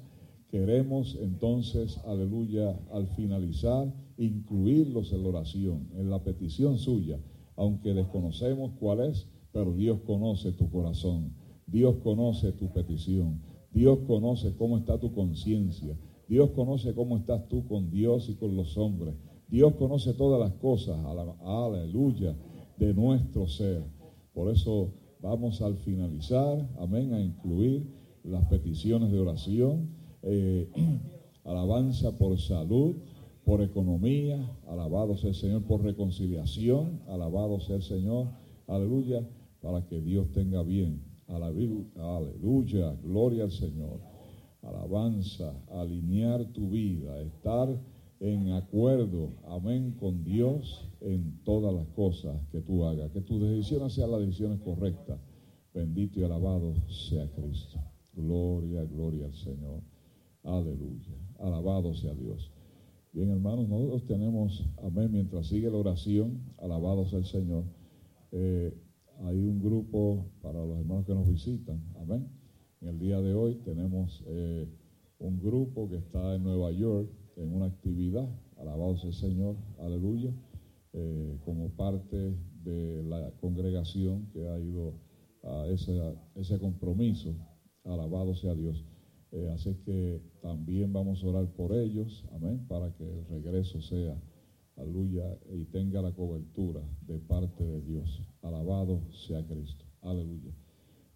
queremos 0.55 1.17
entonces, 1.21 1.99
aleluya, 2.05 2.79
al 2.93 3.07
finalizar 3.07 3.93
incluirlos 4.17 5.11
en 5.11 5.23
la 5.23 5.27
oración, 5.27 5.89
en 5.97 6.09
la 6.09 6.23
petición 6.23 6.77
suya, 6.77 7.19
aunque 7.57 7.93
desconocemos 7.93 8.71
cuál 8.79 9.01
es, 9.01 9.27
pero 9.51 9.73
Dios 9.73 9.99
conoce 10.05 10.53
tu 10.53 10.71
corazón, 10.71 11.33
Dios 11.67 11.97
conoce 12.01 12.53
tu 12.53 12.71
petición, 12.71 13.41
Dios 13.73 13.99
conoce 14.07 14.55
cómo 14.55 14.77
está 14.77 14.97
tu 14.97 15.11
conciencia, 15.11 15.93
Dios 16.29 16.51
conoce 16.51 16.95
cómo 16.95 17.17
estás 17.17 17.49
tú 17.49 17.67
con 17.67 17.91
Dios 17.91 18.29
y 18.29 18.35
con 18.35 18.55
los 18.55 18.77
hombres, 18.77 19.13
Dios 19.49 19.75
conoce 19.75 20.13
todas 20.13 20.39
las 20.39 20.53
cosas, 20.53 20.97
aleluya, 21.43 22.33
de 22.77 22.93
nuestro 22.93 23.45
ser. 23.49 23.83
Por 24.33 24.49
eso 24.49 24.93
vamos 25.19 25.61
al 25.61 25.75
finalizar, 25.75 26.65
amén, 26.79 27.13
a 27.13 27.19
incluir 27.19 27.93
las 28.23 28.45
peticiones 28.45 29.11
de 29.11 29.19
oración, 29.19 30.04
eh, 30.25 30.67
alabanza 31.43 32.17
por 32.17 32.37
salud, 32.39 32.95
por 33.45 33.61
economía, 33.61 34.37
alabado 34.67 35.15
sea 35.17 35.29
el 35.29 35.35
Señor, 35.35 35.63
por 35.63 35.83
reconciliación, 35.83 37.01
alabado 37.07 37.59
sea 37.59 37.75
el 37.75 37.83
Señor, 37.83 38.29
aleluya, 38.67 39.23
para 39.61 39.85
que 39.85 40.01
Dios 40.01 40.31
tenga 40.31 40.63
bien, 40.63 41.01
aleluya, 41.27 42.95
gloria 43.03 43.43
al 43.43 43.51
Señor, 43.51 43.99
alabanza, 44.63 45.53
alinear 45.71 46.45
tu 46.53 46.69
vida, 46.69 47.21
estar 47.21 47.79
en 48.19 48.53
acuerdo, 48.53 49.33
amén, 49.47 49.95
con 49.99 50.23
Dios 50.23 50.89
en 51.01 51.39
todas 51.43 51.73
las 51.73 51.87
cosas 51.89 52.41
que 52.51 52.61
tú 52.61 52.83
hagas, 52.85 53.11
que 53.11 53.21
tus 53.21 53.39
decisiones 53.41 53.93
sean 53.93 54.11
las 54.11 54.21
decisiones 54.21 54.59
correctas, 54.61 55.19
bendito 55.73 56.19
y 56.19 56.23
alabado 56.23 56.73
sea 56.89 57.29
Cristo, 57.31 57.79
gloria, 58.13 58.83
gloria 58.85 59.25
al 59.25 59.33
Señor, 59.35 59.81
aleluya, 60.45 61.15
alabado 61.39 61.93
sea 61.93 62.13
Dios. 62.13 62.51
Bien, 63.11 63.29
hermanos, 63.29 63.67
nosotros 63.69 64.05
tenemos, 64.05 64.67
amén, 64.83 65.09
mientras 65.11 65.47
sigue 65.47 65.69
la 65.69 65.77
oración, 65.77 66.41
alabados 66.57 67.13
al 67.13 67.25
Señor, 67.25 67.63
eh, 68.31 68.73
hay 69.23 69.37
un 69.37 69.61
grupo 69.61 70.25
para 70.41 70.59
los 70.59 70.77
hermanos 70.79 71.05
que 71.05 71.13
nos 71.13 71.27
visitan, 71.27 71.81
amén. 72.01 72.27
En 72.81 72.89
el 72.89 72.99
día 72.99 73.21
de 73.21 73.33
hoy 73.33 73.55
tenemos 73.63 74.23
eh, 74.27 74.67
un 75.19 75.39
grupo 75.41 75.89
que 75.89 75.97
está 75.97 76.35
en 76.35 76.43
Nueva 76.43 76.71
York 76.71 77.09
en 77.37 77.53
una 77.53 77.67
actividad, 77.67 78.27
alabados 78.57 79.03
al 79.05 79.13
Señor, 79.13 79.55
aleluya, 79.79 80.31
eh, 80.93 81.37
como 81.45 81.69
parte 81.69 82.35
de 82.63 83.03
la 83.03 83.31
congregación 83.39 84.27
que 84.33 84.47
ha 84.47 84.59
ido 84.59 84.93
a 85.43 85.67
ese, 85.67 85.97
ese 86.35 86.59
compromiso, 86.59 87.33
alabado 87.83 88.35
sea 88.35 88.55
Dios. 88.55 88.83
Eh, 89.35 89.49
así 89.53 89.75
que 89.83 90.21
también 90.41 90.93
vamos 90.93 91.21
a 91.21 91.27
orar 91.27 91.51
por 91.57 91.73
ellos, 91.73 92.23
amén, 92.31 92.65
para 92.69 92.93
que 92.95 93.03
el 93.03 93.25
regreso 93.25 93.81
sea, 93.81 94.17
aleluya, 94.77 95.37
y 95.51 95.65
tenga 95.65 96.01
la 96.01 96.13
cobertura 96.13 96.81
de 97.05 97.19
parte 97.19 97.65
de 97.65 97.81
Dios. 97.81 98.23
Alabado 98.41 99.01
sea 99.11 99.45
Cristo, 99.45 99.83
aleluya. 100.01 100.53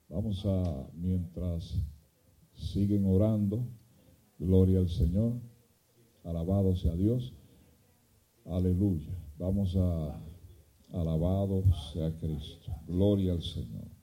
Vamos 0.10 0.46
a, 0.46 0.90
mientras 0.96 1.82
siguen 2.56 3.06
orando, 3.06 3.66
gloria 4.38 4.80
al 4.80 4.90
Señor, 4.90 5.40
alabado 6.26 6.76
sea 6.76 6.96
Dios, 6.96 7.34
aleluya. 8.44 9.18
Vamos 9.38 9.78
a, 9.78 10.22
alabado 10.92 11.64
sea 11.94 12.12
Cristo, 12.18 12.70
gloria 12.86 13.32
al 13.32 13.44
Señor. 13.44 13.99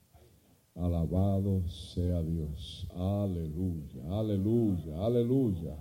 Alabado 0.77 1.67
sea 1.67 2.21
Dios. 2.21 2.87
Aleluya, 2.93 4.03
aleluya, 4.11 5.03
aleluya. 5.03 5.75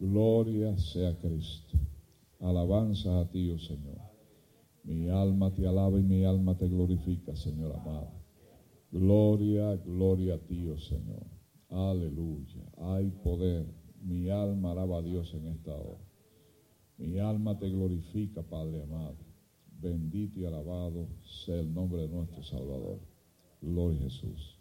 Gloria 0.00 0.76
sea 0.78 1.16
Cristo. 1.16 1.78
Alabanza 2.40 3.20
a 3.20 3.30
ti, 3.30 3.50
oh 3.50 3.58
Señor. 3.58 4.00
Mi 4.82 5.08
alma 5.08 5.54
te 5.54 5.66
alaba 5.68 6.00
y 6.00 6.02
mi 6.02 6.24
alma 6.24 6.58
te 6.58 6.66
glorifica, 6.66 7.36
Señor 7.36 7.76
amado. 7.76 8.10
Gloria, 8.90 9.76
gloria 9.76 10.34
a 10.34 10.38
ti, 10.38 10.66
oh 10.70 10.78
Señor. 10.78 11.26
Aleluya. 11.70 12.64
Hay 12.78 13.10
poder. 13.22 13.64
Mi 14.02 14.28
alma 14.28 14.72
alaba 14.72 14.98
a 14.98 15.02
Dios 15.02 15.32
en 15.34 15.46
esta 15.46 15.72
hora. 15.72 16.04
Mi 16.98 17.20
alma 17.20 17.58
te 17.60 17.70
glorifica, 17.70 18.42
Padre 18.42 18.82
amado. 18.82 19.18
Bendito 19.80 20.40
y 20.40 20.46
alabado 20.46 21.06
sea 21.44 21.60
el 21.60 21.72
nombre 21.72 22.02
de 22.02 22.08
nuestro 22.08 22.42
Salvador. 22.42 22.98
Gloria 23.60 24.00
a 24.00 24.02
Jesús. 24.04 24.56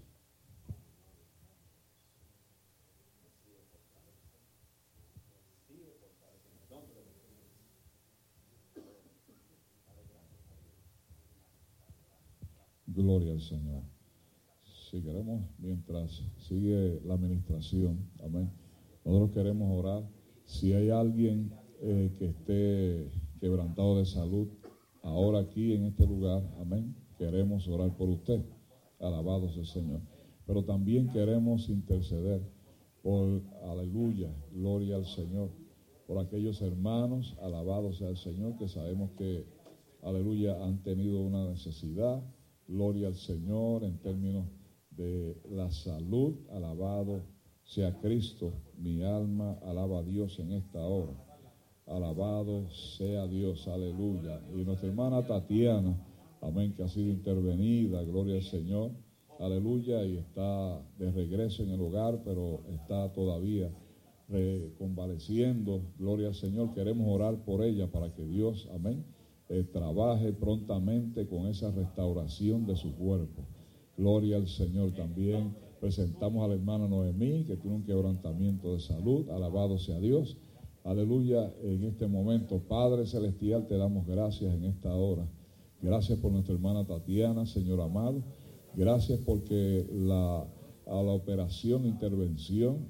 Gloria 12.96 13.34
al 13.34 13.42
Señor. 13.42 13.84
Si 14.90 15.02
queremos, 15.02 15.44
mientras 15.60 16.24
sigue 16.38 17.02
la 17.04 17.16
administración, 17.16 18.10
amén. 18.24 18.50
Nosotros 19.04 19.32
queremos 19.32 19.70
orar. 19.78 20.04
Si 20.46 20.72
hay 20.72 20.90
alguien 20.90 21.52
eh, 21.82 22.14
que 22.18 22.28
esté 22.28 23.12
quebrantado 23.42 23.98
de 23.98 24.06
salud, 24.06 24.48
ahora 25.04 25.40
aquí 25.40 25.74
en 25.74 25.86
este 25.86 26.08
lugar, 26.08 26.42
amén, 26.62 26.96
queremos 27.18 27.68
orar 27.68 27.96
por 27.98 28.08
usted. 28.08 28.42
Alabado 29.08 29.50
sea 29.50 29.62
el 29.62 29.68
Señor. 29.68 30.02
Pero 30.46 30.64
también 30.64 31.10
queremos 31.10 31.70
interceder 31.70 32.42
por, 33.02 33.42
aleluya, 33.64 34.34
gloria 34.52 34.96
al 34.96 35.06
Señor, 35.06 35.50
por 36.08 36.20
aquellos 36.20 36.62
hermanos, 36.62 37.36
alabado 37.42 37.94
sea 37.94 38.10
el 38.10 38.18
Señor, 38.18 38.58
que 38.58 38.68
sabemos 38.68 39.12
que, 39.18 39.46
aleluya, 40.04 40.64
han 40.64 40.84
tenido 40.84 41.22
una 41.22 41.50
necesidad. 41.50 42.24
Gloria 42.68 43.08
al 43.08 43.16
Señor 43.16 43.84
en 43.84 43.98
términos 44.00 44.48
de 44.92 45.40
la 45.50 45.70
salud, 45.70 46.36
alabado 46.52 47.22
sea 47.64 48.00
Cristo, 48.00 48.54
mi 48.78 49.04
alma 49.04 49.58
alaba 49.64 50.00
a 50.00 50.04
Dios 50.04 50.40
en 50.40 50.54
esta 50.54 50.86
hora. 50.86 51.14
Alabado 51.88 52.70
sea 52.70 53.28
Dios, 53.28 53.68
aleluya. 53.68 54.42
Y 54.56 54.64
nuestra 54.64 54.90
hermana 54.90 55.26
Tatiana, 55.26 55.96
amén, 56.42 56.74
que 56.74 56.84
ha 56.84 56.88
sido 56.88 57.10
intervenida, 57.10 58.04
gloria 58.04 58.36
al 58.36 58.44
Señor, 58.44 58.92
aleluya, 59.40 60.06
y 60.06 60.18
está 60.18 60.82
de 60.98 61.12
regreso 61.12 61.64
en 61.64 61.72
el 61.72 61.82
hogar, 61.82 62.22
pero 62.24 62.62
está 62.70 63.12
todavía 63.14 63.72
convaleciendo, 64.78 65.82
gloria 66.00 66.28
al 66.28 66.36
Señor. 66.36 66.74
Queremos 66.74 67.08
orar 67.08 67.44
por 67.46 67.64
ella 67.64 67.92
para 67.92 68.14
que 68.14 68.26
Dios, 68.26 68.68
amén, 68.74 69.06
eh, 69.50 69.64
trabaje 69.72 70.34
prontamente 70.34 71.28
con 71.28 71.46
esa 71.48 71.70
restauración 71.72 72.66
de 72.66 72.76
su 72.76 72.96
cuerpo. 72.96 73.44
Gloria 73.98 74.38
al 74.38 74.48
Señor 74.48 74.94
también. 74.94 75.56
Presentamos 75.80 76.44
a 76.44 76.48
la 76.48 76.56
hermana 76.56 76.88
Noemí, 76.88 77.44
que 77.46 77.56
tiene 77.56 77.76
un 77.76 77.84
quebrantamiento 77.84 78.74
de 78.74 78.80
salud. 78.80 79.30
Alabado 79.30 79.78
sea 79.78 80.00
Dios. 80.00 80.38
Aleluya. 80.84 81.54
En 81.62 81.84
este 81.84 82.08
momento, 82.08 82.60
Padre 82.60 83.06
Celestial, 83.06 83.68
te 83.68 83.78
damos 83.78 84.08
gracias 84.08 84.54
en 84.54 84.66
esta 84.66 84.96
hora. 84.96 85.28
Gracias 85.86 86.18
por 86.18 86.32
nuestra 86.32 86.56
hermana 86.56 86.84
Tatiana, 86.84 87.46
Señor 87.46 87.80
amado. 87.80 88.24
Gracias 88.74 89.20
porque 89.24 89.86
la, 89.94 90.40
a 90.88 91.04
la 91.04 91.12
operación, 91.12 91.86
intervención, 91.86 92.88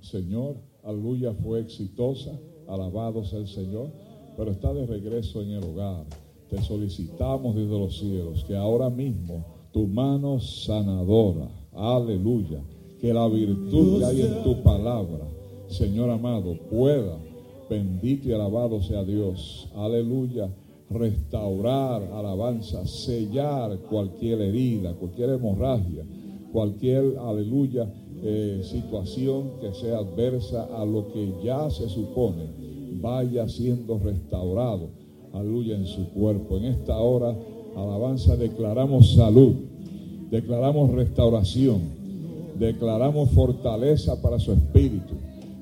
Señor, 0.00 0.54
aleluya, 0.84 1.34
fue 1.34 1.58
exitosa. 1.58 2.38
Alabado 2.68 3.24
sea 3.24 3.40
el 3.40 3.48
Señor. 3.48 3.90
Pero 4.36 4.52
está 4.52 4.72
de 4.72 4.86
regreso 4.86 5.42
en 5.42 5.50
el 5.50 5.64
hogar. 5.64 6.06
Te 6.48 6.62
solicitamos 6.62 7.56
desde 7.56 7.76
los 7.76 7.98
cielos 7.98 8.44
que 8.44 8.54
ahora 8.54 8.90
mismo 8.90 9.44
tu 9.72 9.88
mano 9.88 10.38
sanadora, 10.38 11.48
aleluya, 11.72 12.62
que 13.00 13.12
la 13.12 13.26
virtud 13.26 13.98
que 13.98 14.04
hay 14.04 14.22
en 14.22 14.44
tu 14.44 14.62
palabra, 14.62 15.26
Señor 15.66 16.10
amado, 16.10 16.56
pueda, 16.70 17.18
bendito 17.68 18.28
y 18.28 18.32
alabado 18.32 18.80
sea 18.82 19.02
Dios, 19.02 19.68
aleluya, 19.74 20.48
restaurar, 20.90 22.02
alabanza, 22.12 22.86
sellar 22.86 23.78
cualquier 23.88 24.40
herida, 24.40 24.94
cualquier 24.94 25.30
hemorragia, 25.30 26.04
cualquier, 26.52 27.16
aleluya, 27.18 27.88
eh, 28.22 28.60
situación 28.64 29.52
que 29.60 29.72
sea 29.72 29.98
adversa 29.98 30.64
a 30.76 30.84
lo 30.84 31.10
que 31.12 31.32
ya 31.42 31.70
se 31.70 31.88
supone 31.88 32.60
vaya 33.00 33.48
siendo 33.48 33.98
restaurado, 33.98 34.90
aleluya, 35.32 35.76
en 35.76 35.86
su 35.86 36.08
cuerpo. 36.10 36.58
En 36.58 36.66
esta 36.66 36.98
hora 36.98 37.34
alabanza, 37.76 38.36
declaramos 38.36 39.14
salud, 39.14 39.54
declaramos 40.30 40.90
restauración, 40.90 41.80
declaramos 42.58 43.30
fortaleza 43.30 44.20
para 44.20 44.38
su 44.38 44.52
espíritu, 44.52 45.14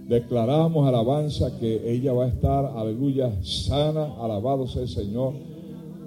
declaramos 0.09 0.88
alabanza 0.88 1.56
que 1.59 1.92
ella 1.92 2.12
va 2.12 2.24
a 2.24 2.28
estar, 2.28 2.64
aleluya, 2.76 3.30
sana, 3.42 4.14
alabado 4.20 4.66
sea 4.66 4.82
el 4.82 4.88
Señor, 4.88 5.34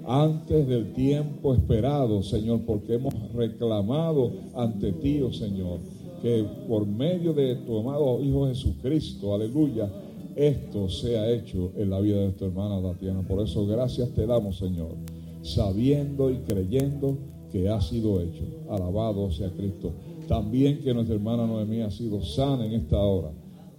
antes 0.06 0.66
del 0.66 0.92
tiempo 0.92 1.54
esperado, 1.54 2.22
Señor, 2.22 2.62
porque 2.66 2.94
hemos 2.94 3.14
reclamado 3.32 4.32
ante 4.54 4.92
ti, 4.92 5.22
oh 5.22 5.32
Señor, 5.32 5.78
que 6.20 6.44
por 6.68 6.86
medio 6.86 7.32
de 7.32 7.56
tu 7.56 7.78
amado 7.78 8.20
Hijo 8.20 8.48
Jesucristo, 8.48 9.34
aleluya, 9.34 9.88
esto 10.34 10.88
sea 10.88 11.30
hecho 11.30 11.70
en 11.76 11.90
la 11.90 12.00
vida 12.00 12.20
de 12.20 12.32
tu 12.32 12.46
hermana 12.46 12.82
Tatiana. 12.82 13.22
Por 13.22 13.40
eso 13.40 13.66
gracias 13.66 14.10
te 14.10 14.26
damos, 14.26 14.58
Señor 14.58 14.96
sabiendo 15.42 16.30
y 16.30 16.36
creyendo 16.38 17.18
que 17.50 17.68
ha 17.68 17.80
sido 17.80 18.20
hecho. 18.20 18.44
Alabado 18.70 19.30
sea 19.30 19.50
Cristo. 19.50 19.92
También 20.28 20.78
que 20.78 20.94
nuestra 20.94 21.16
hermana 21.16 21.46
Noemí 21.46 21.82
ha 21.82 21.90
sido 21.90 22.22
sana 22.22 22.64
en 22.64 22.72
esta 22.72 22.98
hora. 22.98 23.30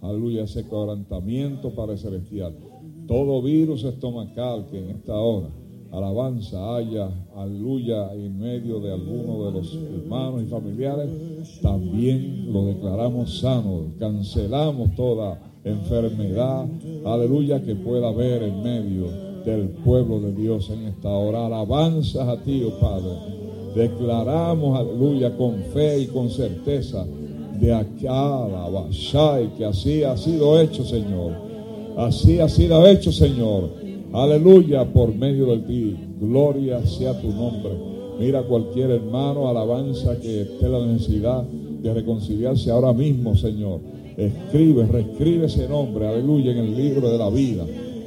Aleluya, 0.04 0.42
ese 0.42 0.64
quebrantamiento 0.64 1.70
para 1.70 1.92
el 1.92 1.98
celestial. 1.98 2.54
Todo 3.08 3.40
virus 3.40 3.84
estomacal 3.84 4.66
que 4.70 4.78
en 4.78 4.90
esta 4.90 5.14
hora, 5.14 5.48
alabanza 5.92 6.76
haya, 6.76 7.08
aleluya, 7.34 8.12
en 8.12 8.38
medio 8.38 8.80
de 8.80 8.92
alguno 8.92 9.46
de 9.46 9.52
los 9.52 9.74
hermanos 9.74 10.42
y 10.42 10.46
familiares, 10.46 11.08
también 11.62 12.52
lo 12.52 12.66
declaramos 12.66 13.38
sano. 13.38 13.94
Cancelamos 13.98 14.94
toda 14.94 15.40
enfermedad, 15.64 16.68
aleluya, 17.06 17.62
que 17.62 17.74
pueda 17.74 18.08
haber 18.08 18.42
en 18.42 18.62
medio 18.62 19.06
del 19.46 19.70
pueblo 19.70 20.20
de 20.20 20.32
Dios 20.32 20.68
en 20.68 20.82
esta 20.82 21.08
hora. 21.08 21.46
Alabanzas 21.46 22.28
a 22.28 22.42
ti, 22.42 22.62
oh 22.62 22.78
Padre. 22.78 23.08
Declaramos, 23.74 24.78
aleluya, 24.78 25.34
con 25.34 25.54
fe 25.72 26.00
y 26.00 26.06
con 26.08 26.28
certeza 26.28 27.06
de 27.60 27.72
acá, 27.72 29.40
y 29.40 29.48
que 29.56 29.64
así 29.64 30.02
ha 30.02 30.16
sido 30.16 30.60
hecho, 30.60 30.84
Señor. 30.84 31.32
Así 31.96 32.40
ha 32.40 32.48
sido 32.48 32.86
hecho, 32.86 33.12
Señor. 33.12 33.70
Aleluya, 34.12 34.84
por 34.84 35.14
medio 35.14 35.46
de 35.46 35.58
ti. 35.58 35.96
Gloria 36.20 36.84
sea 36.86 37.20
tu 37.20 37.28
nombre. 37.28 37.72
Mira 38.18 38.42
cualquier 38.42 38.90
hermano, 38.90 39.48
alabanza 39.48 40.18
que 40.20 40.42
esté 40.42 40.68
la 40.68 40.84
necesidad 40.86 41.42
de 41.42 41.94
reconciliarse 41.94 42.70
ahora 42.70 42.92
mismo, 42.92 43.34
Señor. 43.36 43.80
Escribe, 44.16 44.86
reescribe 44.86 45.46
ese 45.46 45.68
nombre, 45.68 46.06
aleluya, 46.06 46.52
en 46.52 46.58
el 46.58 46.76
libro 46.76 47.10
de 47.10 47.18
la 47.18 47.28
vida 47.30 47.66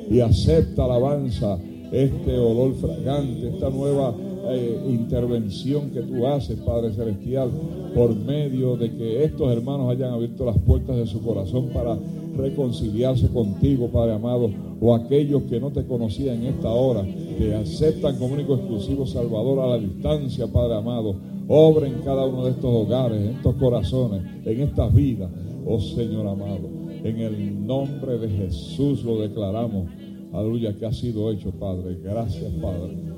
y 0.09 0.21
acepta 0.21 0.85
alabanza 0.85 1.59
este 1.91 2.37
olor 2.37 2.73
fragante, 2.75 3.49
esta 3.49 3.69
nueva 3.69 4.13
eh, 4.49 4.79
intervención 4.89 5.89
que 5.91 6.01
tú 6.01 6.25
haces, 6.27 6.57
Padre 6.59 6.93
Celestial, 6.93 7.49
por 7.93 8.15
medio 8.15 8.77
de 8.77 8.91
que 8.95 9.23
estos 9.23 9.51
hermanos 9.51 9.91
hayan 9.91 10.13
abierto 10.13 10.45
las 10.45 10.57
puertas 10.59 10.95
de 10.95 11.07
su 11.07 11.21
corazón 11.21 11.69
para 11.73 11.97
reconciliarse 12.37 13.27
contigo, 13.29 13.89
Padre 13.89 14.13
amado, 14.13 14.49
o 14.79 14.95
aquellos 14.95 15.43
que 15.43 15.59
no 15.59 15.71
te 15.71 15.85
conocían 15.85 16.43
en 16.43 16.55
esta 16.55 16.69
hora, 16.69 17.03
te 17.37 17.55
aceptan 17.55 18.17
como 18.17 18.35
único 18.35 18.55
exclusivo 18.55 19.05
Salvador 19.05 19.59
a 19.59 19.67
la 19.67 19.79
distancia, 19.79 20.47
Padre 20.47 20.75
amado. 20.75 21.15
Obra 21.49 21.87
en 21.87 22.01
cada 22.01 22.25
uno 22.25 22.45
de 22.45 22.51
estos 22.51 22.73
hogares, 22.73 23.21
en 23.21 23.35
estos 23.35 23.55
corazones, 23.55 24.21
en 24.45 24.61
estas 24.61 24.93
vidas, 24.93 25.29
oh 25.65 25.79
Señor 25.79 26.27
amado. 26.27 26.69
En 27.03 27.19
el 27.19 27.65
nombre 27.65 28.17
de 28.17 28.29
Jesús 28.29 29.03
lo 29.03 29.21
declaramos. 29.21 29.89
Aleluya, 30.33 30.77
que 30.77 30.85
ha 30.85 30.91
sido 30.91 31.31
hecho, 31.31 31.51
Padre. 31.51 31.97
Gracias, 32.03 32.51
Padre. 32.61 33.16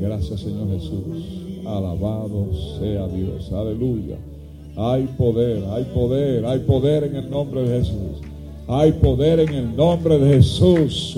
Gracias, 0.00 0.40
Señor 0.40 0.68
Jesús. 0.68 1.40
Alabado 1.66 2.46
sea 2.78 3.06
Dios. 3.08 3.52
Aleluya. 3.52 4.16
Hay 4.76 5.06
poder, 5.18 5.64
hay 5.70 5.84
poder, 5.84 6.46
hay 6.46 6.58
poder 6.60 7.04
en 7.04 7.16
el 7.16 7.30
nombre 7.30 7.62
de 7.62 7.80
Jesús. 7.80 8.22
Hay 8.68 8.92
poder 8.92 9.40
en 9.40 9.52
el 9.52 9.76
nombre 9.76 10.18
de 10.18 10.34
Jesús. 10.34 11.16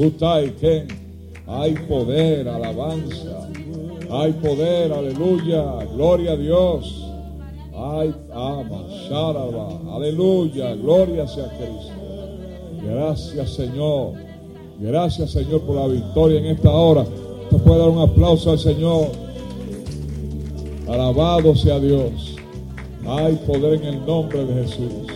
Hay 1.47 1.75
poder, 1.89 2.49
alabanza. 2.49 3.49
Hay 4.11 4.33
poder, 4.33 4.93
aleluya. 4.93 5.85
Gloria 5.95 6.33
a 6.33 6.37
Dios. 6.37 7.07
Hay 7.75 8.15
ama, 8.33 8.85
sharaba. 9.09 9.81
Aleluya. 9.95 10.75
Gloria 10.75 11.29
sea 11.29 11.49
Cristo. 11.57 11.93
Gracias, 12.85 13.51
Señor. 13.51 14.15
Gracias, 14.81 15.31
Señor, 15.31 15.61
por 15.63 15.77
la 15.77 15.87
victoria 15.87 16.41
en 16.41 16.47
esta 16.47 16.71
hora. 16.71 17.05
Usted 17.53 17.65
puede 17.67 17.81
dar 17.81 17.91
un 17.91 17.99
aplauso 17.99 18.51
al 18.51 18.59
Señor. 18.59 19.09
Alabado 20.89 21.55
sea 21.55 21.79
Dios. 21.79 22.35
Hay 23.07 23.35
poder 23.47 23.75
en 23.75 23.85
el 23.85 24.07
nombre 24.07 24.43
de 24.47 24.63
Jesús. 24.63 25.13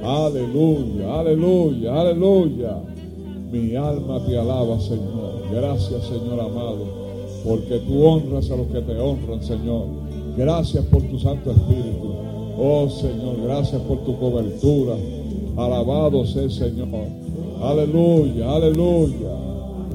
Aleluya, 0.00 1.18
aleluya, 1.18 2.00
aleluya. 2.00 2.78
Mi 3.50 3.74
alma 3.74 4.24
te 4.24 4.38
alaba, 4.38 4.78
Señor. 4.78 5.42
Gracias, 5.52 6.04
Señor 6.04 6.38
amado. 6.38 6.86
porque 7.44 7.80
tú 7.80 8.04
honras 8.04 8.48
a 8.52 8.56
los 8.56 8.68
que 8.68 8.82
te 8.82 9.00
honran, 9.00 9.42
Señor. 9.42 9.86
Gracias 10.36 10.84
por 10.84 11.02
tu 11.02 11.18
Santo 11.18 11.50
Espíritu. 11.50 12.14
Oh 12.58 12.88
Señor, 12.88 13.42
gracias 13.42 13.82
por 13.82 14.04
tu 14.04 14.16
cobertura. 14.20 14.94
Alabado 15.56 16.24
sea 16.26 16.44
el 16.44 16.52
Señor. 16.52 17.08
Aleluya, 17.60 18.52
aleluya. 18.52 19.45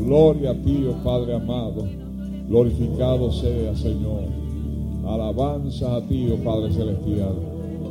Gloria 0.06 0.52
a 0.52 0.56
ti, 0.56 0.86
oh 0.90 1.04
Padre 1.04 1.36
amado. 1.36 1.86
Glorificado 2.48 3.32
sea, 3.32 3.76
Señor. 3.76 4.24
Alabanza 5.06 5.96
a 5.96 6.02
ti, 6.02 6.28
oh 6.32 6.44
Padre 6.44 6.74
celestial. 6.74 7.36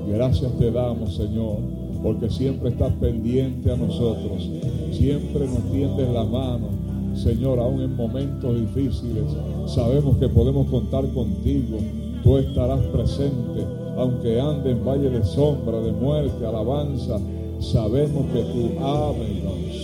Gracias 0.08 0.52
te 0.58 0.70
damos, 0.72 1.14
Señor, 1.14 1.58
porque 2.02 2.28
siempre 2.28 2.70
estás 2.70 2.92
pendiente 2.94 3.70
a 3.70 3.76
nosotros. 3.76 4.50
Siempre 4.92 5.46
nos 5.46 5.62
tiendes 5.70 6.08
la 6.08 6.24
mano, 6.24 6.68
Señor, 7.14 7.60
aún 7.60 7.80
en 7.82 7.96
momentos 7.96 8.58
difíciles. 8.58 9.24
Sabemos 9.66 10.16
que 10.16 10.28
podemos 10.28 10.68
contar 10.68 11.06
contigo. 11.12 11.78
Tú 12.24 12.38
estarás 12.38 12.80
presente, 12.86 13.64
aunque 13.96 14.40
ande 14.40 14.72
en 14.72 14.84
valle 14.84 15.10
de 15.10 15.24
sombra, 15.24 15.80
de 15.80 15.92
muerte, 15.92 16.44
alabanza. 16.44 17.20
Sabemos 17.60 18.26
que 18.32 18.42
tú, 18.42 18.70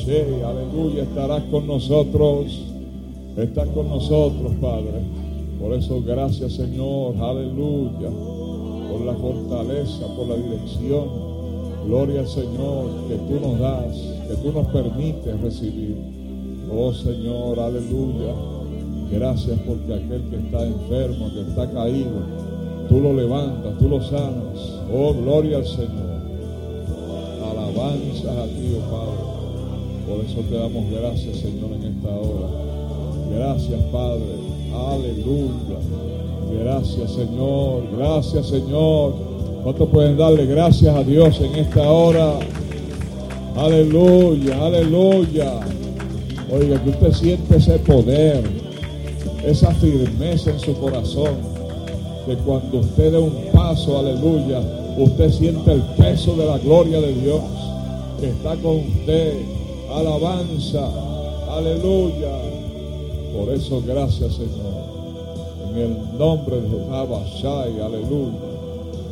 amén, 0.06 0.44
aleluya, 0.44 1.02
estarás 1.02 1.42
con 1.44 1.66
nosotros. 1.66 2.66
Estás 3.36 3.68
con 3.68 3.88
nosotros, 3.88 4.52
Padre. 4.60 5.02
Por 5.60 5.74
eso, 5.74 6.02
gracias, 6.02 6.52
Señor, 6.52 7.16
aleluya, 7.20 8.10
por 8.90 9.00
la 9.02 9.14
fortaleza, 9.14 10.06
por 10.16 10.28
la 10.28 10.36
dirección. 10.36 11.26
Gloria 11.86 12.20
al 12.20 12.28
Señor 12.28 12.86
que 13.08 13.16
tú 13.16 13.40
nos 13.40 13.58
das, 13.58 13.96
que 14.28 14.34
tú 14.36 14.52
nos 14.52 14.66
permites 14.68 15.40
recibir. 15.40 15.96
Oh 16.72 16.92
Señor, 16.92 17.60
aleluya. 17.60 18.34
Gracias 19.12 19.58
porque 19.66 19.94
aquel 19.94 20.22
que 20.30 20.36
está 20.36 20.66
enfermo, 20.66 21.30
que 21.32 21.42
está 21.42 21.70
caído, 21.70 22.22
tú 22.88 23.00
lo 23.00 23.12
levantas, 23.12 23.78
tú 23.78 23.88
lo 23.88 24.00
sanas. 24.02 24.80
Oh, 24.92 25.12
gloria 25.14 25.58
al 25.58 25.66
Señor. 25.66 26.16
Alabanzas 27.50 28.36
a 28.36 28.46
ti, 28.46 28.76
oh 28.76 28.90
Padre. 28.90 29.25
Por 30.06 30.24
eso 30.24 30.40
te 30.48 30.54
damos 30.54 30.88
gracias, 30.90 31.38
Señor, 31.38 31.72
en 31.72 31.96
esta 31.96 32.08
hora. 32.08 32.48
Gracias, 33.34 33.80
Padre. 33.90 34.22
Aleluya. 34.72 35.78
Gracias, 36.62 37.10
Señor. 37.12 37.82
Gracias, 37.96 38.46
Señor. 38.46 39.14
¿Cuántos 39.64 39.88
pueden 39.88 40.16
darle 40.16 40.46
gracias 40.46 40.94
a 40.94 41.02
Dios 41.02 41.40
en 41.40 41.56
esta 41.56 41.90
hora? 41.90 42.38
Aleluya, 43.56 44.64
aleluya. 44.64 45.60
Oiga, 46.52 46.80
que 46.84 46.90
usted 46.90 47.12
siente 47.12 47.56
ese 47.56 47.78
poder, 47.80 48.44
esa 49.44 49.74
firmeza 49.74 50.50
en 50.50 50.60
su 50.60 50.72
corazón, 50.74 51.34
que 52.26 52.36
cuando 52.36 52.78
usted 52.78 53.10
dé 53.10 53.18
un 53.18 53.32
paso, 53.52 53.98
aleluya, 53.98 54.60
usted 54.98 55.32
siente 55.32 55.72
el 55.72 55.82
peso 55.98 56.36
de 56.36 56.46
la 56.46 56.58
gloria 56.58 57.00
de 57.00 57.12
Dios 57.14 57.40
que 58.20 58.28
está 58.28 58.54
con 58.56 58.76
usted. 58.76 59.55
Alabanza, 59.92 60.90
aleluya. 61.50 62.36
Por 63.34 63.54
eso, 63.54 63.82
gracias, 63.86 64.34
Señor. 64.34 64.76
En 65.70 65.78
el 65.78 66.18
nombre 66.18 66.60
de 66.60 66.96
Abashai, 66.96 67.80
aleluya. 67.80 68.38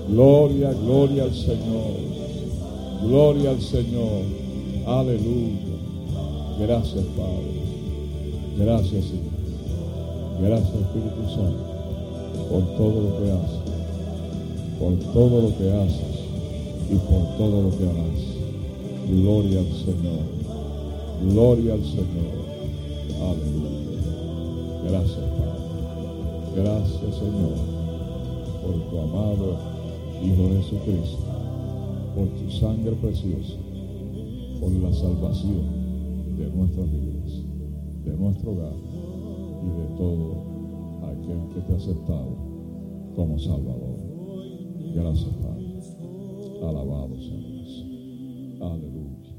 Gloria, 0.08 0.72
gloria 0.72 1.24
al 1.24 1.34
Señor. 1.34 1.94
Gloria 3.02 3.50
al 3.50 3.60
Señor. 3.60 4.22
Aleluya. 4.86 5.58
Gracias, 6.60 7.04
Padre. 7.16 7.54
Gracias, 8.58 9.04
Señor. 9.04 9.34
Gracias, 10.40 10.74
Espíritu 10.74 11.22
Santo, 11.34 11.64
por 12.50 12.62
todo 12.76 13.00
lo 13.00 13.18
que 13.18 13.30
haces. 13.30 13.64
Por 14.78 14.94
todo 15.12 15.42
lo 15.42 15.56
que 15.56 15.72
haces 15.72 16.14
y 16.90 16.96
por 16.96 17.36
todo 17.38 17.62
lo 17.62 17.70
que 17.70 17.84
harás. 17.84 18.20
Gloria 19.08 19.60
al 19.60 19.66
Señor. 19.66 20.43
Gloria 21.30 21.72
al 21.72 21.82
Señor. 21.82 22.44
Aleluya. 23.18 23.74
Gracias, 24.88 25.18
Padre. 25.18 25.54
Gracias, 26.54 27.14
Señor, 27.16 27.56
por 28.62 28.90
tu 28.90 28.98
amado 28.98 29.56
Hijo 30.22 30.48
Jesucristo, 30.50 31.24
por 32.14 32.28
tu 32.28 32.50
sangre 32.50 32.92
preciosa, 32.92 33.54
por 34.60 34.70
la 34.70 34.92
salvación 34.92 35.64
de 36.36 36.50
nuestras 36.50 36.90
vidas, 36.90 37.42
de 38.04 38.16
nuestro 38.16 38.52
hogar 38.52 38.76
y 39.62 39.68
de 39.80 39.96
todo 39.96 40.34
aquel 41.02 41.54
que 41.54 41.60
te 41.62 41.72
ha 41.72 41.76
aceptado 41.76 42.36
como 43.16 43.38
Salvador. 43.38 43.98
Gracias, 44.94 45.30
Padre. 45.42 45.64
Alabado 46.62 47.16
sea 47.16 47.38
Dios. 47.38 47.84
Aleluya. 48.60 49.33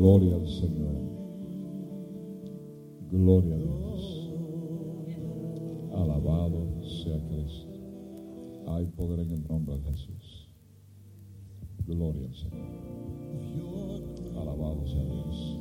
Gloria 0.00 0.34
al 0.34 0.48
Señor. 0.48 0.96
Gloria 3.10 3.54
a 3.54 3.58
Dios. 3.58 4.32
Alabado 5.92 6.66
sea 6.82 7.20
Cristo. 7.28 7.68
Hay 8.68 8.86
poder 8.96 9.20
en 9.20 9.32
el 9.32 9.46
nombre 9.46 9.74
de 9.76 9.82
Jesús. 9.90 10.48
Gloria 11.86 12.26
al 12.28 12.34
Señor. 12.34 12.60
Alabado 14.40 14.86
sea 14.86 15.04
Dios. 15.04 15.58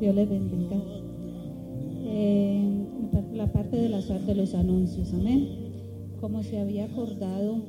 Dios 0.00 0.14
les 0.16 0.28
bendiga. 0.28 0.99
Parte 3.52 3.76
de 3.76 3.88
la 3.88 4.00
de 4.00 4.34
los 4.34 4.54
anuncios, 4.54 5.12
amén. 5.12 5.48
Como 6.20 6.42
se 6.42 6.58
había 6.58 6.84
acordado, 6.84 7.62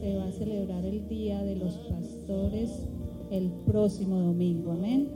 se 0.00 0.16
va 0.16 0.24
a 0.24 0.32
celebrar 0.32 0.84
el 0.84 1.08
Día 1.08 1.42
de 1.42 1.56
los 1.56 1.74
Pastores 1.74 2.88
el 3.30 3.50
próximo 3.66 4.20
domingo, 4.20 4.72
amén. 4.72 5.08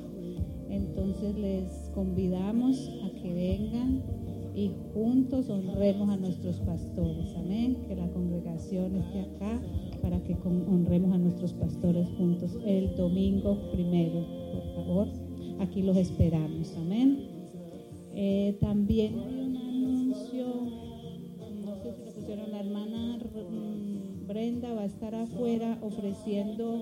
Entonces 0.70 1.36
les 1.36 1.90
convidamos 1.94 2.90
a 3.04 3.20
que 3.20 3.32
vengan 3.32 4.02
y 4.54 4.70
juntos 4.92 5.48
honremos 5.50 6.08
a 6.10 6.16
nuestros 6.16 6.56
pastores, 6.60 7.34
amén. 7.36 7.78
Que 7.88 7.96
la 7.96 8.08
congregación 8.08 8.96
esté 8.96 9.20
acá 9.20 9.60
para 10.02 10.22
que 10.22 10.36
honremos 10.44 11.12
a 11.12 11.18
nuestros 11.18 11.52
pastores 11.54 12.08
juntos 12.16 12.56
el 12.64 12.94
domingo 12.96 13.58
primero, 13.72 14.24
por 14.52 14.74
favor. 14.74 15.08
Aquí 15.60 15.82
los 15.82 15.96
esperamos, 15.96 16.74
amén. 16.76 17.18
Eh, 18.14 18.56
también 18.60 19.43
afuera 25.24 25.78
ofreciendo, 25.82 26.80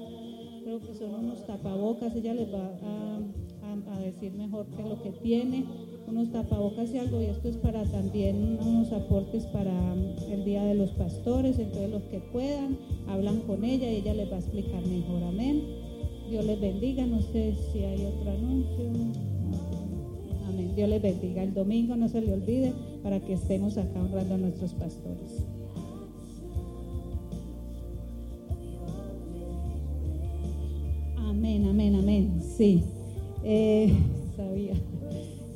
creo 0.63 0.81
que 0.81 0.95
son 0.95 1.15
unos 1.15 1.47
tapabocas, 1.47 2.15
ella 2.15 2.35
les 2.35 2.53
va 2.53 2.71
a, 2.83 3.97
a, 3.97 4.01
decir 4.01 4.33
mejor 4.33 4.67
qué 4.77 4.83
es 4.83 4.89
lo 4.89 5.03
que 5.03 5.11
tiene, 5.11 5.65
unos 6.07 6.31
tapabocas 6.31 6.93
y 6.93 6.99
algo, 6.99 7.21
y 7.23 7.27
esto 7.27 7.49
es 7.49 7.57
para 7.57 7.85
también 7.85 8.59
unos 8.61 8.93
aportes 8.93 9.47
para 9.47 9.95
el 10.31 10.45
Día 10.45 10.65
de 10.65 10.75
los 10.75 10.91
Pastores, 10.91 11.59
entonces 11.59 11.91
los 11.91 12.03
que 12.05 12.21
puedan, 12.21 12.77
hablan 13.09 13.41
con 13.41 13.65
ella 13.65 13.91
y 13.91 13.97
ella 13.97 14.15
les 14.15 14.31
va 14.31 14.37
a 14.37 14.41
explicar 14.41 14.85
mejor, 14.87 15.23
amén. 15.25 15.83
Dios 16.33 16.47
les 16.47 16.61
bendiga. 16.63 17.05
No 17.07 17.21
sé 17.21 17.55
si 17.71 17.81
hay 17.81 18.07
otro 18.07 18.31
anuncio. 18.31 18.91
Amén. 20.49 20.73
Dios 20.75 20.89
les 20.89 21.03
bendiga. 21.03 21.43
El 21.43 21.53
domingo 21.53 21.95
no 21.95 22.09
se 22.09 22.23
le 22.23 22.33
olvide 22.33 22.73
para 23.03 23.21
que 23.21 23.35
estemos 23.35 23.77
acá 23.77 24.01
honrando 24.01 24.37
a 24.37 24.39
nuestros 24.39 24.73
pastores. 24.73 25.45
Amén, 31.43 31.67
amén, 31.67 31.95
amén. 31.97 32.41
Sí. 32.41 32.85
Eh, 33.43 33.93
sabía. 34.37 34.75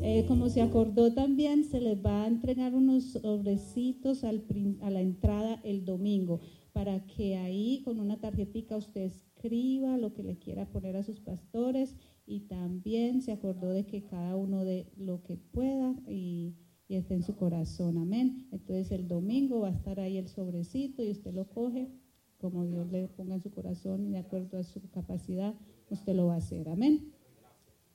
Eh, 0.03 0.25
como 0.27 0.49
se 0.49 0.61
acordó 0.61 1.15
también, 1.15 1.63
se 1.63 1.81
les 1.81 2.05
va 2.05 2.25
a 2.25 2.27
entregar 2.27 2.75
unos 2.75 3.05
sobrecitos 3.05 4.25
al, 4.25 4.43
a 4.81 4.91
la 4.91 5.01
entrada 5.01 5.61
el 5.63 5.85
domingo 5.85 6.41
para 6.73 7.07
que 7.07 7.37
ahí 7.37 7.83
con 7.85 8.01
una 8.01 8.19
tarjetita 8.19 8.77
usted 8.77 9.03
escriba 9.03 9.97
lo 9.97 10.13
que 10.13 10.25
le 10.25 10.41
quiera 10.41 10.67
poner 10.67 10.97
a 10.97 11.05
sus 11.05 11.21
pastores 11.21 11.95
y 12.27 12.41
también 12.49 13.23
se 13.23 13.31
acordó 13.31 13.71
de 13.71 13.87
que 13.87 14.03
cada 14.03 14.35
uno 14.35 14.65
de 14.65 14.89
lo 14.97 15.23
que 15.23 15.37
pueda 15.37 15.95
y, 16.09 16.57
y 16.89 16.97
esté 16.97 17.15
en 17.15 17.23
su 17.23 17.37
corazón. 17.37 17.97
Amén. 17.97 18.49
Entonces 18.51 18.91
el 18.91 19.07
domingo 19.07 19.61
va 19.61 19.69
a 19.69 19.77
estar 19.77 20.01
ahí 20.01 20.17
el 20.17 20.27
sobrecito 20.27 21.05
y 21.05 21.13
usted 21.13 21.33
lo 21.33 21.49
coge 21.49 21.93
como 22.39 22.65
Dios 22.65 22.91
le 22.91 23.09
ponga 23.09 23.35
en 23.35 23.43
su 23.43 23.51
corazón 23.51 24.05
y 24.05 24.11
de 24.11 24.19
acuerdo 24.19 24.59
a 24.59 24.63
su 24.63 24.89
capacidad, 24.91 25.55
usted 25.95 26.15
lo 26.15 26.27
va 26.27 26.35
a 26.35 26.39
hacer. 26.39 26.69
Amén. 26.69 27.13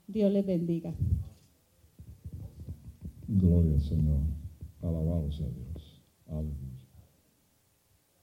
Dios 0.07 0.31
les 0.31 0.45
bendiga. 0.45 0.93
Gloria 3.27 3.75
al 3.75 3.81
Señor. 3.81 4.19
Alabado 4.81 5.31
sea 5.31 5.47
Dios. 5.47 6.01
Aleluya. 6.27 6.71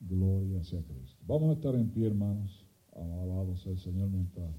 Gloria 0.00 0.62
sea 0.62 0.82
Cristo. 0.82 1.22
Vamos 1.26 1.50
a 1.50 1.52
estar 1.54 1.74
en 1.74 1.88
pie, 1.90 2.08
hermanos. 2.08 2.66
Alabado 2.92 3.56
sea 3.56 3.72
el 3.72 3.78
Señor 3.78 4.10
mientras 4.10 4.50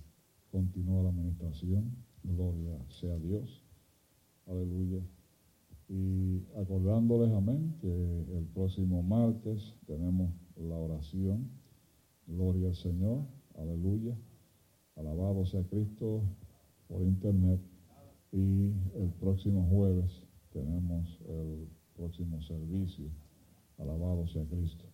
continúa 0.51 1.03
la 1.03 1.09
administración. 1.09 1.95
Gloria 2.23 2.77
sea 2.89 3.17
Dios. 3.17 3.63
Aleluya. 4.47 5.01
Y 5.87 6.43
acordándoles, 6.55 7.31
amén, 7.33 7.75
que 7.81 7.87
el 8.37 8.45
próximo 8.53 9.01
martes 9.01 9.75
tenemos 9.85 10.31
la 10.55 10.75
oración. 10.75 11.49
Gloria 12.27 12.67
al 12.67 12.75
Señor. 12.75 13.23
Aleluya. 13.55 14.15
Alabado 14.99 15.45
sea 15.45 15.63
Cristo 15.63 16.21
por 16.87 17.01
internet. 17.01 17.61
Y 18.31 18.73
el 18.95 19.09
próximo 19.19 19.65
jueves 19.71 20.23
tenemos 20.51 21.19
el 21.27 21.67
próximo 21.95 22.41
servicio. 22.41 23.09
Alabado 23.77 24.27
sea 24.27 24.45
Cristo. 24.45 24.85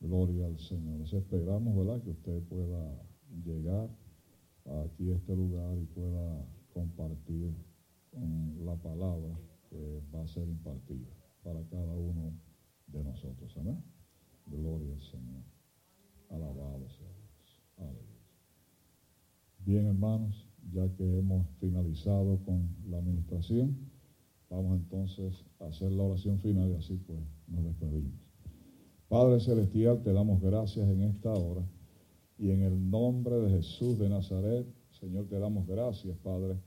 Gloria 0.00 0.46
al 0.46 0.58
Señor. 0.58 0.98
Les 0.98 1.12
esperamos, 1.12 1.74
¿verdad? 1.76 2.02
Que 2.02 2.10
usted 2.10 2.42
pueda 2.42 3.00
llegar 3.44 3.88
aquí 4.84 5.10
a 5.10 5.16
este 5.16 5.34
lugar 5.36 5.78
y 5.78 5.86
pueda 5.86 6.44
compartir 6.72 7.54
la 8.64 8.76
palabra 8.76 9.38
que 9.70 10.02
va 10.14 10.22
a 10.22 10.26
ser 10.26 10.48
impartida 10.48 11.10
para 11.42 11.62
cada 11.68 11.94
uno 11.94 12.32
de 12.88 13.04
nosotros. 13.04 13.56
Amén. 13.56 13.82
Gloria 14.46 14.92
al 14.92 15.00
Señor. 15.00 15.42
Alabado 16.30 16.88
sea. 16.90 17.03
Bien, 19.66 19.86
hermanos, 19.86 20.46
ya 20.74 20.86
que 20.94 21.18
hemos 21.18 21.46
finalizado 21.58 22.38
con 22.44 22.68
la 22.90 22.98
administración, 22.98 23.74
vamos 24.50 24.76
entonces 24.76 25.42
a 25.58 25.68
hacer 25.68 25.90
la 25.90 26.02
oración 26.02 26.38
final 26.38 26.70
y 26.70 26.74
así 26.74 27.00
pues 27.06 27.18
nos 27.48 27.64
despedimos. 27.64 28.12
Padre 29.08 29.40
Celestial, 29.40 30.02
te 30.02 30.12
damos 30.12 30.42
gracias 30.42 30.86
en 30.86 31.00
esta 31.04 31.32
hora 31.32 31.62
y 32.38 32.50
en 32.50 32.60
el 32.60 32.90
nombre 32.90 33.36
de 33.36 33.56
Jesús 33.56 33.98
de 33.98 34.10
Nazaret, 34.10 34.66
Señor, 35.00 35.28
te 35.28 35.38
damos 35.38 35.66
gracias, 35.66 36.14
Padre, 36.18 36.58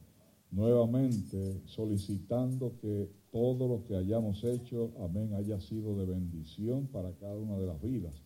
nuevamente 0.49 1.61
solicitando 1.65 2.78
que 2.82 3.11
todo 3.32 3.68
lo 3.68 3.84
que 3.84 3.95
hayamos 3.95 4.44
hecho, 4.44 4.91
amén, 4.99 5.36
haya 5.36 5.60
sido 5.60 5.95
de 5.99 6.06
bendición 6.07 6.88
para 6.88 7.11
cada 7.11 7.36
una 7.36 7.60
de 7.60 7.68
las 7.68 7.80
vidas. 7.80 8.24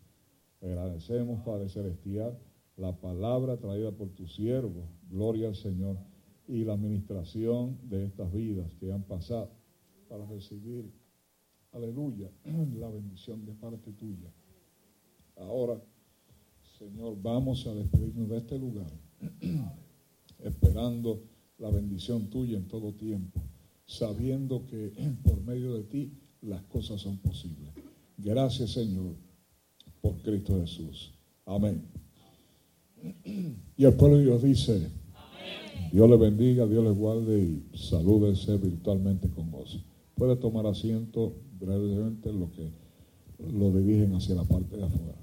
Agradecemos, 0.62 1.42
Padre 1.42 1.68
Celestial, 1.68 2.38
la 2.78 3.00
palabra 3.00 3.58
traída 3.58 3.92
por 3.92 4.10
tu 4.10 4.28
siervo, 4.28 4.88
gloria 5.10 5.48
al 5.48 5.56
Señor, 5.56 5.98
y 6.48 6.64
la 6.64 6.74
administración 6.74 7.78
de 7.84 8.06
estas 8.06 8.32
vidas 8.32 8.74
que 8.76 8.92
han 8.92 9.04
pasado 9.04 9.52
para 10.10 10.26
recibir 10.26 10.92
aleluya, 11.72 12.30
la 12.80 12.90
bendición 12.90 13.46
de 13.46 13.54
parte 13.54 13.92
tuya. 13.94 14.32
Ahora, 15.38 15.82
Señor, 16.78 17.18
vamos 17.22 17.66
a 17.68 17.74
despedirnos 17.74 18.30
de 18.30 18.38
este 18.38 18.60
lugar, 18.60 18.92
esperando 20.40 21.24
la 21.58 21.70
bendición 21.70 22.30
tuya 22.30 22.58
en 22.58 22.68
todo 22.68 22.94
tiempo, 22.94 23.42
sabiendo 23.86 24.66
que 24.66 24.92
por 25.24 25.42
medio 25.42 25.76
de 25.76 25.84
ti 25.84 26.12
las 26.42 26.64
cosas 26.64 27.02
son 27.02 27.18
posibles. 27.18 27.74
Gracias, 28.18 28.72
Señor, 28.72 29.16
por 30.02 30.22
Cristo 30.22 30.60
Jesús. 30.60 31.14
Amén. 31.46 32.01
Y 33.78 33.86
el 33.86 33.94
pueblo 33.94 34.18
de 34.18 34.24
Dios 34.26 34.44
dice, 34.44 34.90
Dios 35.92 36.10
le 36.10 36.18
bendiga, 36.18 36.66
Dios 36.66 36.84
le 36.84 36.92
guarde 36.92 37.40
y 37.40 37.78
salúdese 37.78 38.58
virtualmente 38.58 39.30
con 39.30 39.52
gozo. 39.52 39.84
Puede 40.16 40.36
tomar 40.36 40.66
asiento 40.68 41.34
brevemente 41.60 42.32
lo 42.32 42.52
que 42.52 42.70
lo 43.52 43.72
dirigen 43.72 44.14
hacia 44.14 44.36
la 44.36 44.44
parte 44.44 44.78
de 44.78 44.84
afuera. 44.84 45.18